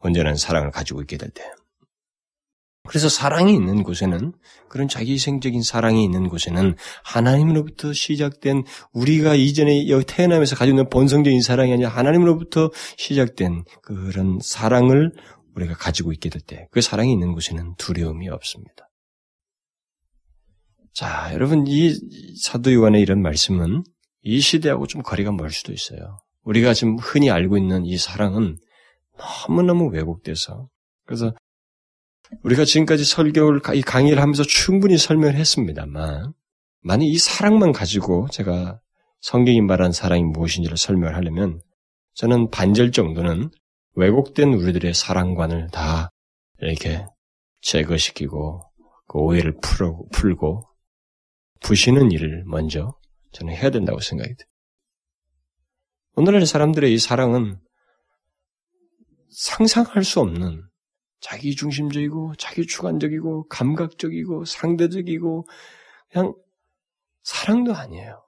온전한 0.00 0.36
사랑을 0.36 0.70
가지고 0.70 1.00
있게 1.02 1.16
될 1.16 1.30
때. 1.30 1.42
그래서 2.88 3.08
사랑이 3.08 3.52
있는 3.54 3.82
곳에는 3.82 4.32
그런 4.68 4.88
자기희생적인 4.88 5.62
사랑이 5.62 6.02
있는 6.02 6.28
곳에는 6.28 6.74
하나님으로부터 7.04 7.92
시작된 7.92 8.64
우리가 8.92 9.34
이전에 9.34 9.88
여기 9.88 10.04
태어나면서 10.06 10.56
가지고 10.56 10.78
있는 10.78 10.90
본성적인 10.90 11.42
사랑이 11.42 11.72
아니라 11.74 11.90
하나님으로부터 11.90 12.70
시작된 12.96 13.64
그런 13.82 14.38
사랑을 14.42 15.12
우리가 15.54 15.74
가지고 15.74 16.12
있게 16.12 16.30
될 16.30 16.40
때 16.42 16.66
그 16.70 16.80
사랑이 16.80 17.12
있는 17.12 17.32
곳에는 17.32 17.74
두려움이 17.76 18.28
없습니다. 18.30 18.88
자, 20.94 21.30
여러분 21.34 21.66
이 21.66 21.94
사도 22.42 22.72
요한의 22.72 23.00
이런 23.02 23.22
말씀은 23.22 23.84
이 24.22 24.40
시대하고 24.40 24.86
좀 24.86 25.02
거리가 25.02 25.32
멀 25.32 25.50
수도 25.50 25.72
있어요. 25.72 26.18
우리가 26.44 26.74
지금 26.74 26.96
흔히 26.98 27.30
알고 27.30 27.56
있는 27.56 27.84
이 27.84 27.96
사랑은 27.96 28.58
너무너무 29.48 29.90
왜곡돼서 29.90 30.68
그래서 31.04 31.34
우리가 32.42 32.64
지금까지 32.64 33.04
설교를 33.04 33.60
이 33.74 33.82
강의를 33.82 34.20
하면서 34.20 34.42
충분히 34.42 34.96
설명을 34.96 35.34
했습니다만 35.34 36.32
만약 36.82 37.04
이 37.04 37.18
사랑만 37.18 37.72
가지고 37.72 38.28
제가 38.30 38.80
성경이 39.20 39.60
말한 39.60 39.92
사랑이 39.92 40.22
무엇인지를 40.22 40.76
설명을 40.76 41.14
하려면 41.16 41.60
저는 42.14 42.50
반절 42.50 42.92
정도는 42.92 43.50
왜곡된 43.94 44.54
우리들의 44.54 44.94
사랑관을 44.94 45.68
다 45.72 46.10
이렇게 46.60 47.04
제거시키고 47.60 48.62
그 49.06 49.18
오해를 49.18 49.56
풀고, 49.60 50.08
풀고 50.10 50.62
부시는 51.60 52.12
일을 52.12 52.44
먼저 52.46 52.94
저는 53.32 53.54
해야 53.54 53.70
된다고 53.70 54.00
생각이 54.00 54.28
돼요. 54.28 54.49
오늘날 56.16 56.44
사람들의 56.44 56.92
이 56.92 56.98
사랑은 56.98 57.58
상상할 59.30 60.04
수 60.04 60.20
없는 60.20 60.64
자기 61.20 61.54
중심적이고 61.54 62.34
자기 62.36 62.66
주관적이고 62.66 63.46
감각적이고 63.48 64.44
상대적이고 64.44 65.46
그냥 66.10 66.34
사랑도 67.22 67.74
아니에요. 67.74 68.24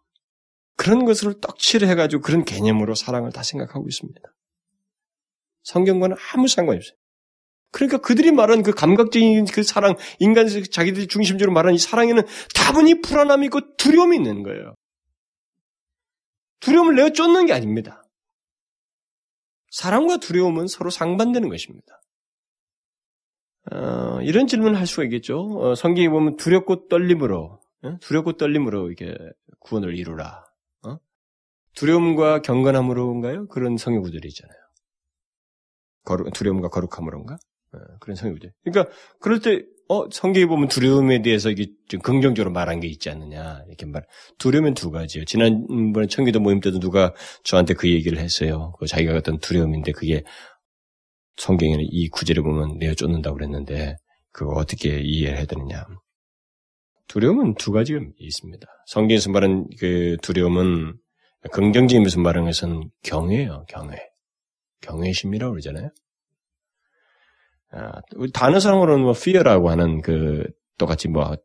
그런 0.77 1.05
것을 1.05 1.41
떡칠을 1.41 1.89
해가지고 1.89 2.23
그런 2.23 2.45
개념으로 2.45 2.95
사랑을 2.95 3.33
다 3.33 3.43
생각하고 3.43 3.87
있습니다. 3.89 4.21
성경과는 5.63 6.17
아무 6.33 6.49
상관이 6.49 6.79
없어요. 6.79 6.97
그러니까 7.73 7.99
그들이 7.99 8.33
말한 8.33 8.63
그 8.63 8.73
감각적인 8.73 9.47
그 9.47 9.63
사랑, 9.63 9.97
인간 10.19 10.47
자기들이 10.49 11.07
중심적으로 11.07 11.53
말하는 11.53 11.75
이 11.75 11.79
사랑에는 11.79 12.23
다분히 12.55 13.01
불안함이 13.01 13.47
있고 13.47 13.77
두려움이 13.77 14.17
있는 14.17 14.43
거예요. 14.43 14.75
두려움을 16.63 16.95
내어 16.95 17.11
쫓는 17.11 17.47
게 17.47 17.53
아닙니다. 17.53 18.05
사랑과 19.71 20.19
두려움은 20.19 20.69
서로 20.69 20.91
상반되는 20.91 21.49
것입니다. 21.49 22.01
어, 23.71 24.21
이런 24.23 24.47
질문을 24.47 24.79
할 24.79 24.87
수가 24.87 25.05
있겠죠. 25.05 25.39
어, 25.59 25.75
성경에 25.75 26.09
보면 26.09 26.37
두렵고 26.37 26.89
떨림으로, 26.89 27.61
어? 27.83 27.99
두렵고 28.01 28.37
떨림으로 28.37 28.91
이게 28.91 29.17
구원을 29.61 29.97
이루라. 29.97 30.45
어? 30.87 30.99
두려움과 31.75 32.43
경건함으로인가요? 32.43 33.49
그런 33.49 33.77
성의 33.77 34.01
구절이 34.01 34.29
있잖아요. 34.29 34.59
거룩, 36.05 36.33
두려움과 36.33 36.69
거룩함으로인가? 36.69 37.39
어, 37.73 37.79
그런 38.01 38.17
구절. 38.17 38.53
그러니까 38.65 38.95
그럴 39.21 39.41
때 39.41 39.63
어, 39.89 40.09
성경에 40.11 40.47
보면 40.47 40.69
두려움에 40.69 41.23
대해서 41.23 41.51
이게 41.51 41.67
좀 41.89 42.01
긍정적으로 42.01 42.51
말한 42.53 42.81
게 42.81 42.89
있지 42.89 43.11
않느냐 43.11 43.63
이렇게 43.69 43.87
말. 43.87 44.05
두려움은 44.39 44.75
두 44.75 44.91
가지요. 44.91 45.25
지난번에 45.25 46.07
청기도 46.07 46.41
모임 46.41 46.61
때도 46.61 46.79
누가 46.81 47.13
저한테 47.45 47.75
그 47.75 47.91
얘기를 47.91 48.19
했어요. 48.19 48.73
그 48.79 48.87
자기가 48.87 49.15
어떤 49.15 49.39
두려움인데 49.39 49.93
그게 49.93 50.23
성경에는 51.37 51.85
이 51.91 52.09
구절을 52.09 52.43
보면 52.43 52.79
내어 52.79 52.95
쫓는다고 52.95 53.37
그랬는데 53.37 53.97
그거 54.31 54.53
어떻게 54.55 55.01
이해를 55.01 55.39
해야 55.39 55.47
되느냐. 55.47 55.85
두려움은 57.09 57.55
두 57.57 57.73
가지가 57.73 58.01
있습니다. 58.19 58.67
성경에서 58.87 59.31
말하는 59.31 59.67
그 59.79 60.17
두려움은 60.23 60.95
긍정적인 61.51 62.03
무슨 62.03 62.23
말하는 62.23 62.47
것은 62.47 62.91
경외예요, 63.03 63.67
경외. 63.69 63.99
경외심이라고 64.81 65.53
그러잖아요. 65.53 65.91
아, 67.73 68.01
단어상으로는 68.33 69.03
뭐 69.03 69.13
fear라고 69.17 69.71
하는 69.71 70.03
그 70.03 70.45
똑같이 70.79 71.09
뭐 71.09 71.37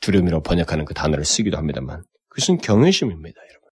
두려움이라고 0.00 0.42
번역하는 0.42 0.84
그 0.84 0.94
단어를 0.94 1.24
쓰기도 1.24 1.56
합니다만 1.58 2.02
그것은 2.28 2.58
경외심입니다, 2.58 3.40
여러분. 3.50 3.68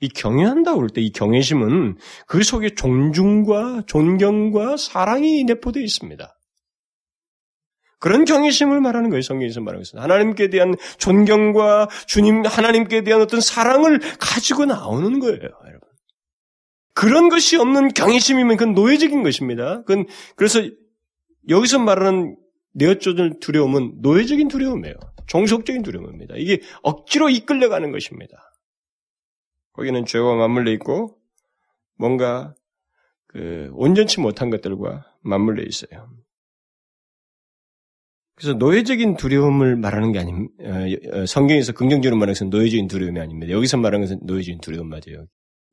이 0.00 0.08
경외한다고 0.08 0.76
그럴 0.78 0.90
때이 0.90 1.10
경외심은 1.10 1.96
그 2.26 2.42
속에 2.42 2.74
존중과 2.74 3.82
존경과 3.86 4.76
사랑이 4.76 5.44
내포되어 5.44 5.82
있습니다. 5.82 6.34
그런 7.98 8.24
경외심을 8.24 8.80
말하는 8.80 9.10
거예요. 9.10 9.22
성경에서 9.22 9.60
말하는 9.60 9.82
것은 9.82 9.98
하나님께 9.98 10.50
대한 10.50 10.74
존경과 10.98 11.88
주님 12.06 12.44
하나님께 12.46 13.02
대한 13.02 13.20
어떤 13.22 13.40
사랑을 13.40 13.98
가지고 14.20 14.66
나오는 14.66 15.18
거예요, 15.18 15.40
여러분. 15.40 15.80
그런 16.94 17.28
것이 17.28 17.56
없는 17.56 17.88
경외심이면 17.88 18.56
그건 18.56 18.74
노예적인 18.74 19.24
것입니다. 19.24 19.82
그건 19.82 20.06
그래서 20.36 20.60
여기서 21.48 21.78
말하는 21.78 22.36
내어쫓을 22.72 23.40
두려움은 23.40 24.00
노예적인 24.00 24.48
두려움이에요. 24.48 24.94
종속적인 25.26 25.82
두려움입니다. 25.82 26.34
이게 26.36 26.60
억지로 26.82 27.28
이끌려가는 27.28 27.92
것입니다. 27.92 28.52
거기는 29.72 30.04
죄와 30.04 30.34
맞물려 30.36 30.72
있고 30.72 31.18
뭔가 31.96 32.54
그 33.26 33.70
온전치 33.74 34.20
못한 34.20 34.50
것들과 34.50 35.06
맞물려 35.20 35.62
있어요. 35.64 36.08
그래서 38.34 38.54
노예적인 38.54 39.16
두려움을 39.16 39.76
말하는 39.76 40.12
게 40.12 40.20
아닙니다. 40.20 40.54
어, 40.60 41.20
어, 41.20 41.26
성경에서 41.26 41.72
긍정적으로 41.72 42.16
말하는 42.16 42.34
것은 42.34 42.50
노예적인 42.50 42.86
두려움이 42.86 43.18
아닙니다. 43.18 43.52
여기서 43.52 43.76
말하는 43.78 44.06
것은 44.06 44.20
노예적인 44.22 44.60
두려움 44.60 44.88
맞아요. 44.88 45.26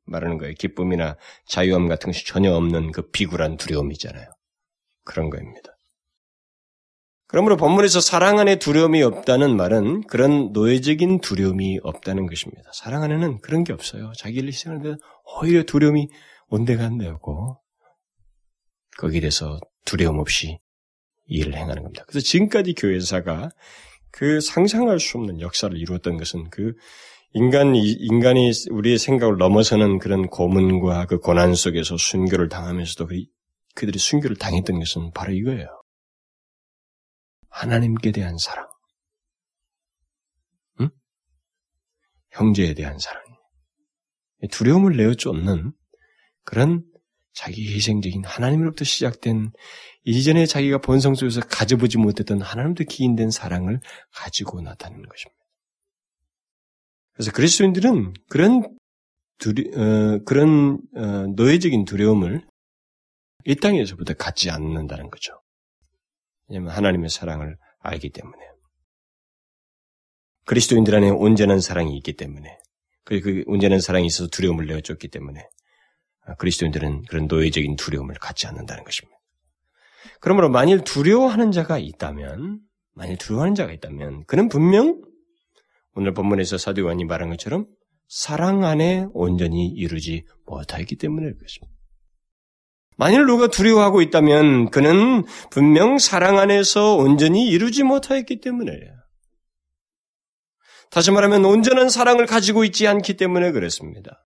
말하는 0.04 0.38
거예요. 0.38 0.54
기쁨이나 0.58 1.16
자유함 1.46 1.88
같은 1.88 2.08
것이 2.08 2.26
전혀 2.26 2.52
없는 2.52 2.92
그 2.92 3.10
비굴한 3.10 3.56
두려움 3.56 3.92
이잖아요. 3.92 4.35
그런 5.06 5.30
거입니다. 5.30 5.70
그러므로 7.28 7.56
본문에서 7.56 8.00
사랑 8.00 8.38
안에 8.38 8.56
두려움이 8.56 9.02
없다는 9.02 9.56
말은 9.56 10.02
그런 10.02 10.52
노예적인 10.52 11.20
두려움이 11.20 11.80
없다는 11.82 12.26
것입니다. 12.26 12.70
사랑 12.72 13.02
안에는 13.02 13.40
그런 13.40 13.64
게 13.64 13.72
없어요. 13.72 14.12
자기를 14.16 14.48
희생하는데 14.48 14.96
오히려 15.40 15.64
두려움이 15.64 16.08
온데간데없고 16.48 17.58
거기에 18.98 19.20
대해서 19.20 19.58
두려움 19.84 20.18
없이 20.20 20.58
일을 21.26 21.54
행하는 21.54 21.82
겁니다. 21.82 22.04
그래서 22.06 22.24
지금까지 22.24 22.74
교회사가 22.74 23.48
그 24.12 24.40
상상할 24.40 25.00
수 25.00 25.18
없는 25.18 25.40
역사를 25.40 25.76
이루었던 25.76 26.16
것은 26.18 26.48
그 26.50 26.74
인간, 27.32 27.74
인간이 27.74 28.52
우리의 28.70 28.98
생각을 28.98 29.36
넘어서는 29.36 29.98
그런 29.98 30.28
고문과 30.28 31.06
그 31.06 31.18
고난 31.18 31.54
속에서 31.54 31.96
순교를 31.98 32.48
당하면서도 32.48 33.08
그, 33.76 33.82
그들이 33.82 33.98
순교를 33.98 34.36
당했던 34.36 34.78
것은 34.78 35.12
바로 35.12 35.32
이거예요. 35.32 35.82
하나님께 37.50 38.10
대한 38.10 38.36
사랑. 38.38 38.66
응? 40.80 40.90
형제에 42.32 42.74
대한 42.74 42.98
사랑. 42.98 43.22
두려움을 44.50 44.96
내어 44.96 45.14
쫓는 45.14 45.72
그런 46.44 46.84
자기 47.32 47.74
희생적인 47.74 48.24
하나님으로부터 48.24 48.84
시작된 48.84 49.52
이전에 50.04 50.46
자기가 50.46 50.78
본성 50.78 51.14
속에서 51.14 51.40
가져보지 51.40 51.98
못했던 51.98 52.40
하나님도 52.40 52.84
기인된 52.84 53.30
사랑을 53.30 53.80
가지고 54.12 54.60
나타내는 54.60 55.06
것입니다. 55.06 55.36
그래서 57.12 57.32
그리스도인들은 57.32 58.14
그런 58.28 58.78
두리, 59.38 59.70
어, 59.74 60.20
그런 60.24 60.80
어, 60.94 61.26
노예적인 61.34 61.84
두려움을 61.84 62.46
이 63.46 63.54
땅에서부터 63.54 64.14
갖지 64.14 64.50
않는다는 64.50 65.10
거죠. 65.10 65.40
왜냐하면 66.48 66.72
하나님의 66.72 67.10
사랑을 67.10 67.56
알기 67.78 68.10
때문에 68.10 68.36
그리스도인들 70.44 70.94
안에 70.94 71.10
온전한 71.10 71.60
사랑이 71.60 71.96
있기 71.96 72.14
때문에 72.14 72.58
그, 73.04 73.20
그 73.20 73.44
온전한 73.46 73.80
사랑이 73.80 74.06
있어서 74.06 74.28
두려움을 74.28 74.66
내어줬기 74.66 75.08
때문에 75.08 75.48
아, 76.26 76.34
그리스도인들은 76.34 77.02
그런 77.08 77.26
노예적인 77.28 77.76
두려움을 77.76 78.16
갖지 78.16 78.46
않는다는 78.48 78.84
것입니다. 78.84 79.16
그러므로 80.20 80.48
만일 80.48 80.82
두려워하는 80.82 81.52
자가 81.52 81.78
있다면, 81.78 82.60
만일 82.94 83.16
두려워하는 83.16 83.54
자가 83.54 83.72
있다면, 83.72 84.24
그는 84.26 84.48
분명 84.48 85.02
오늘 85.94 86.14
본문에서 86.14 86.58
사도 86.58 86.82
요한이 86.82 87.04
말한 87.04 87.30
것처럼 87.30 87.66
사랑 88.08 88.64
안에 88.64 89.06
온전히 89.12 89.68
이루지 89.68 90.26
못하기 90.46 90.96
때문일 90.96 91.38
것입니다. 91.38 91.75
만일 92.96 93.26
누가 93.26 93.48
두려워하고 93.48 94.00
있다면 94.02 94.70
그는 94.70 95.24
분명 95.50 95.98
사랑 95.98 96.38
안에서 96.38 96.96
온전히 96.96 97.48
이루지 97.48 97.82
못하였기 97.82 98.40
때문에요. 98.40 98.96
다시 100.90 101.10
말하면 101.10 101.44
온전한 101.44 101.88
사랑을 101.90 102.26
가지고 102.26 102.64
있지 102.64 102.86
않기 102.86 103.14
때문에 103.14 103.52
그렇습니다. 103.52 104.26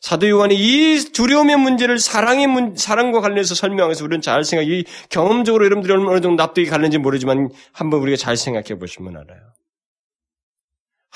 사도 0.00 0.28
요한이 0.28 0.54
이 0.54 1.12
두려움의 1.12 1.56
문제를 1.56 1.98
사랑의 1.98 2.46
문, 2.46 2.76
사랑과 2.76 3.20
관련해서 3.20 3.56
설명해서 3.56 4.04
우리는 4.04 4.20
잘 4.20 4.44
생각, 4.44 4.68
이 4.68 4.84
경험적으로 5.08 5.64
여러분들이 5.64 5.92
어느 5.94 6.20
정도 6.20 6.40
납득이 6.40 6.68
가는지 6.68 6.98
모르지만 6.98 7.48
한번 7.72 8.00
우리가 8.00 8.16
잘 8.16 8.36
생각해 8.36 8.78
보시면 8.78 9.16
알아요. 9.16 9.55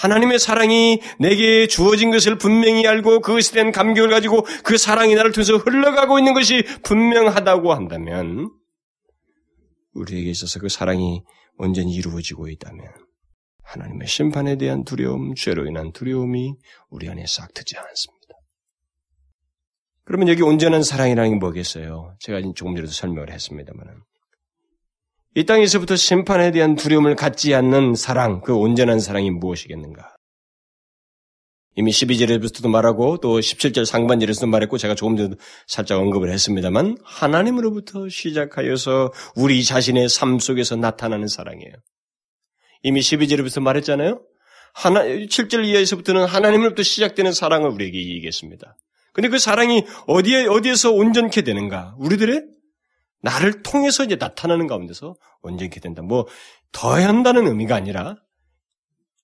하나님의 0.01 0.38
사랑이 0.38 1.01
내게 1.18 1.66
주어진 1.66 2.11
것을 2.11 2.38
분명히 2.38 2.86
알고 2.86 3.20
그것에 3.20 3.53
대한 3.53 3.70
감격을 3.70 4.09
가지고 4.09 4.46
그 4.64 4.78
사랑이 4.78 5.14
나를 5.14 5.32
통해서 5.32 5.59
흘러가고 5.59 6.18
있는 6.18 6.32
것이 6.32 6.62
분명하다고 6.82 7.74
한다면 7.74 8.51
우리에게 9.92 10.30
있어서 10.30 10.59
그 10.59 10.70
사랑이 10.70 11.22
온전히 11.59 11.92
이루어지고 11.92 12.48
있다면 12.48 12.86
하나님의 13.62 14.09
심판에 14.09 14.57
대한 14.57 14.84
두려움, 14.84 15.34
죄로 15.34 15.66
인한 15.66 15.92
두려움이 15.92 16.55
우리 16.88 17.09
안에 17.11 17.24
싹 17.26 17.53
트지 17.53 17.76
않습니다. 17.76 18.34
그러면 20.05 20.28
여기 20.28 20.42
온전한 20.42 20.82
사랑이라는 20.82 21.32
게 21.32 21.36
뭐겠어요? 21.36 22.16
제가 22.20 22.40
조금 22.57 22.74
전에도 22.74 22.90
설명을 22.90 23.30
했습니다만 23.32 23.86
이 25.37 25.45
땅에서부터 25.45 25.95
심판에 25.95 26.51
대한 26.51 26.74
두려움을 26.74 27.14
갖지 27.14 27.55
않는 27.55 27.95
사랑, 27.95 28.41
그 28.41 28.55
온전한 28.55 28.99
사랑이 28.99 29.31
무엇이겠는가? 29.31 30.16
이미 31.76 31.93
12절에서도 31.93 32.68
말하고 32.68 33.18
또 33.18 33.39
17절 33.39 33.85
상반절에서도 33.85 34.49
말했고 34.49 34.76
제가 34.76 34.97
조금 34.97 35.16
전에 35.16 35.37
살짝 35.68 36.01
언급을 36.01 36.33
했습니다만 36.33 36.97
하나님으로부터 37.05 38.09
시작하여서 38.09 39.12
우리 39.37 39.62
자신의 39.62 40.09
삶 40.09 40.41
속에서 40.41 40.74
나타나는 40.74 41.28
사랑이에요. 41.28 41.72
이미 42.83 43.01
12절에부터 43.01 43.62
말했잖아요. 43.62 44.20
하나, 44.74 45.05
7절 45.05 45.64
이하에서부터는 45.64 46.24
하나님으로부터 46.24 46.83
시작되는 46.83 47.33
사랑을 47.33 47.70
우리에게 47.70 47.99
얘기했습니다. 47.99 48.76
근데 49.12 49.28
그 49.28 49.39
사랑이 49.39 49.85
어디에, 50.09 50.47
어디에서 50.47 50.91
온전케 50.91 51.43
되는가? 51.43 51.95
우리들의 51.99 52.43
나를 53.23 53.62
통해서 53.62 54.05
이제 54.05 54.16
나타나는 54.16 54.66
가운데서 54.66 55.14
온전케 55.43 55.81
된다. 55.81 56.03
뭐, 56.03 56.27
더 56.73 56.95
한다는 56.95 57.47
의미가 57.47 57.75
아니라, 57.75 58.16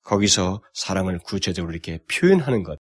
거기서 0.03 0.63
사랑을 0.73 1.19
구체적으로 1.19 1.73
이렇게 1.73 1.99
표현하는 2.11 2.63
것. 2.63 2.79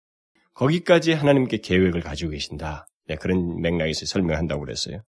거기까지 0.53 1.13
하나님께 1.13 1.57
계획을 1.57 2.01
가지고 2.01 2.32
계신다. 2.32 2.88
네, 3.07 3.16
그런 3.16 3.61
맥락에서 3.61 4.05
설명한다고 4.05 4.61
그랬어요. 4.61 5.01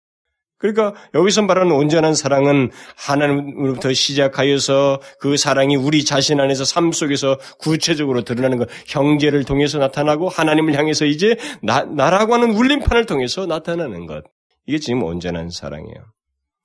그러니까 0.59 0.95
여기서 1.15 1.43
말하는 1.43 1.73
온전한 1.73 2.15
사랑은 2.15 2.71
하나님으로부터 2.97 3.93
시작하여서 3.93 5.03
그 5.21 5.37
사랑이 5.37 5.77
우리 5.77 6.05
자신 6.05 6.41
안에서 6.41 6.65
삶 6.65 6.93
속에서 6.93 7.39
구체적으로 7.59 8.23
드러나는 8.23 8.57
것, 8.59 8.69
형제를 8.87 9.45
통해서 9.45 9.79
나타나고 9.79 10.31
하나님을 10.31 10.75
향해서 10.75 11.05
이제 11.05 11.37
나, 11.63 11.83
나라고 11.85 12.35
하는 12.35 12.53
울림판을 12.53 13.05
통해서 13.05 13.45
나타나는 13.45 14.07
것. 14.07 14.25
이게 14.67 14.79
지금 14.79 15.03
온전한 15.03 15.51
사랑이에요. 15.51 16.05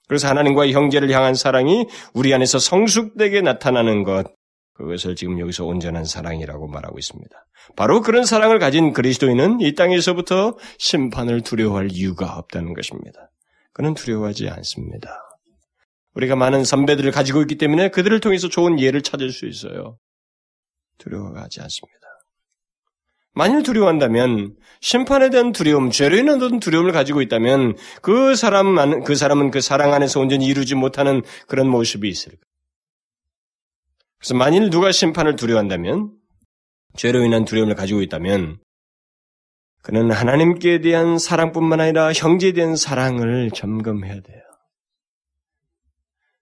그래서 0.07 0.27
하나님과 0.27 0.67
형제를 0.67 1.09
향한 1.11 1.35
사랑이 1.35 1.87
우리 2.13 2.33
안에서 2.33 2.59
성숙되게 2.59 3.41
나타나는 3.41 4.03
것, 4.03 4.27
그것을 4.73 5.15
지금 5.15 5.39
여기서 5.39 5.65
온전한 5.65 6.03
사랑이라고 6.05 6.67
말하고 6.67 6.97
있습니다. 6.97 7.33
바로 7.75 8.01
그런 8.01 8.25
사랑을 8.25 8.59
가진 8.59 8.93
그리스도인은 8.93 9.61
이 9.61 9.75
땅에서부터 9.75 10.57
심판을 10.79 11.41
두려워할 11.41 11.89
이유가 11.91 12.37
없다는 12.37 12.73
것입니다. 12.73 13.31
그는 13.73 13.93
두려워하지 13.93 14.49
않습니다. 14.49 15.09
우리가 16.15 16.35
많은 16.35 16.65
선배들을 16.65 17.11
가지고 17.11 17.41
있기 17.41 17.57
때문에 17.57 17.89
그들을 17.89 18.19
통해서 18.19 18.49
좋은 18.49 18.79
예를 18.79 19.01
찾을 19.01 19.31
수 19.31 19.47
있어요. 19.47 19.97
두려워하지 20.97 21.61
않습니다. 21.61 22.00
만일 23.33 23.63
두려워한다면 23.63 24.55
심판에 24.81 25.29
대한 25.29 25.51
두려움, 25.51 25.89
죄로 25.89 26.17
인한 26.17 26.41
어떤 26.41 26.59
두려움을 26.59 26.91
가지고 26.91 27.21
있다면 27.21 27.77
그 28.01 28.35
사람 28.35 29.03
그 29.03 29.15
사람은 29.15 29.51
그 29.51 29.61
사랑 29.61 29.93
안에서 29.93 30.19
온전히 30.19 30.45
이루지 30.47 30.75
못하는 30.75 31.21
그런 31.47 31.69
모습이 31.69 32.09
있을 32.09 32.31
거예요. 32.31 32.41
그래서 34.17 34.35
만일 34.35 34.69
누가 34.69 34.91
심판을 34.91 35.35
두려워한다면 35.35 36.11
죄로 36.95 37.23
인한 37.23 37.45
두려움을 37.45 37.75
가지고 37.75 38.01
있다면 38.01 38.59
그는 39.81 40.11
하나님께 40.11 40.81
대한 40.81 41.17
사랑뿐만 41.17 41.79
아니라 41.79 42.11
형제에 42.13 42.51
대한 42.51 42.75
사랑을 42.75 43.49
점검해야 43.51 44.21
돼요. 44.21 44.50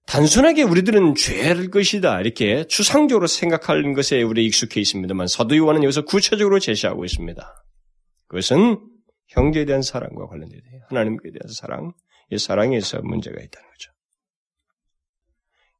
단순하게 0.10 0.64
우리들은 0.64 1.14
죄를 1.14 1.70
것이다 1.70 2.20
이렇게 2.20 2.64
추상적으로 2.66 3.28
생각하는 3.28 3.94
것에 3.94 4.24
우리 4.24 4.44
익숙해 4.48 4.82
있습니다만 4.82 5.28
사도 5.28 5.56
요한은 5.56 5.84
여기서 5.84 6.04
구체적으로 6.06 6.58
제시하고 6.58 7.06
있습니다. 7.06 7.64
그것은 8.28 8.80
형제에 9.28 9.66
대한 9.66 9.84
사랑과 9.84 10.26
관련돼요. 10.26 10.62
하나님께 10.90 11.30
대한 11.30 11.54
사랑, 11.54 11.94
이 12.32 12.40
사랑에서 12.40 13.02
문제가 13.04 13.36
있다는 13.40 13.70
거죠. 13.70 13.92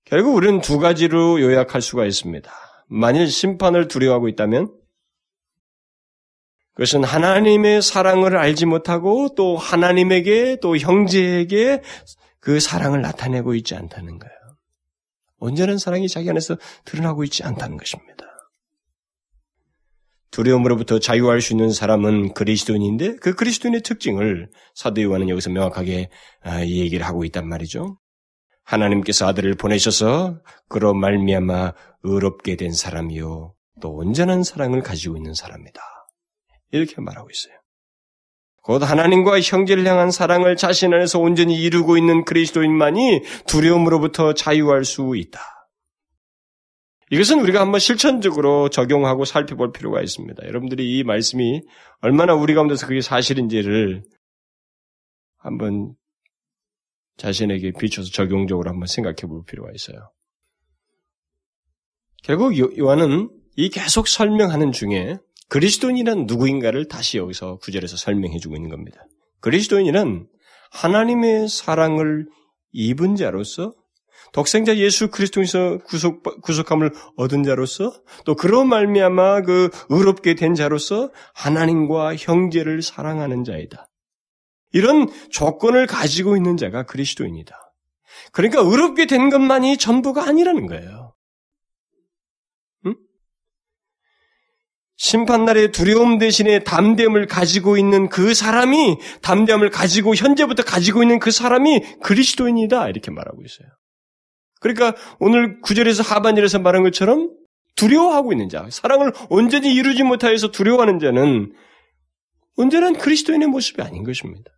결국 0.06 0.36
우리는 0.36 0.62
두 0.62 0.78
가지로 0.78 1.42
요약할 1.42 1.82
수가 1.82 2.06
있습니다. 2.06 2.52
만일 2.88 3.28
심판을 3.28 3.88
두려워하고 3.88 4.28
있다면 4.28 4.72
그것은 6.76 7.04
하나님의 7.04 7.82
사랑을 7.82 8.38
알지 8.38 8.68
못하고 8.68 9.34
또 9.36 9.58
하나님에게 9.58 10.60
또 10.62 10.78
형제에게 10.78 11.82
그 12.50 12.60
사랑을 12.60 13.04
나타내고 13.04 13.54
있지 13.54 13.76
않다는 13.76 14.18
거예요. 14.18 14.36
온전한 15.38 15.78
사랑이 15.78 16.10
자기 16.10 16.32
안에서 16.32 16.58
드러나고 16.84 17.24
있지 17.26 17.44
않다는 17.44 17.78
것입니다. 17.78 18.26
두려움으로부터 20.32 20.98
자유할 20.98 21.42
수 21.42 21.54
있는 21.54 21.72
사람은 21.72 22.34
그리스도인인데 22.34 23.18
그 23.18 23.36
그리스도인의 23.36 23.84
특징을 23.84 24.50
사도 24.74 25.04
요한은 25.04 25.30
여기서 25.30 25.52
명확하게 25.52 26.10
아, 26.42 26.62
얘기를 26.62 27.06
하고 27.06 27.24
있단 27.24 27.48
말이죠. 27.48 28.00
하나님께서 28.64 29.28
아들을 29.28 29.54
보내셔서 29.54 30.42
그로 30.70 30.96
말미암아 30.96 31.74
의롭게 32.02 32.56
된 32.56 32.74
사람이요 32.74 33.54
또 33.80 33.94
온전한 33.94 34.44
사랑을 34.44 34.82
가지고 34.82 35.18
있는 35.18 35.36
사람이다. 35.36 35.80
이렇게 36.72 37.00
말하고 37.00 37.30
있어요. 37.30 37.59
곧 38.70 38.84
하나님과 38.84 39.42
형제를 39.42 39.84
향한 39.88 40.12
사랑을 40.12 40.56
자신 40.56 40.94
안에서 40.94 41.18
온전히 41.18 41.56
이루고 41.56 41.98
있는 41.98 42.24
그리스도인만이 42.24 43.24
두려움으로부터 43.48 44.36
자유할 44.36 44.86
수 44.86 45.14
있다. 45.16 45.40
이것은 47.10 47.40
우리가 47.40 47.62
한번 47.62 47.80
실천적으로 47.80 48.70
적용하고 48.70 49.26
살펴볼 49.26 49.72
필요가 49.72 50.04
있습니다. 50.04 50.46
여러분들이 50.46 51.00
이 51.00 51.04
말씀이 51.04 51.64
얼마나 52.02 52.36
우리 52.36 52.54
가운데서 52.54 52.86
그게 52.86 53.02
사실인지를 53.02 54.04
한번 55.40 55.96
자신에게 57.18 57.72
비춰서 57.72 58.12
적용적으로 58.12 58.70
한번 58.70 58.86
생각해 58.86 59.22
볼 59.28 59.46
필요가 59.48 59.72
있어요. 59.74 60.12
결국 62.22 62.56
요한은 62.78 63.32
이 63.56 63.70
계속 63.70 64.08
설명하는 64.08 64.74
중에 64.74 65.18
그리스도인이란 65.50 66.26
누구인가를 66.26 66.88
다시 66.88 67.18
여기서 67.18 67.58
구절에서 67.58 67.98
설명해 67.98 68.40
주고 68.40 68.56
있는 68.56 68.70
겁니다. 68.70 69.04
그리스도인이란 69.42 70.28
하나님의 70.72 71.48
사랑을 71.50 72.28
입은 72.72 73.16
자로서 73.16 73.74
독생자 74.32 74.78
예수 74.78 75.10
그리스도에서 75.10 75.80
구속 75.80 76.22
구속함을 76.42 76.94
얻은 77.18 77.44
자로서 77.44 77.94
또 78.26 78.36
그런 78.36 78.68
말미암아 78.68 79.42
그 79.42 79.70
의롭게 79.90 80.36
된 80.36 80.54
자로서 80.54 81.12
하나님과 81.34 82.16
형제를 82.16 82.82
사랑하는 82.82 83.44
자이다. 83.44 83.88
이런 84.72 85.10
조건을 85.32 85.88
가지고 85.88 86.38
있는 86.38 86.58
자가 86.58 86.84
그리스도입니다. 86.84 87.56
그러니까 88.32 88.62
의롭게 88.62 89.08
된 89.08 89.30
것만이 89.30 89.78
전부가 89.78 90.28
아니라는 90.28 90.68
거예요. 90.68 91.16
응? 92.86 92.96
심판날의 95.00 95.72
두려움 95.72 96.18
대신에 96.18 96.60
담대함을 96.60 97.28
가지고 97.28 97.78
있는 97.78 98.10
그 98.10 98.34
사람이 98.34 98.98
담대함을 99.22 99.70
가지고 99.70 100.14
현재부터 100.14 100.64
가지고 100.64 101.04
있는 101.04 101.20
그 101.20 101.32
사람이 101.32 102.00
그리스도인이다 102.04 102.90
이렇게 102.90 103.10
말하고 103.10 103.42
있어요. 103.42 103.70
그러니까 104.60 104.94
오늘 105.20 105.62
구절에서 105.62 106.04
하반절에서 106.04 106.60
말한 106.60 106.84
것처럼 106.84 107.34
두려워하고 107.78 108.34
있는 108.34 108.50
자, 108.50 108.68
사랑을 108.70 109.14
온전히 109.30 109.74
이루지 109.74 110.04
못하여서 110.04 110.52
두려워하는 110.52 111.00
자는 111.00 111.54
언제나 112.58 112.92
그리스도인의 112.92 113.48
모습이 113.48 113.82
아닌 113.82 114.04
것입니다. 114.04 114.52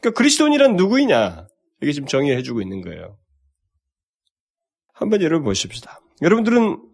그러니까 0.00 0.16
그리스도인이란 0.16 0.76
누구이냐? 0.76 1.46
이게 1.82 1.92
지금 1.92 2.08
정의해 2.08 2.42
주고 2.42 2.62
있는 2.62 2.80
거예요. 2.80 3.18
한번 4.94 5.20
여러분 5.20 5.44
보십시다. 5.44 6.00
여러분들은 6.22 6.89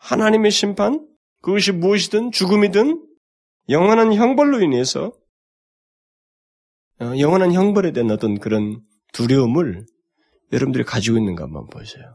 하나님의 0.00 0.50
심판, 0.50 1.06
그것이 1.42 1.72
무엇이든 1.72 2.32
죽음이든 2.32 3.06
영원한 3.68 4.12
형벌로 4.12 4.62
인해서 4.62 5.12
어, 7.00 7.18
영원한 7.18 7.52
형벌에 7.52 7.92
대한 7.92 8.10
어떤 8.10 8.38
그런 8.38 8.82
두려움을 9.12 9.86
여러분들이 10.52 10.84
가지고 10.84 11.18
있는가 11.18 11.44
한번 11.44 11.66
보세요. 11.68 12.14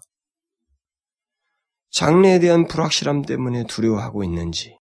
장래에 1.92 2.40
대한 2.40 2.68
불확실함 2.68 3.22
때문에 3.22 3.64
두려워하고 3.66 4.24
있는지 4.24 4.78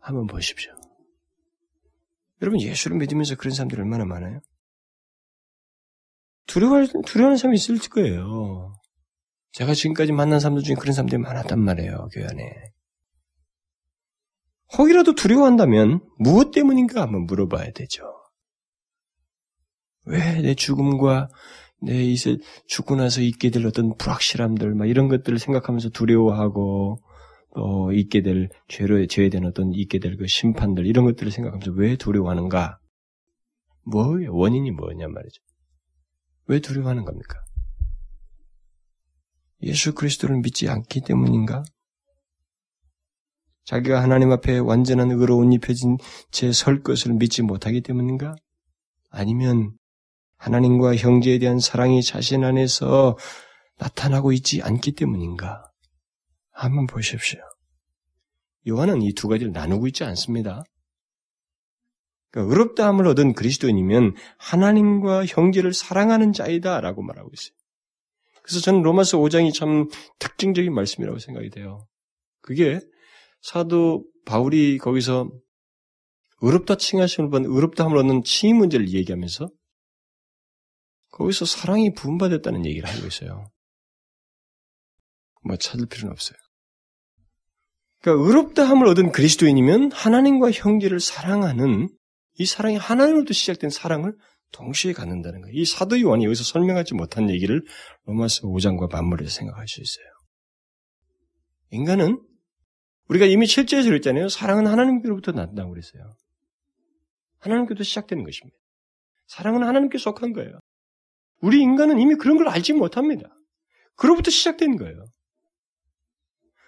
한번 0.00 0.26
보십시오. 0.26 0.72
여러분 2.42 2.60
예수를 2.60 2.96
믿으면서 2.98 3.36
그런 3.36 3.54
사람들이 3.54 3.80
얼마나 3.80 4.04
많아요? 4.04 4.40
두려워할, 6.46 6.88
두려워하는 7.06 7.36
사람이 7.36 7.56
있을 7.56 7.78
거예요. 7.90 8.74
제가 9.52 9.74
지금까지 9.74 10.12
만난 10.12 10.40
사람들 10.40 10.62
중에 10.62 10.74
그런 10.76 10.92
사람들이 10.92 11.18
많았단 11.20 11.58
말이에요, 11.58 12.08
교회 12.12 12.24
안에. 12.26 12.44
혹이라도 14.76 15.14
두려워한다면 15.14 16.00
무엇 16.18 16.50
때문인가 16.50 17.00
한번 17.02 17.24
물어봐야 17.26 17.72
되죠. 17.72 18.02
왜 20.04 20.40
내 20.42 20.54
죽음과 20.54 21.28
내 21.80 22.02
이제 22.04 22.38
죽고 22.66 22.96
나서 22.96 23.20
있게 23.20 23.50
될 23.50 23.64
어떤 23.66 23.96
불확실함들, 23.96 24.74
막 24.74 24.86
이런 24.88 25.08
것들을 25.08 25.38
생각하면서 25.38 25.90
두려워하고, 25.90 27.02
또 27.54 27.92
있게 27.92 28.22
될 28.22 28.48
죄로 28.68 29.04
죄에 29.06 29.30
대한 29.30 29.46
어떤 29.46 29.72
있게 29.72 29.98
될 29.98 30.16
그 30.16 30.26
심판들 30.26 30.86
이런 30.86 31.04
것들을 31.06 31.32
생각하면서 31.32 31.72
왜 31.72 31.96
두려워하는가? 31.96 32.78
뭐예요? 33.90 34.34
원인이 34.34 34.70
뭐냐 34.72 35.08
말이죠. 35.08 35.42
왜 36.46 36.60
두려워하는 36.60 37.04
겁니까? 37.04 37.40
예수 39.62 39.94
그리스도를 39.94 40.38
믿지 40.38 40.68
않기 40.68 41.00
때문인가? 41.02 41.64
자기가 43.64 44.02
하나님 44.02 44.30
앞에 44.32 44.58
완전한 44.58 45.10
의로운 45.10 45.52
입혀진 45.52 45.98
채설 46.30 46.82
것을 46.82 47.14
믿지 47.14 47.42
못하기 47.42 47.82
때문인가? 47.82 48.34
아니면 49.10 49.72
하나님과 50.38 50.96
형제에 50.96 51.38
대한 51.38 51.58
사랑이 51.58 52.02
자신 52.02 52.44
안에서 52.44 53.18
나타나고 53.78 54.32
있지 54.32 54.62
않기 54.62 54.92
때문인가? 54.92 55.64
한번 56.52 56.86
보십시오. 56.86 57.40
요한은 58.68 59.02
이 59.02 59.12
두 59.12 59.28
가지를 59.28 59.52
나누고 59.52 59.86
있지 59.88 60.04
않습니다. 60.04 60.62
그러니까 62.30 62.52
의롭다함을 62.52 63.06
얻은 63.08 63.32
그리스도인이면 63.34 64.14
하나님과 64.38 65.26
형제를 65.26 65.72
사랑하는 65.72 66.32
자이다라고 66.32 67.02
말하고 67.02 67.30
있어요. 67.32 67.57
그래서 68.48 68.62
저는 68.62 68.80
로마서 68.80 69.18
5장이 69.18 69.52
참 69.52 69.88
특징적인 70.18 70.72
말씀이라고 70.72 71.18
생각이 71.18 71.50
돼요. 71.50 71.86
그게 72.40 72.80
사도 73.42 74.06
바울이 74.24 74.78
거기서 74.78 75.30
의롭다 76.40 76.76
칭하심을 76.76 77.28
받는 77.28 77.50
의롭다함을 77.50 77.98
얻는 77.98 78.22
칭의 78.24 78.54
문제를 78.54 78.88
얘기하면서 78.88 79.50
거기서 81.10 81.44
사랑이 81.44 81.92
부음받았다는 81.92 82.64
얘기를 82.64 82.88
하고 82.88 83.06
있어요. 83.06 83.44
뭐 85.44 85.56
찾을 85.56 85.86
필요는 85.86 86.10
없어요. 86.12 86.38
그러니까 88.00 88.26
의롭다함을 88.26 88.86
얻은 88.86 89.12
그리스도인이면 89.12 89.92
하나님과 89.92 90.52
형제를 90.52 91.00
사랑하는 91.00 91.90
이 92.38 92.46
사랑이 92.46 92.76
하나님으로부터 92.76 93.34
시작된 93.34 93.68
사랑을 93.68 94.16
동시에 94.52 94.92
갖는다는 94.92 95.42
거예요. 95.42 95.56
이 95.56 95.64
사도 95.64 96.00
요한이 96.00 96.24
여기서 96.24 96.44
설명하지 96.44 96.94
못한 96.94 97.30
얘기를 97.30 97.62
로마서 98.04 98.48
5장과 98.48 98.90
맞물려서 98.90 99.30
생각할 99.30 99.66
수 99.68 99.80
있어요. 99.80 100.06
인간은 101.70 102.22
우리가 103.08 103.26
이미 103.26 103.46
7절에서 103.46 103.86
그랬잖아요. 103.86 104.28
사랑은 104.28 104.66
하나님께로부터 104.66 105.32
난다고 105.32 105.70
그랬어요. 105.70 106.14
하나님께부터 107.38 107.84
시작되는 107.84 108.24
것입니다. 108.24 108.56
사랑은 109.26 109.62
하나님께 109.62 109.98
속한 109.98 110.32
거예요. 110.32 110.58
우리 111.40 111.60
인간은 111.60 111.98
이미 112.00 112.16
그런 112.16 112.36
걸 112.36 112.48
알지 112.48 112.72
못합니다. 112.72 113.28
그로부터 113.96 114.30
시작된 114.30 114.76
거예요. 114.76 115.04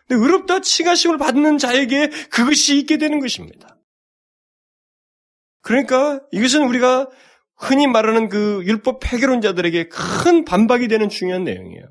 근데 0.07 0.23
의롭다 0.23 0.61
칭하심을 0.61 1.19
받는 1.19 1.59
자에게 1.59 2.09
그것이 2.31 2.79
있게 2.79 2.99
되는 2.99 3.21
것입니다. 3.21 3.77
그러니까 5.63 6.21
이것은 6.33 6.65
우리가 6.65 7.09
흔히 7.61 7.87
말하는 7.87 8.29
그 8.29 8.63
율법 8.65 9.01
폐결론자들에게 9.01 9.89
큰 9.89 10.45
반박이 10.45 10.89
되는 10.89 11.09
중요한 11.09 11.45
내용이에요. 11.45 11.85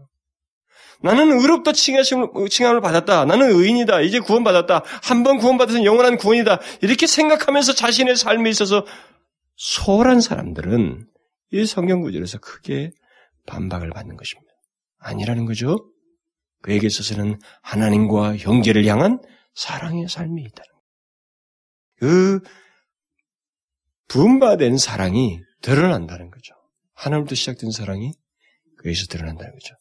나는 1.01 1.31
의롭다 1.31 1.71
칭함을 1.71 2.81
받았다. 2.81 3.23
나는 3.25 3.51
의인이다. 3.51 4.01
이제 4.01 4.19
구원받았다. 4.19 4.83
한 5.03 5.23
번 5.23 5.37
구원받아서 5.37 5.85
영원한 5.85 6.17
구원이다. 6.17 6.59
이렇게 6.81 7.07
생각하면서 7.07 7.73
자신의 7.73 8.17
삶에 8.17 8.49
있어서 8.49 8.85
소홀한 9.55 10.19
사람들은 10.21 11.05
이 11.51 11.65
성경 11.65 12.01
구절에서 12.01 12.39
크게 12.39 12.91
반박을 13.45 13.91
받는 13.91 14.17
것입니다. 14.17 14.51
아니라는 14.99 15.45
거죠. 15.45 15.77
그에게 16.61 16.87
있어서는 16.87 17.39
하나님과 17.61 18.37
형제를 18.37 18.85
향한 18.85 19.19
사랑의 19.53 20.09
삶이 20.09 20.41
있다는 20.41 20.69
거예요. 20.71 20.79
그 21.99 22.39
부음받은 24.09 24.77
사랑이 24.77 25.39
드러난다는 25.61 26.31
거죠. 26.31 26.53
하나님부터 26.93 27.35
시작된 27.35 27.71
사랑이 27.71 28.13
그에서 28.77 29.05
드러난다는 29.07 29.53
거죠. 29.53 29.75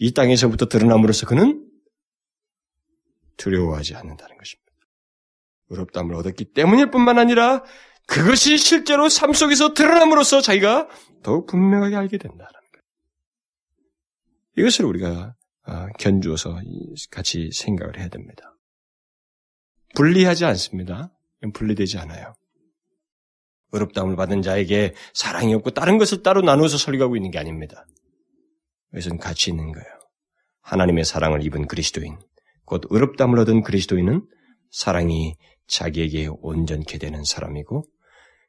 이 0.00 0.12
땅에서부터 0.12 0.66
드러남으로써 0.66 1.26
그는 1.26 1.68
두려워하지 3.36 3.94
않는다는 3.94 4.36
것입니다. 4.36 4.64
의롭담을 5.70 6.14
얻었기 6.14 6.52
때문일 6.52 6.90
뿐만 6.90 7.18
아니라 7.18 7.64
그것이 8.06 8.58
실제로 8.58 9.08
삶 9.08 9.32
속에서 9.32 9.74
드러남으로써 9.74 10.40
자기가 10.40 10.88
더욱 11.22 11.46
분명하게 11.46 11.96
알게 11.96 12.18
된다는 12.18 12.52
거예요. 12.52 12.84
이것을 14.58 14.84
우리가 14.84 15.34
아, 15.66 15.88
견주어서 15.98 16.60
같이 17.10 17.50
생각을 17.52 17.98
해야 17.98 18.08
됩니다. 18.08 18.54
분리하지 19.94 20.44
않습니다. 20.44 21.10
분리되지 21.54 21.98
않아요. 21.98 22.34
의롭다움을 23.74 24.16
받은 24.16 24.42
자에게 24.42 24.94
사랑이 25.12 25.52
없고 25.54 25.70
다른 25.70 25.98
것을 25.98 26.22
따로 26.22 26.40
나누어서 26.40 26.78
설교하고 26.78 27.16
있는 27.16 27.30
게 27.30 27.38
아닙니다. 27.38 27.84
이것은 28.92 29.18
같이 29.18 29.50
있는 29.50 29.72
거예요. 29.72 29.86
하나님의 30.62 31.04
사랑을 31.04 31.44
입은 31.44 31.66
그리스도인, 31.66 32.18
곧 32.64 32.82
의롭다움을 32.88 33.38
얻은 33.40 33.62
그리스도인은 33.62 34.26
사랑이 34.70 35.36
자기에게 35.66 36.28
온전케 36.40 36.98
되는 36.98 37.24
사람이고 37.24 37.84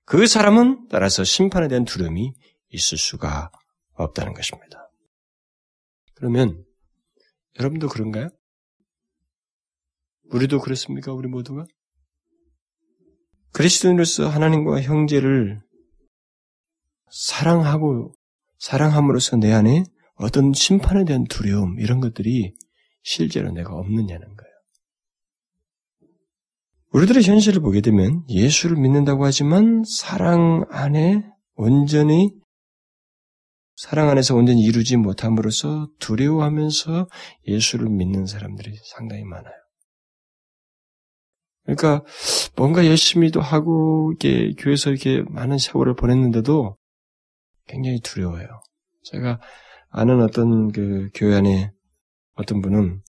그 0.05 0.27
사람은 0.27 0.87
따라서 0.89 1.23
심판에 1.23 1.67
대한 1.67 1.83
두려움이 1.83 2.33
있을 2.69 2.97
수가 2.97 3.51
없다는 3.93 4.33
것입니다. 4.33 4.89
그러면 6.15 6.63
여러분도 7.59 7.89
그런가요? 7.89 8.29
우리도 10.31 10.59
그렇습니까? 10.59 11.11
우리 11.13 11.27
모두가? 11.27 11.65
그리스도인으로서 13.55 14.27
하나님과 14.27 14.81
형제를 14.81 15.61
사랑하고 17.09 18.13
사랑함으로써 18.59 19.37
내 19.37 19.53
안에 19.53 19.85
어떤 20.15 20.51
심판에 20.51 21.05
대한 21.05 21.23
두려움 21.23 21.79
이런 21.79 22.01
것들이 22.01 22.53
실제로 23.01 23.51
내가 23.51 23.73
없느냐는 23.73 24.27
거예요. 24.27 24.55
우리들의 26.91 27.23
현실을 27.23 27.61
보게 27.61 27.79
되면 27.79 28.25
예수를 28.29 28.75
믿는다고 28.75 29.25
하지만 29.25 29.83
사랑 29.85 30.65
안에 30.69 31.23
온전히 31.55 32.31
사랑 33.77 34.09
안에서 34.09 34.35
온전히 34.35 34.63
이루지 34.63 34.97
못함으로써 34.97 35.89
두려워하면서 35.99 37.07
예수를 37.47 37.89
믿는 37.89 38.25
사람들이 38.25 38.77
상당히 38.83 39.23
많아요. 39.23 39.64
그러니까 41.65 42.03
뭔가 42.55 42.85
열심히도 42.85 43.41
하고 43.41 44.13
이게 44.15 44.53
교회에서 44.57 44.91
이렇게 44.91 45.23
많은 45.29 45.57
세월을 45.57 45.95
보냈는데도 45.95 46.77
굉장히 47.67 47.99
두려워요. 48.01 48.47
제가 49.03 49.39
아는 49.89 50.21
어떤 50.21 50.71
그 50.71 51.09
교회 51.13 51.35
안에 51.35 51.71
어떤 52.35 52.61
분은 52.61 53.01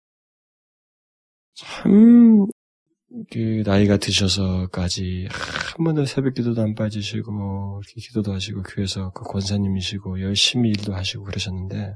참, 1.55 2.45
그, 3.31 3.63
나이가 3.65 3.95
드셔서까지 3.95 5.29
한 5.31 5.85
번도 5.85 6.05
새벽 6.05 6.33
기도도 6.33 6.61
안 6.61 6.75
빠지시고, 6.75 7.81
이렇게 7.81 8.01
기도도 8.01 8.33
하시고, 8.33 8.61
교회에서 8.63 9.11
그 9.11 9.23
권사님이시고, 9.23 10.21
열심히 10.21 10.69
일도 10.71 10.93
하시고 10.93 11.23
그러셨는데, 11.23 11.95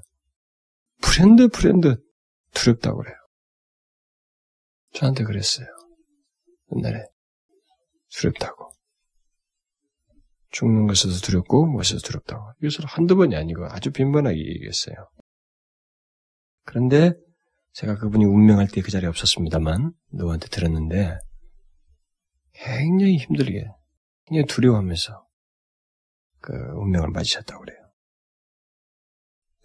브랜드, 1.02 1.50
브랜드, 1.50 1.98
두렵다고 2.54 3.00
그래요. 3.00 3.16
저한테 4.94 5.26
그랬어요. 5.26 5.68
옛날에. 6.76 7.06
두렵다고. 8.10 8.72
죽는 10.52 10.88
것에도 10.88 11.14
두렵고, 11.16 11.68
무엇에도 11.68 12.00
두렵다고. 12.00 12.54
이것을 12.62 12.86
한두 12.86 13.16
번이 13.16 13.36
아니고 13.36 13.66
아주 13.66 13.92
빈번하게 13.92 14.38
얘기했어요. 14.38 14.96
그런데 16.64 17.14
제가 17.74 17.98
그분이 17.98 18.26
운명할 18.26 18.68
때 18.68 18.82
그 18.82 18.92
자리에 18.92 19.08
없었습니다만 19.10 19.94
누구한테 20.12 20.48
들었는데 20.48 21.18
굉장히 22.54 23.18
힘들게, 23.18 23.66
굉장히 24.26 24.46
두려워하면서 24.48 25.26
그 26.42 26.54
운명을 26.54 27.10
맞으셨다고 27.12 27.64
그래요. 27.64 27.78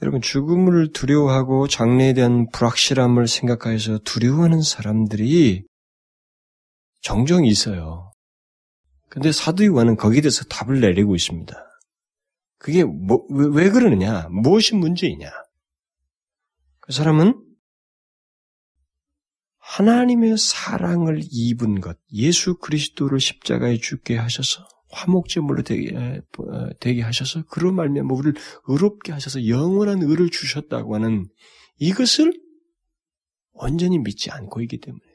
여러분 0.03 0.21
죽음을 0.21 0.93
두려워하고 0.93 1.67
장래에 1.67 2.13
대한 2.13 2.49
불확실함을 2.51 3.27
생각하여서 3.27 4.01
두려워하는 4.05 4.61
사람들이 4.61 5.65
종종 7.05 7.45
있어요. 7.45 8.11
근데 9.11 9.31
사도요한은 9.31 9.97
거기에 9.97 10.23
대해서 10.23 10.43
답을 10.45 10.81
내리고 10.81 11.15
있습니다. 11.15 11.55
그게 12.59 12.83
뭐, 12.83 13.27
왜, 13.29 13.65
왜 13.65 13.71
그러느냐? 13.71 14.29
무엇이 14.31 14.75
문제이냐? 14.75 15.31
그 16.81 16.93
사람은 16.93 17.41
하나님의 19.59 20.39
사랑을 20.39 21.21
입은 21.31 21.81
것, 21.81 21.99
예수 22.13 22.57
그리스도를 22.57 23.21
십자가에 23.21 23.77
죽게 23.77 24.17
하셔서 24.17 24.67
화목제물로 24.91 25.63
되게, 25.63 26.23
되게 26.81 27.03
하셔서 27.03 27.45
그로 27.45 27.73
말미암아 27.73 28.15
우리를 28.15 28.35
의롭게 28.67 29.13
하셔서 29.13 29.47
영원한 29.47 30.03
의를 30.03 30.31
주셨다고 30.31 30.95
하는 30.95 31.27
이것을 31.79 32.33
완전히 33.53 33.99
믿지 33.99 34.31
않고 34.31 34.63
있기 34.63 34.79
때문에요. 34.79 35.15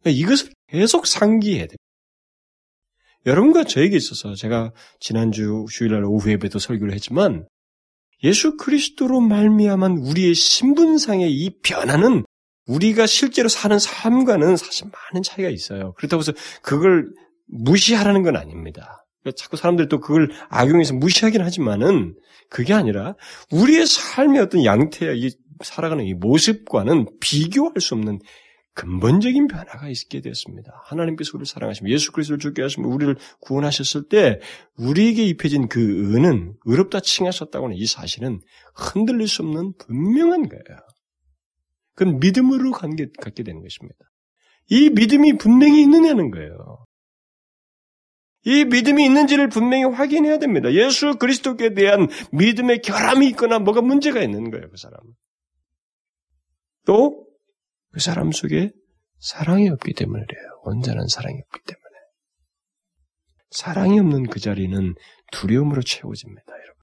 그러니까 0.00 0.22
이것을 0.22 0.55
계속 0.68 1.06
상기해야 1.06 1.66
돼요. 1.66 1.76
여러분과 3.26 3.64
저에게 3.64 3.96
있어서 3.96 4.34
제가 4.34 4.72
지난주 5.00 5.66
주일날 5.70 6.04
오후 6.04 6.30
에도 6.30 6.58
설교를 6.58 6.94
했지만 6.94 7.46
예수 8.22 8.56
그리스도로 8.56 9.20
말미암은 9.20 9.98
우리의 9.98 10.34
신분상의 10.34 11.32
이 11.32 11.58
변화는 11.62 12.24
우리가 12.66 13.06
실제로 13.06 13.48
사는 13.48 13.78
삶과는 13.78 14.56
사실 14.56 14.86
많은 14.86 15.22
차이가 15.22 15.48
있어요. 15.50 15.92
그렇다고 15.94 16.20
해서 16.20 16.32
그걸 16.62 17.12
무시하라는 17.46 18.22
건 18.22 18.36
아닙니다. 18.36 19.04
자꾸 19.36 19.56
사람들이 19.56 19.88
또 19.88 20.00
그걸 20.00 20.30
악용해서 20.48 20.94
무시하긴 20.94 21.42
하지만은 21.42 22.14
그게 22.48 22.74
아니라 22.74 23.16
우리의 23.50 23.86
삶의 23.86 24.40
어떤 24.40 24.64
양태야 24.64 25.12
이 25.12 25.30
살아가는 25.64 26.04
이 26.04 26.14
모습과는 26.14 27.06
비교할 27.20 27.80
수 27.80 27.94
없는 27.94 28.20
근본적인 28.76 29.48
변화가 29.48 29.88
있게 29.88 30.20
되었습니다. 30.20 30.82
하나님께서 30.84 31.30
우리를 31.34 31.46
사랑하시면 31.46 31.90
예수 31.90 32.12
그리스도를 32.12 32.38
죽게 32.38 32.60
하시면 32.60 32.90
우리를 32.92 33.16
구원하셨을 33.40 34.08
때 34.10 34.38
우리에게 34.76 35.24
입혀진 35.24 35.68
그 35.68 35.80
은은 35.80 36.56
의롭다 36.66 37.00
칭하셨다고 37.00 37.66
하는 37.66 37.76
이 37.76 37.86
사실은 37.86 38.40
흔들릴 38.74 39.28
수 39.28 39.42
없는 39.42 39.72
분명한 39.78 40.50
거예요. 40.50 40.80
그건 41.94 42.20
믿음으로 42.20 42.72
관계, 42.72 43.06
갖게 43.18 43.42
되는 43.42 43.62
것입니다. 43.62 43.96
이 44.68 44.90
믿음이 44.90 45.38
분명히 45.38 45.80
있느냐는 45.82 46.30
거예요. 46.30 46.84
이 48.44 48.66
믿음이 48.66 49.02
있는지를 49.06 49.48
분명히 49.48 49.84
확인해야 49.84 50.38
됩니다. 50.38 50.70
예수 50.74 51.16
그리스도께 51.16 51.72
대한 51.72 52.08
믿음의 52.30 52.82
결함이 52.82 53.26
있거나 53.30 53.58
뭐가 53.58 53.80
문제가 53.80 54.22
있는 54.22 54.50
거예요, 54.50 54.68
그 54.68 54.76
사람은. 54.76 55.14
또, 56.84 57.25
그 57.96 58.00
사람 58.00 58.30
속에 58.30 58.72
사랑이 59.20 59.70
없기 59.70 59.94
때문에 59.94 60.22
그래요. 60.28 60.60
온전한 60.64 61.08
사랑이 61.08 61.40
없기 61.46 61.60
때문에. 61.64 61.96
사랑이 63.52 63.98
없는 64.00 64.26
그 64.28 64.38
자리는 64.38 64.94
두려움으로 65.32 65.80
채워집니다, 65.80 66.44
여러분. 66.46 66.82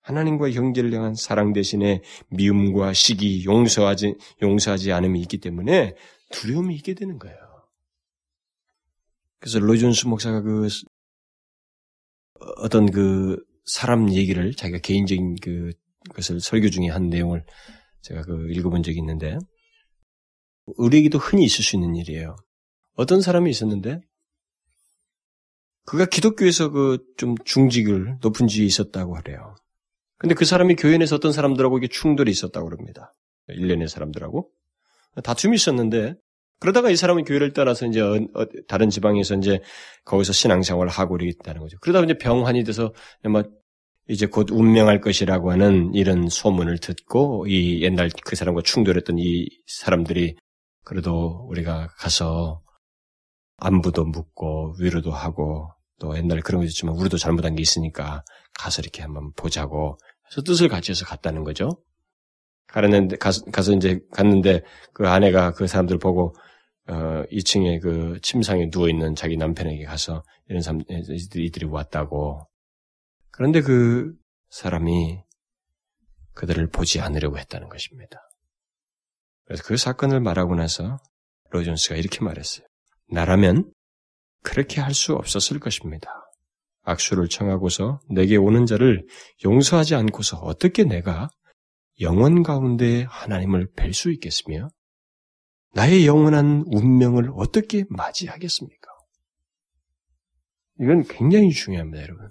하나님과 0.00 0.50
형제를 0.50 0.92
향한 0.92 1.14
사랑 1.14 1.52
대신에 1.52 2.02
미움과 2.30 2.94
시기, 2.94 3.44
용서하지, 3.44 4.16
용서하지 4.42 4.90
않음이 4.90 5.20
있기 5.20 5.38
때문에 5.38 5.94
두려움이 6.32 6.74
있게 6.74 6.94
되는 6.94 7.20
거예요. 7.20 7.38
그래서 9.38 9.60
로이존스 9.60 10.08
목사가 10.08 10.40
그 10.40 10.66
어떤 12.56 12.90
그 12.90 13.40
사람 13.66 14.10
얘기를 14.10 14.52
자기가 14.52 14.80
개인적인 14.80 15.36
그 15.40 15.70
것을 16.12 16.40
설교 16.40 16.70
중에 16.70 16.88
한 16.88 17.08
내용을 17.08 17.44
제가 18.02 18.22
그 18.22 18.50
읽어본 18.50 18.82
적이 18.82 18.98
있는데 18.98 19.38
우리에게도 20.76 21.18
흔히 21.18 21.44
있을 21.44 21.64
수 21.64 21.76
있는 21.76 21.96
일이에요. 21.96 22.36
어떤 22.94 23.20
사람이 23.20 23.50
있었는데 23.50 24.00
그가 25.84 26.06
기독교에서 26.06 26.70
그 26.70 26.98
좀 27.22 27.36
중직을 27.44 28.18
높은 28.20 28.48
지위에 28.48 28.66
있었다고 28.66 29.16
하래요. 29.16 29.54
근데 30.18 30.34
그 30.34 30.44
사람이 30.44 30.74
교회 30.74 30.98
내에서 30.98 31.14
어떤 31.14 31.30
사람들하고 31.30 31.78
이게 31.78 31.86
충돌이 31.86 32.32
있었다고 32.32 32.68
그럽니다. 32.68 33.14
일련의 33.46 33.86
사람들하고. 33.86 34.50
다툼이 35.22 35.54
있었는데, 35.54 36.14
그러다가 36.58 36.90
이 36.90 36.96
사람은 36.96 37.22
교회를 37.22 37.52
떠나서 37.52 37.86
이제 37.86 38.00
어, 38.00 38.14
어, 38.34 38.44
다른 38.66 38.90
지방에서 38.90 39.36
이제 39.36 39.60
거기서 40.04 40.32
신앙생활을 40.32 40.90
하고 40.90 41.16
이러겠다는 41.16 41.60
거죠. 41.60 41.76
그러다가 41.80 42.04
이제 42.06 42.18
병환이 42.18 42.64
돼서 42.64 42.92
뭐 43.28 43.44
이제 44.08 44.26
곧 44.26 44.50
운명할 44.50 45.00
것이라고 45.00 45.52
하는 45.52 45.94
이런 45.94 46.28
소문을 46.28 46.78
듣고 46.78 47.46
이 47.46 47.82
옛날 47.82 48.10
그 48.24 48.36
사람과 48.36 48.62
충돌했던 48.62 49.18
이 49.18 49.48
사람들이 49.66 50.36
그래도 50.84 51.46
우리가 51.48 51.88
가서 51.98 52.62
안부도 53.58 54.04
묻고 54.04 54.74
위로도 54.80 55.12
하고 55.12 55.70
또 56.00 56.16
옛날에 56.16 56.40
그런 56.40 56.60
거 56.60 56.64
있었지만 56.64 56.96
우리도 56.96 57.16
잘못한 57.16 57.54
게 57.54 57.62
있으니까 57.62 58.24
가서 58.58 58.82
이렇게 58.82 59.02
한번 59.02 59.32
보자고 59.34 59.98
그래서 60.24 60.42
뜻을 60.42 60.68
같이 60.68 60.90
해서 60.90 61.04
갔다는 61.04 61.44
거죠. 61.44 61.70
가는데 62.66 63.16
가서, 63.16 63.44
가서 63.52 63.72
이제 63.72 64.00
갔는데 64.12 64.62
그 64.92 65.06
아내가 65.06 65.52
그 65.52 65.66
사람들 65.66 65.98
보고 65.98 66.34
어 66.88 67.22
2층에 67.30 67.80
그 67.80 68.18
침상에 68.22 68.68
누워 68.70 68.88
있는 68.88 69.14
자기 69.14 69.36
남편에게 69.36 69.84
가서 69.84 70.24
이런 70.48 70.62
사람 70.62 70.80
이들이 70.88 71.66
왔다고. 71.66 72.48
그런데 73.32 73.60
그 73.60 74.14
사람이 74.50 75.22
그들을 76.34 76.68
보지 76.70 77.00
않으려고 77.00 77.38
했다는 77.38 77.68
것입니다. 77.68 78.20
그래서 79.44 79.62
그 79.66 79.76
사건을 79.76 80.20
말하고 80.20 80.54
나서 80.54 80.98
로존스가 81.50 81.96
이렇게 81.96 82.20
말했어요. 82.20 82.66
나라면 83.10 83.72
그렇게 84.42 84.80
할 84.80 84.94
수 84.94 85.14
없었을 85.14 85.58
것입니다. 85.60 86.08
악수를 86.82 87.28
청하고서 87.28 88.00
내게 88.10 88.36
오는 88.36 88.66
자를 88.66 89.06
용서하지 89.44 89.94
않고서 89.94 90.38
어떻게 90.38 90.84
내가 90.84 91.28
영원 92.00 92.42
가운데 92.42 93.04
하나님을 93.08 93.72
뵐 93.76 93.92
수 93.92 94.10
있겠으며 94.12 94.68
나의 95.74 96.06
영원한 96.06 96.64
운명을 96.66 97.30
어떻게 97.34 97.84
맞이하겠습니까? 97.88 98.90
이건 100.80 101.04
굉장히 101.04 101.50
중요합니다, 101.50 102.02
여러분. 102.02 102.28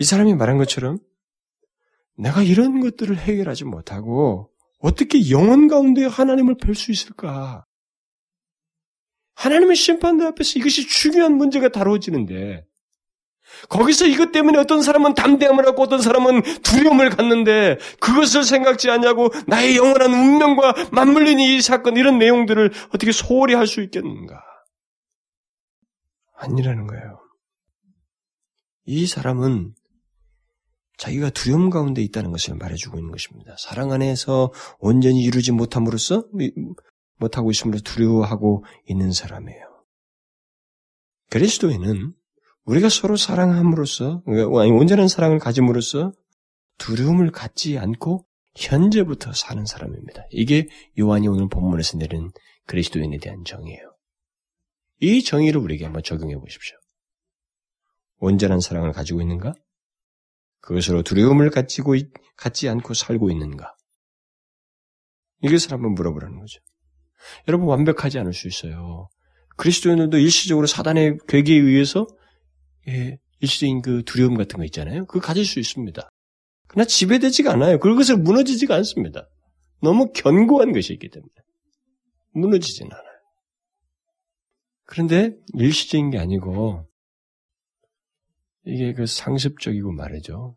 이 0.00 0.04
사람이 0.04 0.34
말한 0.34 0.56
것처럼 0.58 0.98
내가 2.16 2.42
이런 2.42 2.80
것들을 2.80 3.16
해결하지 3.16 3.64
못하고 3.64 4.50
어떻게 4.78 5.30
영원 5.30 5.68
가운데 5.68 6.06
하나님을 6.06 6.56
뵐 6.56 6.74
수 6.74 6.90
있을까? 6.90 7.66
하나님의 9.34 9.76
심판대 9.76 10.24
앞에서 10.24 10.58
이것이 10.58 10.86
중요한 10.88 11.36
문제가 11.36 11.68
다뤄지는데 11.68 12.64
거기서 13.68 14.06
이것 14.06 14.32
때문에 14.32 14.58
어떤 14.58 14.80
사람은 14.80 15.14
담대함을 15.14 15.66
하고 15.66 15.82
어떤 15.82 16.00
사람은 16.00 16.42
두려움을 16.62 17.10
갖는데 17.10 17.76
그것을 18.00 18.44
생각지 18.44 18.88
않냐고 18.90 19.28
나의 19.48 19.76
영원한 19.76 20.12
운명과 20.12 20.74
맞물린 20.92 21.40
이 21.40 21.60
사건 21.60 21.96
이런 21.96 22.18
내용들을 22.18 22.72
어떻게 22.88 23.12
소홀히 23.12 23.54
할 23.54 23.66
수 23.66 23.82
있겠는가? 23.82 24.40
아니라는 26.36 26.86
거예요. 26.86 27.20
이 28.86 29.06
사람은 29.06 29.74
자기가 31.00 31.30
두려움 31.30 31.70
가운데 31.70 32.02
있다는 32.02 32.30
것을 32.30 32.56
말해주고 32.56 32.98
있는 32.98 33.10
것입니다. 33.10 33.56
사랑 33.58 33.90
안에서 33.90 34.52
온전히 34.80 35.22
이루지 35.22 35.52
못함으로써 35.52 36.26
못하고 37.16 37.50
있음으로 37.50 37.80
두려워하고 37.80 38.66
있는 38.86 39.10
사람이에요. 39.10 39.64
그리스도인은 41.30 42.12
우리가 42.64 42.90
서로 42.90 43.16
사랑함으로써 43.16 44.22
아니 44.26 44.70
온전한 44.70 45.08
사랑을 45.08 45.38
가짐으로써 45.38 46.12
두려움을 46.76 47.30
갖지 47.30 47.78
않고 47.78 48.26
현재부터 48.56 49.32
사는 49.32 49.64
사람입니다. 49.64 50.26
이게 50.30 50.68
요한이 50.98 51.28
오늘 51.28 51.48
본문에서 51.48 51.96
내린 51.96 52.30
그리스도인에 52.66 53.16
대한 53.16 53.42
정의예요. 53.44 53.96
이 55.00 55.22
정의를 55.22 55.62
우리에게 55.62 55.84
한번 55.84 56.02
적용해 56.02 56.34
보십시오. 56.36 56.76
온전한 58.18 58.60
사랑을 58.60 58.92
가지고 58.92 59.22
있는가? 59.22 59.54
그것으로 60.60 61.02
두려움을 61.02 61.50
가지고 61.50 61.94
갖지 62.36 62.68
않고 62.68 62.94
살고 62.94 63.30
있는가? 63.30 63.74
이것을 65.42 65.72
한번 65.72 65.94
물어보라는 65.94 66.38
거죠. 66.38 66.60
여러분 67.48 67.68
완벽하지 67.68 68.18
않을 68.18 68.32
수 68.32 68.48
있어요. 68.48 69.08
그리스도인들도 69.56 70.18
일시적으로 70.18 70.66
사단의 70.66 71.18
괴계에 71.28 71.56
의해서 71.56 72.06
예, 72.88 73.18
일시적인 73.40 73.82
그 73.82 74.02
두려움 74.04 74.36
같은 74.36 74.58
거 74.58 74.64
있잖아요. 74.64 75.06
그거 75.06 75.20
가질 75.20 75.44
수 75.44 75.58
있습니다. 75.58 76.08
그러나 76.66 76.86
지배되지가 76.86 77.52
않아요. 77.52 77.78
그것을 77.78 78.16
무너지지가 78.16 78.74
않습니다. 78.76 79.28
너무 79.82 80.12
견고한 80.12 80.72
것이 80.72 80.92
있기 80.92 81.08
때문에 81.10 81.30
무너지진 82.32 82.86
않아요. 82.90 83.04
그런데 84.84 85.36
일시적인 85.54 86.10
게 86.10 86.18
아니고 86.18 86.89
이게 88.64 88.92
그 88.92 89.06
상습적이고 89.06 89.92
말이죠. 89.92 90.56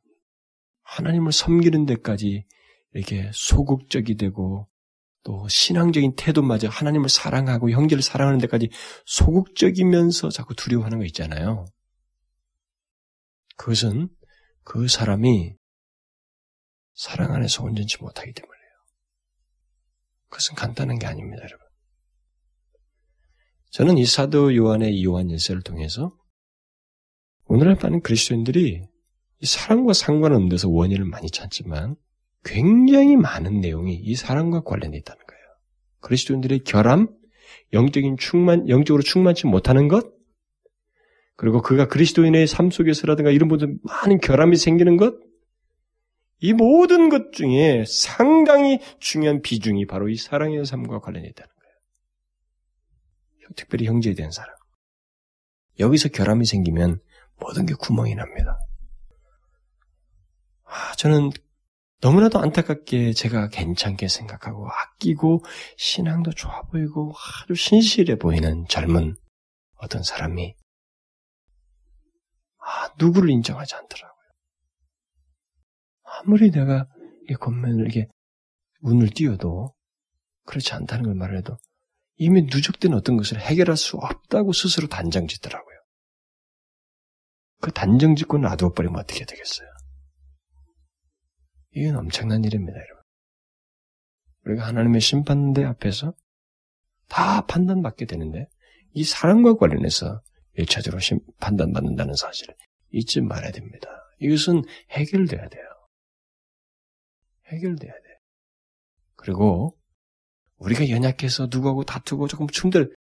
하나님을 0.84 1.32
섬기는 1.32 1.86
데까지 1.86 2.46
이렇게 2.94 3.32
소극적이 3.34 4.16
되고 4.16 4.68
또 5.24 5.48
신앙적인 5.48 6.16
태도마저 6.16 6.68
하나님을 6.68 7.08
사랑하고 7.10 7.72
형제를 7.72 8.04
사랑하는 8.04 8.40
데까지 8.40 8.70
소극적이면서 9.06 10.30
자꾸 10.30 10.54
두려워하는 10.54 11.00
거 11.00 11.06
있잖아요. 11.06 11.66
그것은 13.56 14.10
그 14.64 14.88
사람이 14.88 15.56
사랑 16.94 17.34
안에서 17.34 17.64
온전치 17.64 17.98
못하기 18.02 18.34
때문이에요. 18.34 18.64
그것은 20.30 20.56
간단한 20.56 21.00
게 21.00 21.08
아닙니다, 21.08 21.44
여러분. 21.44 21.66
저는 23.72 23.98
이 23.98 24.06
사도 24.06 24.56
요한의 24.56 24.94
이 24.94 25.06
요한 25.06 25.30
일서를 25.30 25.64
통해서 25.64 26.16
오늘날 27.54 27.78
많은 27.80 28.02
그리스도인들이 28.02 28.82
이 29.40 29.46
사랑과 29.46 29.94
상관없는 29.94 30.50
데서 30.50 30.70
원인을 30.70 31.06
많이 31.06 31.30
찾지만 31.30 31.96
굉장히 32.44 33.16
많은 33.16 33.62
내용이 33.62 33.94
이 33.94 34.16
사랑과 34.16 34.64
관련돼 34.64 34.98
있다는 34.98 35.22
거예요. 35.24 35.44
그리스도인들의 36.00 36.64
결함, 36.64 37.10
영적인 37.72 38.18
충만, 38.18 38.68
영적으로 38.70 39.04
충만치 39.04 39.46
못하는 39.46 39.88
것, 39.88 40.12
그리고 41.36 41.62
그가 41.62 41.88
그리스도인의 41.88 42.48
삶 42.48 42.72
속에서라든가 42.72 43.30
이런 43.30 43.50
모든 43.50 43.78
많은 43.84 44.20
결함이 44.20 44.56
생기는 44.56 44.98
것, 44.98 45.14
이 46.40 46.54
모든 46.54 47.10
것 47.10 47.34
중에 47.34 47.84
상당히 47.88 48.80
중요한 48.98 49.44
비중이 49.44 49.86
바로 49.86 50.10
이 50.10 50.16
사랑의 50.16 50.66
삶과 50.66 51.02
관련이 51.02 51.28
있다는 51.28 51.52
거예요. 51.54 53.50
특별히 53.56 53.86
형제에 53.86 54.16
대한 54.16 54.32
사랑. 54.32 54.56
여기서 55.78 56.10
결함이 56.10 56.46
생기면 56.46 57.00
모든 57.38 57.66
게 57.66 57.74
구멍이 57.74 58.16
납니다. 58.16 58.60
아, 60.66 60.96
저는 60.96 61.32
너무나도 62.02 62.40
안타깝게 62.40 63.14
제가 63.14 63.48
괜찮게 63.48 64.08
생각하고 64.08 64.68
아끼고 64.68 65.44
신앙도 65.78 66.32
좋아 66.32 66.62
보이고 66.64 67.14
아주 67.16 67.56
신실해 67.56 68.18
보이는 68.18 68.66
젊은 68.68 69.16
어떤 69.76 70.04
사람이 70.04 70.56
아, 72.58 72.90
누구를 73.00 73.30
인정하지 73.30 73.76
않더라고요. 73.76 74.24
아무리 76.04 76.52
내가 76.52 76.88
이 77.30 77.34
겉면을 77.36 77.86
이렇게 77.86 78.08
운을 78.82 79.10
띄어도 79.10 79.74
그렇지 80.46 80.74
않다는 80.74 81.06
걸 81.06 81.16
말해도 81.16 81.58
이미 82.18 82.44
누적된 82.44 82.94
어떤 82.94 83.18
것을 83.18 83.40
해결할 83.40 83.78
수 83.78 83.98
없다고 83.98 84.54
스스로 84.54 84.88
단정 84.88 85.28
짓더라고요. 85.28 85.73
그 87.64 87.72
단정 87.72 88.18
짓고 88.18 88.40
놔둬버리면 88.40 89.00
어떻게 89.00 89.24
되겠어요? 89.24 89.70
이건 91.72 91.96
엄청난 91.96 92.44
일입니다, 92.44 92.78
여러분. 92.78 93.04
우리가 94.46 94.68
하나님의 94.68 95.00
심판대 95.00 95.64
앞에서 95.64 96.14
다 97.08 97.46
판단받게 97.46 98.04
되는데 98.06 98.50
이 98.92 99.06
사랑과 99.06 99.56
관련해서 99.56 100.22
1차적으로 100.58 101.24
판단받는다는 101.40 102.16
사실을 102.16 102.54
잊지 102.92 103.22
말아야 103.22 103.52
됩니다. 103.52 103.88
이것은 104.20 104.64
해결돼야 104.92 105.48
돼요. 105.48 105.64
해결돼야 107.46 107.94
돼. 107.94 108.20
그리고 109.16 109.80
우리가 110.58 110.90
연약해서 110.90 111.48
누구하고 111.50 111.86
다투고 111.86 112.28
조금 112.28 112.46
충돌, 112.48 112.94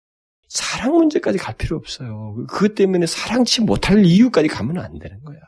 사랑 0.53 0.93
문제까지 0.99 1.39
갈 1.39 1.57
필요 1.57 1.79
없어요. 1.79 2.45
그것 2.47 2.75
때문에 2.75 3.07
사랑치 3.07 3.63
못할 3.63 4.05
이유까지 4.05 4.49
가면 4.49 4.77
안 4.85 4.99
되는 4.99 5.23
거야. 5.23 5.39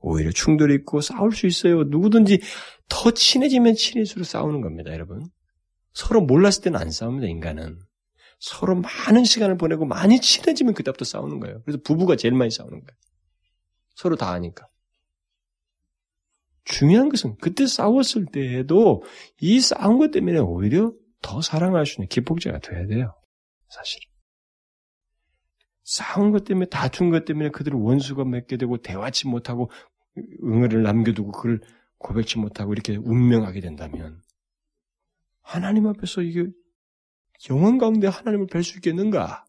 오히려 0.00 0.30
충돌이 0.30 0.74
있고 0.74 1.00
싸울 1.00 1.32
수 1.32 1.46
있어요. 1.46 1.84
누구든지 1.84 2.42
더 2.90 3.12
친해지면 3.12 3.74
친해질수록 3.74 4.26
싸우는 4.26 4.60
겁니다, 4.60 4.92
여러분. 4.92 5.24
서로 5.94 6.20
몰랐을 6.20 6.60
때는 6.62 6.78
안 6.78 6.90
싸웁니다, 6.90 7.26
인간은. 7.26 7.78
서로 8.38 8.74
많은 8.74 9.24
시간을 9.24 9.56
보내고 9.56 9.86
많이 9.86 10.20
친해지면 10.20 10.74
그때부터 10.74 11.06
싸우는 11.06 11.40
거예요. 11.40 11.62
그래서 11.62 11.78
부부가 11.82 12.14
제일 12.16 12.34
많이 12.34 12.50
싸우는 12.50 12.72
거예요. 12.72 12.98
서로 13.94 14.16
다 14.16 14.30
아니까. 14.30 14.66
중요한 16.64 17.08
것은 17.08 17.36
그때 17.40 17.66
싸웠을 17.66 18.26
때에도 18.30 19.04
이 19.40 19.58
싸운 19.60 19.96
것 19.96 20.10
때문에 20.10 20.38
오히려 20.38 20.92
더 21.22 21.40
사랑할 21.40 21.86
수 21.86 21.94
있는 21.94 22.08
기폭제가 22.08 22.58
돼야 22.58 22.86
돼요. 22.86 23.14
사실. 23.72 24.02
싸운 25.82 26.30
것 26.30 26.44
때문에 26.44 26.66
다툰 26.66 27.10
것 27.10 27.24
때문에 27.24 27.50
그들을 27.50 27.78
원수가 27.78 28.24
맺게 28.24 28.56
되고 28.56 28.76
대화치 28.76 29.26
못하고 29.28 29.70
응어를 30.44 30.82
남겨두고 30.82 31.32
그걸 31.32 31.60
고백치 31.98 32.38
못하고 32.38 32.72
이렇게 32.72 32.96
운명하게 32.96 33.60
된다면 33.60 34.20
하나님 35.40 35.86
앞에서 35.86 36.22
이게 36.22 36.46
영원 37.50 37.78
가운데 37.78 38.06
하나님을 38.06 38.46
뵐 38.46 38.62
수 38.62 38.76
있겠는가? 38.78 39.44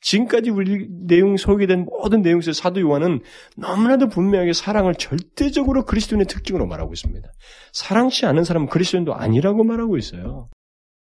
지금까지 0.00 0.50
우리 0.50 0.88
내용 0.88 1.36
소개된 1.36 1.84
모든 1.84 2.22
내용 2.22 2.38
에서 2.38 2.52
사도 2.52 2.80
요한은 2.80 3.20
너무나도 3.56 4.08
분명하게 4.08 4.52
사랑을 4.52 4.94
절대적으로 4.94 5.84
그리스도인의 5.84 6.26
특징으로 6.26 6.66
말하고 6.66 6.92
있습니다. 6.92 7.28
사랑치 7.72 8.26
않은 8.26 8.44
사람은 8.44 8.68
그리스도인도 8.68 9.14
아니라고 9.14 9.64
말하고 9.64 9.96
있어요. 9.96 10.48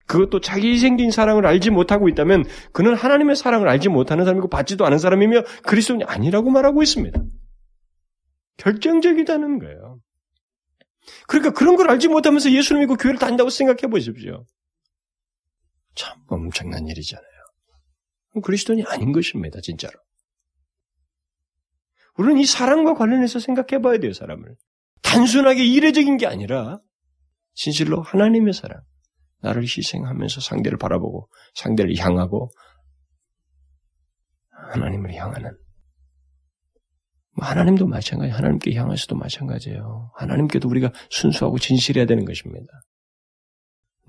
그것도 0.08 0.40
자기 0.40 0.78
생긴 0.78 1.10
사랑을 1.10 1.46
알지 1.46 1.70
못하고 1.70 2.08
있다면 2.08 2.44
그는 2.72 2.94
하나님의 2.94 3.36
사랑을 3.36 3.68
알지 3.68 3.90
못하는 3.90 4.24
사람이고 4.24 4.48
받지도 4.48 4.84
않은 4.86 4.98
사람이며 4.98 5.42
그리스도인이 5.64 6.04
아니라고 6.04 6.50
말하고 6.50 6.82
있습니다. 6.82 7.22
결정적이다는 8.56 9.58
거예요. 9.60 10.00
그러니까 11.26 11.52
그런 11.52 11.76
걸 11.76 11.90
알지 11.90 12.08
못하면서 12.08 12.50
예수를 12.50 12.80
믿고 12.80 12.96
교회를 12.96 13.18
다닌다고 13.18 13.50
생각해 13.50 13.82
보십시오. 13.90 14.46
참 15.94 16.16
엄청난 16.28 16.86
일이잖아요. 16.86 17.28
그리스도인이 18.42 18.84
아닌 18.86 19.12
것입니다, 19.12 19.60
진짜로. 19.60 19.92
우리는 22.16 22.38
이 22.38 22.46
사랑과 22.46 22.94
관련해서 22.94 23.40
생각해 23.40 23.82
봐야 23.82 23.98
돼요, 23.98 24.12
사람을. 24.12 24.56
단순하게 25.02 25.64
이례적인 25.64 26.16
게 26.16 26.26
아니라, 26.26 26.78
진실로 27.54 28.00
하나님의 28.02 28.54
사랑. 28.54 28.80
나를 29.40 29.62
희생하면서 29.62 30.40
상대를 30.40 30.78
바라보고, 30.78 31.28
상대를 31.54 31.96
향하고, 31.96 32.50
하나님을 34.72 35.14
향하는. 35.14 35.56
뭐 37.36 37.46
하나님도 37.46 37.86
마찬가지, 37.86 38.32
하나님께 38.32 38.74
향해서도 38.74 39.16
마찬가지예요. 39.16 40.10
하나님께도 40.16 40.68
우리가 40.68 40.92
순수하고 41.10 41.58
진실해야 41.58 42.06
되는 42.06 42.24
것입니다. 42.24 42.66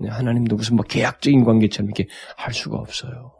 하나님도 0.08 0.56
무슨 0.56 0.76
뭐 0.76 0.84
계약적인 0.84 1.44
관계처럼 1.44 1.88
이렇게 1.90 2.06
할 2.36 2.54
수가 2.54 2.78
없어요. 2.78 3.36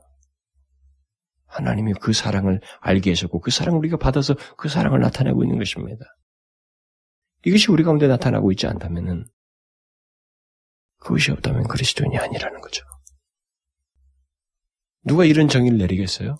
하나님이 1.46 1.94
그 1.94 2.12
사랑을 2.12 2.60
알게 2.80 3.10
하셨고 3.10 3.40
그 3.40 3.50
사랑을 3.50 3.78
우리가 3.78 3.96
받아서 3.96 4.34
그 4.56 4.68
사랑을 4.68 5.00
나타내고 5.00 5.42
있는 5.42 5.58
것입니다. 5.58 6.04
이것이 7.44 7.72
우리 7.72 7.82
가운데 7.82 8.06
나타나고 8.06 8.52
있지 8.52 8.66
않다면은 8.66 9.26
그것이 11.00 11.32
없다면 11.32 11.64
그리스도인이 11.64 12.16
아니라는 12.16 12.60
거죠. 12.60 12.84
누가 15.02 15.24
이런 15.24 15.48
정의를 15.48 15.78
내리겠어요? 15.78 16.36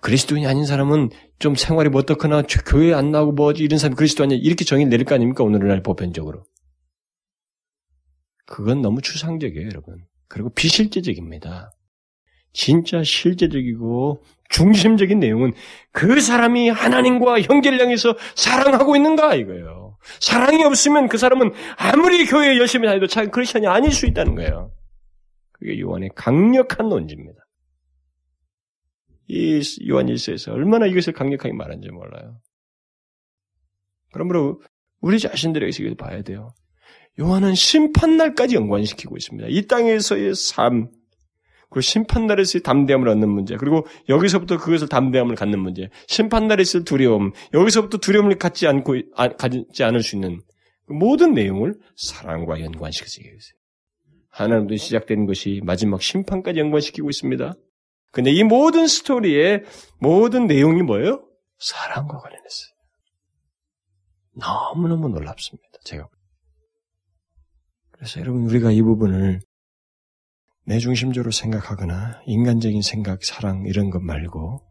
그리스도인이 0.00 0.46
아닌 0.46 0.66
사람은 0.66 1.10
좀 1.38 1.54
생활이 1.54 1.88
뭐 1.88 2.00
어떻거나 2.00 2.42
교회 2.66 2.92
안 2.92 3.10
나오고 3.10 3.32
뭐지 3.32 3.62
이런 3.62 3.78
사람이 3.78 3.96
그리스도 3.96 4.24
아니야. 4.24 4.38
이렇게 4.40 4.64
정의 4.64 4.86
내릴 4.86 5.04
거 5.04 5.14
아닙니까? 5.14 5.42
오늘날 5.42 5.82
보편적으로. 5.82 6.44
그건 8.46 8.82
너무 8.82 9.00
추상적이에요 9.00 9.66
여러분. 9.66 10.04
그리고 10.28 10.50
비실제적입니다. 10.50 11.70
진짜 12.52 13.02
실제적이고 13.02 14.22
중심적인 14.48 15.18
내용은 15.20 15.52
그 15.92 16.20
사람이 16.20 16.70
하나님과 16.70 17.42
형제를 17.42 17.80
향해서 17.80 18.16
사랑하고 18.34 18.96
있는가 18.96 19.34
이거예요 19.34 19.85
사랑이 20.20 20.64
없으면 20.64 21.08
그 21.08 21.18
사람은 21.18 21.52
아무리 21.76 22.26
교회에 22.26 22.58
열심히 22.58 22.86
다녀도 22.86 23.06
참 23.06 23.30
크리스천이 23.30 23.66
아닐 23.66 23.92
수 23.92 24.06
있다는 24.06 24.34
거예요 24.34 24.72
그게 25.52 25.78
요한의 25.80 26.10
강력한 26.14 26.88
논지입니다 26.88 27.46
이 29.28 29.60
요한 29.88 30.06
1서에서 30.06 30.52
얼마나 30.52 30.86
이것을 30.86 31.12
강력하게 31.12 31.52
말하는지 31.52 31.90
몰라요. 31.90 32.40
그러므로 34.12 34.62
우리 35.00 35.18
자신들에게서 35.18 35.94
봐야 35.96 36.22
돼요. 36.22 36.54
요한은 37.18 37.54
심판날까지 37.54 38.54
연관시키고 38.56 39.16
있습니다. 39.16 39.48
이 39.50 39.66
땅에서의 39.66 40.34
삶, 40.34 40.90
그리고 41.76 41.82
심판날에서의 41.82 42.62
담대함을 42.62 43.06
얻는 43.06 43.28
문제, 43.28 43.54
그리고 43.56 43.86
여기서부터 44.08 44.56
그것을 44.56 44.88
담대함을 44.88 45.34
갖는 45.34 45.58
문제, 45.58 45.90
심판날에서의 46.06 46.84
두려움, 46.84 47.32
여기서부터 47.52 47.98
두려움을 47.98 48.38
갖지 48.38 48.66
않고, 48.66 48.96
아, 49.14 49.28
가지 49.28 49.84
않을 49.84 50.02
수 50.02 50.16
있는 50.16 50.40
모든 50.86 51.34
내용을 51.34 51.74
사랑과 51.94 52.62
연관시켜서 52.62 53.20
얘기했어요. 53.20 53.52
하나님도 54.30 54.76
시작된 54.76 55.26
것이 55.26 55.60
마지막 55.64 56.00
심판까지 56.00 56.60
연관시키고 56.60 57.10
있습니다. 57.10 57.52
근데 58.10 58.30
이 58.30 58.42
모든 58.42 58.86
스토리의 58.86 59.64
모든 60.00 60.46
내용이 60.46 60.80
뭐예요? 60.80 61.28
사랑과 61.58 62.16
관련했어요. 62.16 62.70
너무너무 64.32 65.10
놀랍습니다. 65.10 65.78
제가. 65.84 66.08
그래서 67.90 68.20
여러분, 68.20 68.44
우리가 68.46 68.72
이 68.72 68.80
부분을 68.80 69.40
내 70.68 70.80
중심적으로 70.80 71.30
생각하거나 71.30 72.22
인간적인 72.26 72.82
생각, 72.82 73.24
사랑, 73.24 73.66
이런 73.66 73.88
것 73.88 74.02
말고 74.02 74.66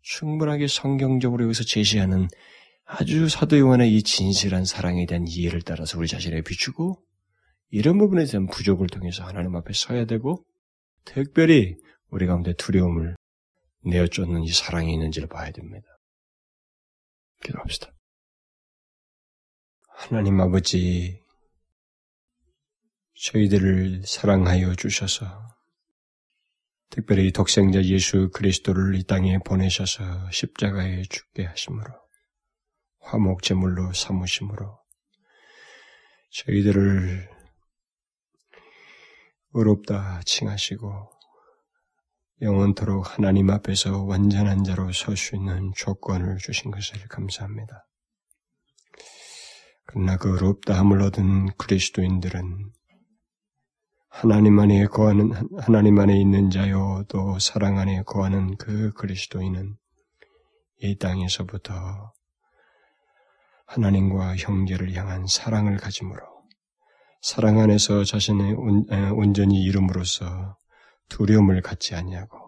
충분하게 0.00 0.66
성경적으로 0.66 1.44
여기서 1.44 1.64
제시하는 1.64 2.28
아주 2.86 3.28
사도 3.28 3.58
요한의 3.58 3.94
이 3.94 4.02
진실한 4.02 4.64
사랑에 4.64 5.04
대한 5.04 5.26
이해를 5.28 5.60
따라서 5.60 5.98
우리 5.98 6.08
자신에 6.08 6.40
비추고 6.40 7.02
이런 7.70 7.98
부분에 7.98 8.24
대한 8.24 8.46
부족을 8.46 8.86
통해서 8.86 9.24
하나님 9.24 9.54
앞에 9.56 9.74
서야 9.74 10.06
되고 10.06 10.42
특별히 11.04 11.76
우리 12.08 12.26
가운데 12.26 12.54
두려움을 12.54 13.16
내어 13.84 14.06
쫓는 14.06 14.42
이 14.42 14.50
사랑이 14.50 14.90
있는지를 14.94 15.28
봐야 15.28 15.50
됩니다. 15.50 15.86
기도합시다. 17.42 17.92
하나님 19.88 20.40
아버지, 20.40 21.20
저희들을 23.16 24.02
사랑하여 24.04 24.74
주셔서 24.74 25.26
특별히 26.90 27.32
독생자 27.32 27.82
예수 27.82 28.30
그리스도를 28.32 28.94
이 28.94 29.04
땅에 29.04 29.38
보내셔서 29.38 30.30
십자가에 30.30 31.02
죽게 31.02 31.46
하심으로 31.46 31.94
화목 33.00 33.42
제물로 33.42 33.92
삼으심으로 33.92 34.78
저희들을 36.30 37.30
의롭다 39.54 40.20
칭하시고 40.26 41.10
영원토록 42.42 43.16
하나님 43.16 43.48
앞에서 43.48 44.02
완전한 44.02 44.62
자로 44.62 44.92
설 44.92 45.16
수 45.16 45.36
있는 45.36 45.72
조건을 45.74 46.36
주신 46.36 46.70
것을 46.70 47.08
감사합니다. 47.08 47.86
그러나 49.86 50.18
그 50.18 50.34
의롭다함을 50.34 51.00
얻은 51.00 51.56
그리스도인들은 51.56 52.75
하나님 54.18 54.58
안에 54.58 54.86
거하는 54.86 55.30
하나님 55.58 55.98
안에 55.98 56.18
있는 56.18 56.48
자요 56.48 57.04
또 57.06 57.38
사랑 57.38 57.78
안에 57.78 58.02
거하는 58.04 58.56
그 58.56 58.90
그리스도인은 58.94 59.76
이 60.80 60.96
땅에서부터 60.96 62.14
하나님과 63.66 64.36
형제를 64.36 64.94
향한 64.94 65.26
사랑을 65.26 65.76
가짐으로 65.76 66.22
사랑 67.20 67.58
안에서 67.58 68.04
자신의 68.04 68.54
온전히 69.12 69.62
이름으로써 69.64 70.56
두려움을 71.10 71.60
갖지 71.60 71.94
아니하고 71.94 72.38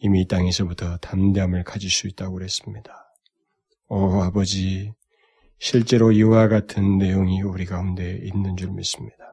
이미 0.00 0.20
이 0.20 0.28
땅에서부터 0.28 0.98
담대함을 0.98 1.64
가질 1.64 1.88
수 1.88 2.08
있다고 2.08 2.34
그랬습니다. 2.34 3.10
오 3.88 4.20
아버지, 4.20 4.92
실제로 5.58 6.12
이와 6.12 6.48
같은 6.48 6.98
내용이 6.98 7.40
우리 7.40 7.64
가운데 7.64 8.18
있는 8.22 8.54
줄 8.58 8.70
믿습니다. 8.72 9.29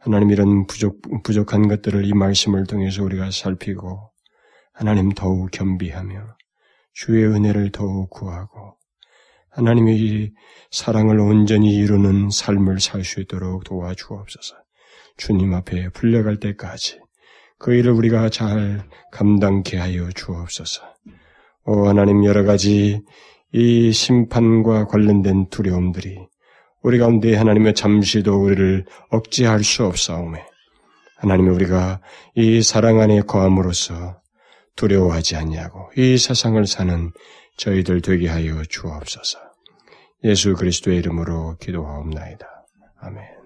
하나님 0.00 0.30
이런 0.30 0.66
부족, 0.66 1.00
부족한 1.22 1.68
것들을 1.68 2.04
이 2.04 2.12
말씀을 2.12 2.66
통해서 2.66 3.02
우리가 3.02 3.30
살피고 3.30 4.10
하나님 4.72 5.10
더욱 5.10 5.50
겸비하며 5.50 6.36
주의 6.92 7.24
은혜를 7.24 7.72
더욱 7.72 8.10
구하고 8.10 8.76
하나님의 9.50 10.32
사랑을 10.70 11.18
온전히 11.18 11.74
이루는 11.76 12.30
삶을 12.30 12.80
살 12.80 13.02
수 13.04 13.20
있도록 13.20 13.64
도와주옵소서. 13.64 14.54
주님 15.16 15.52
앞에 15.54 15.88
풀려갈 15.90 16.36
때까지 16.38 17.00
그 17.58 17.74
일을 17.74 17.90
우리가 17.92 18.28
잘 18.28 18.88
감당케 19.10 19.78
하여 19.78 20.08
주옵소서. 20.10 20.82
오 21.64 21.88
하나님 21.88 22.24
여러 22.24 22.44
가지 22.44 23.02
이 23.52 23.90
심판과 23.90 24.86
관련된 24.86 25.48
두려움들이 25.48 26.27
우리 26.82 26.98
가운데 26.98 27.34
하나님의 27.34 27.74
잠시도 27.74 28.42
우리를 28.42 28.86
억제할 29.10 29.64
수 29.64 29.84
없사오매 29.84 30.44
하나님의 31.16 31.54
우리가 31.54 32.00
이 32.34 32.62
사랑 32.62 33.00
안에 33.00 33.22
거함으로써 33.22 34.20
두려워하지 34.76 35.36
아니하고 35.36 35.90
이 35.96 36.16
세상을 36.16 36.64
사는 36.66 37.10
저희들 37.56 38.00
되게 38.02 38.28
하여 38.28 38.62
주옵소서. 38.62 39.38
예수 40.24 40.54
그리스도의 40.54 40.98
이름으로 40.98 41.56
기도하옵나이다. 41.58 42.46
아멘. 43.00 43.37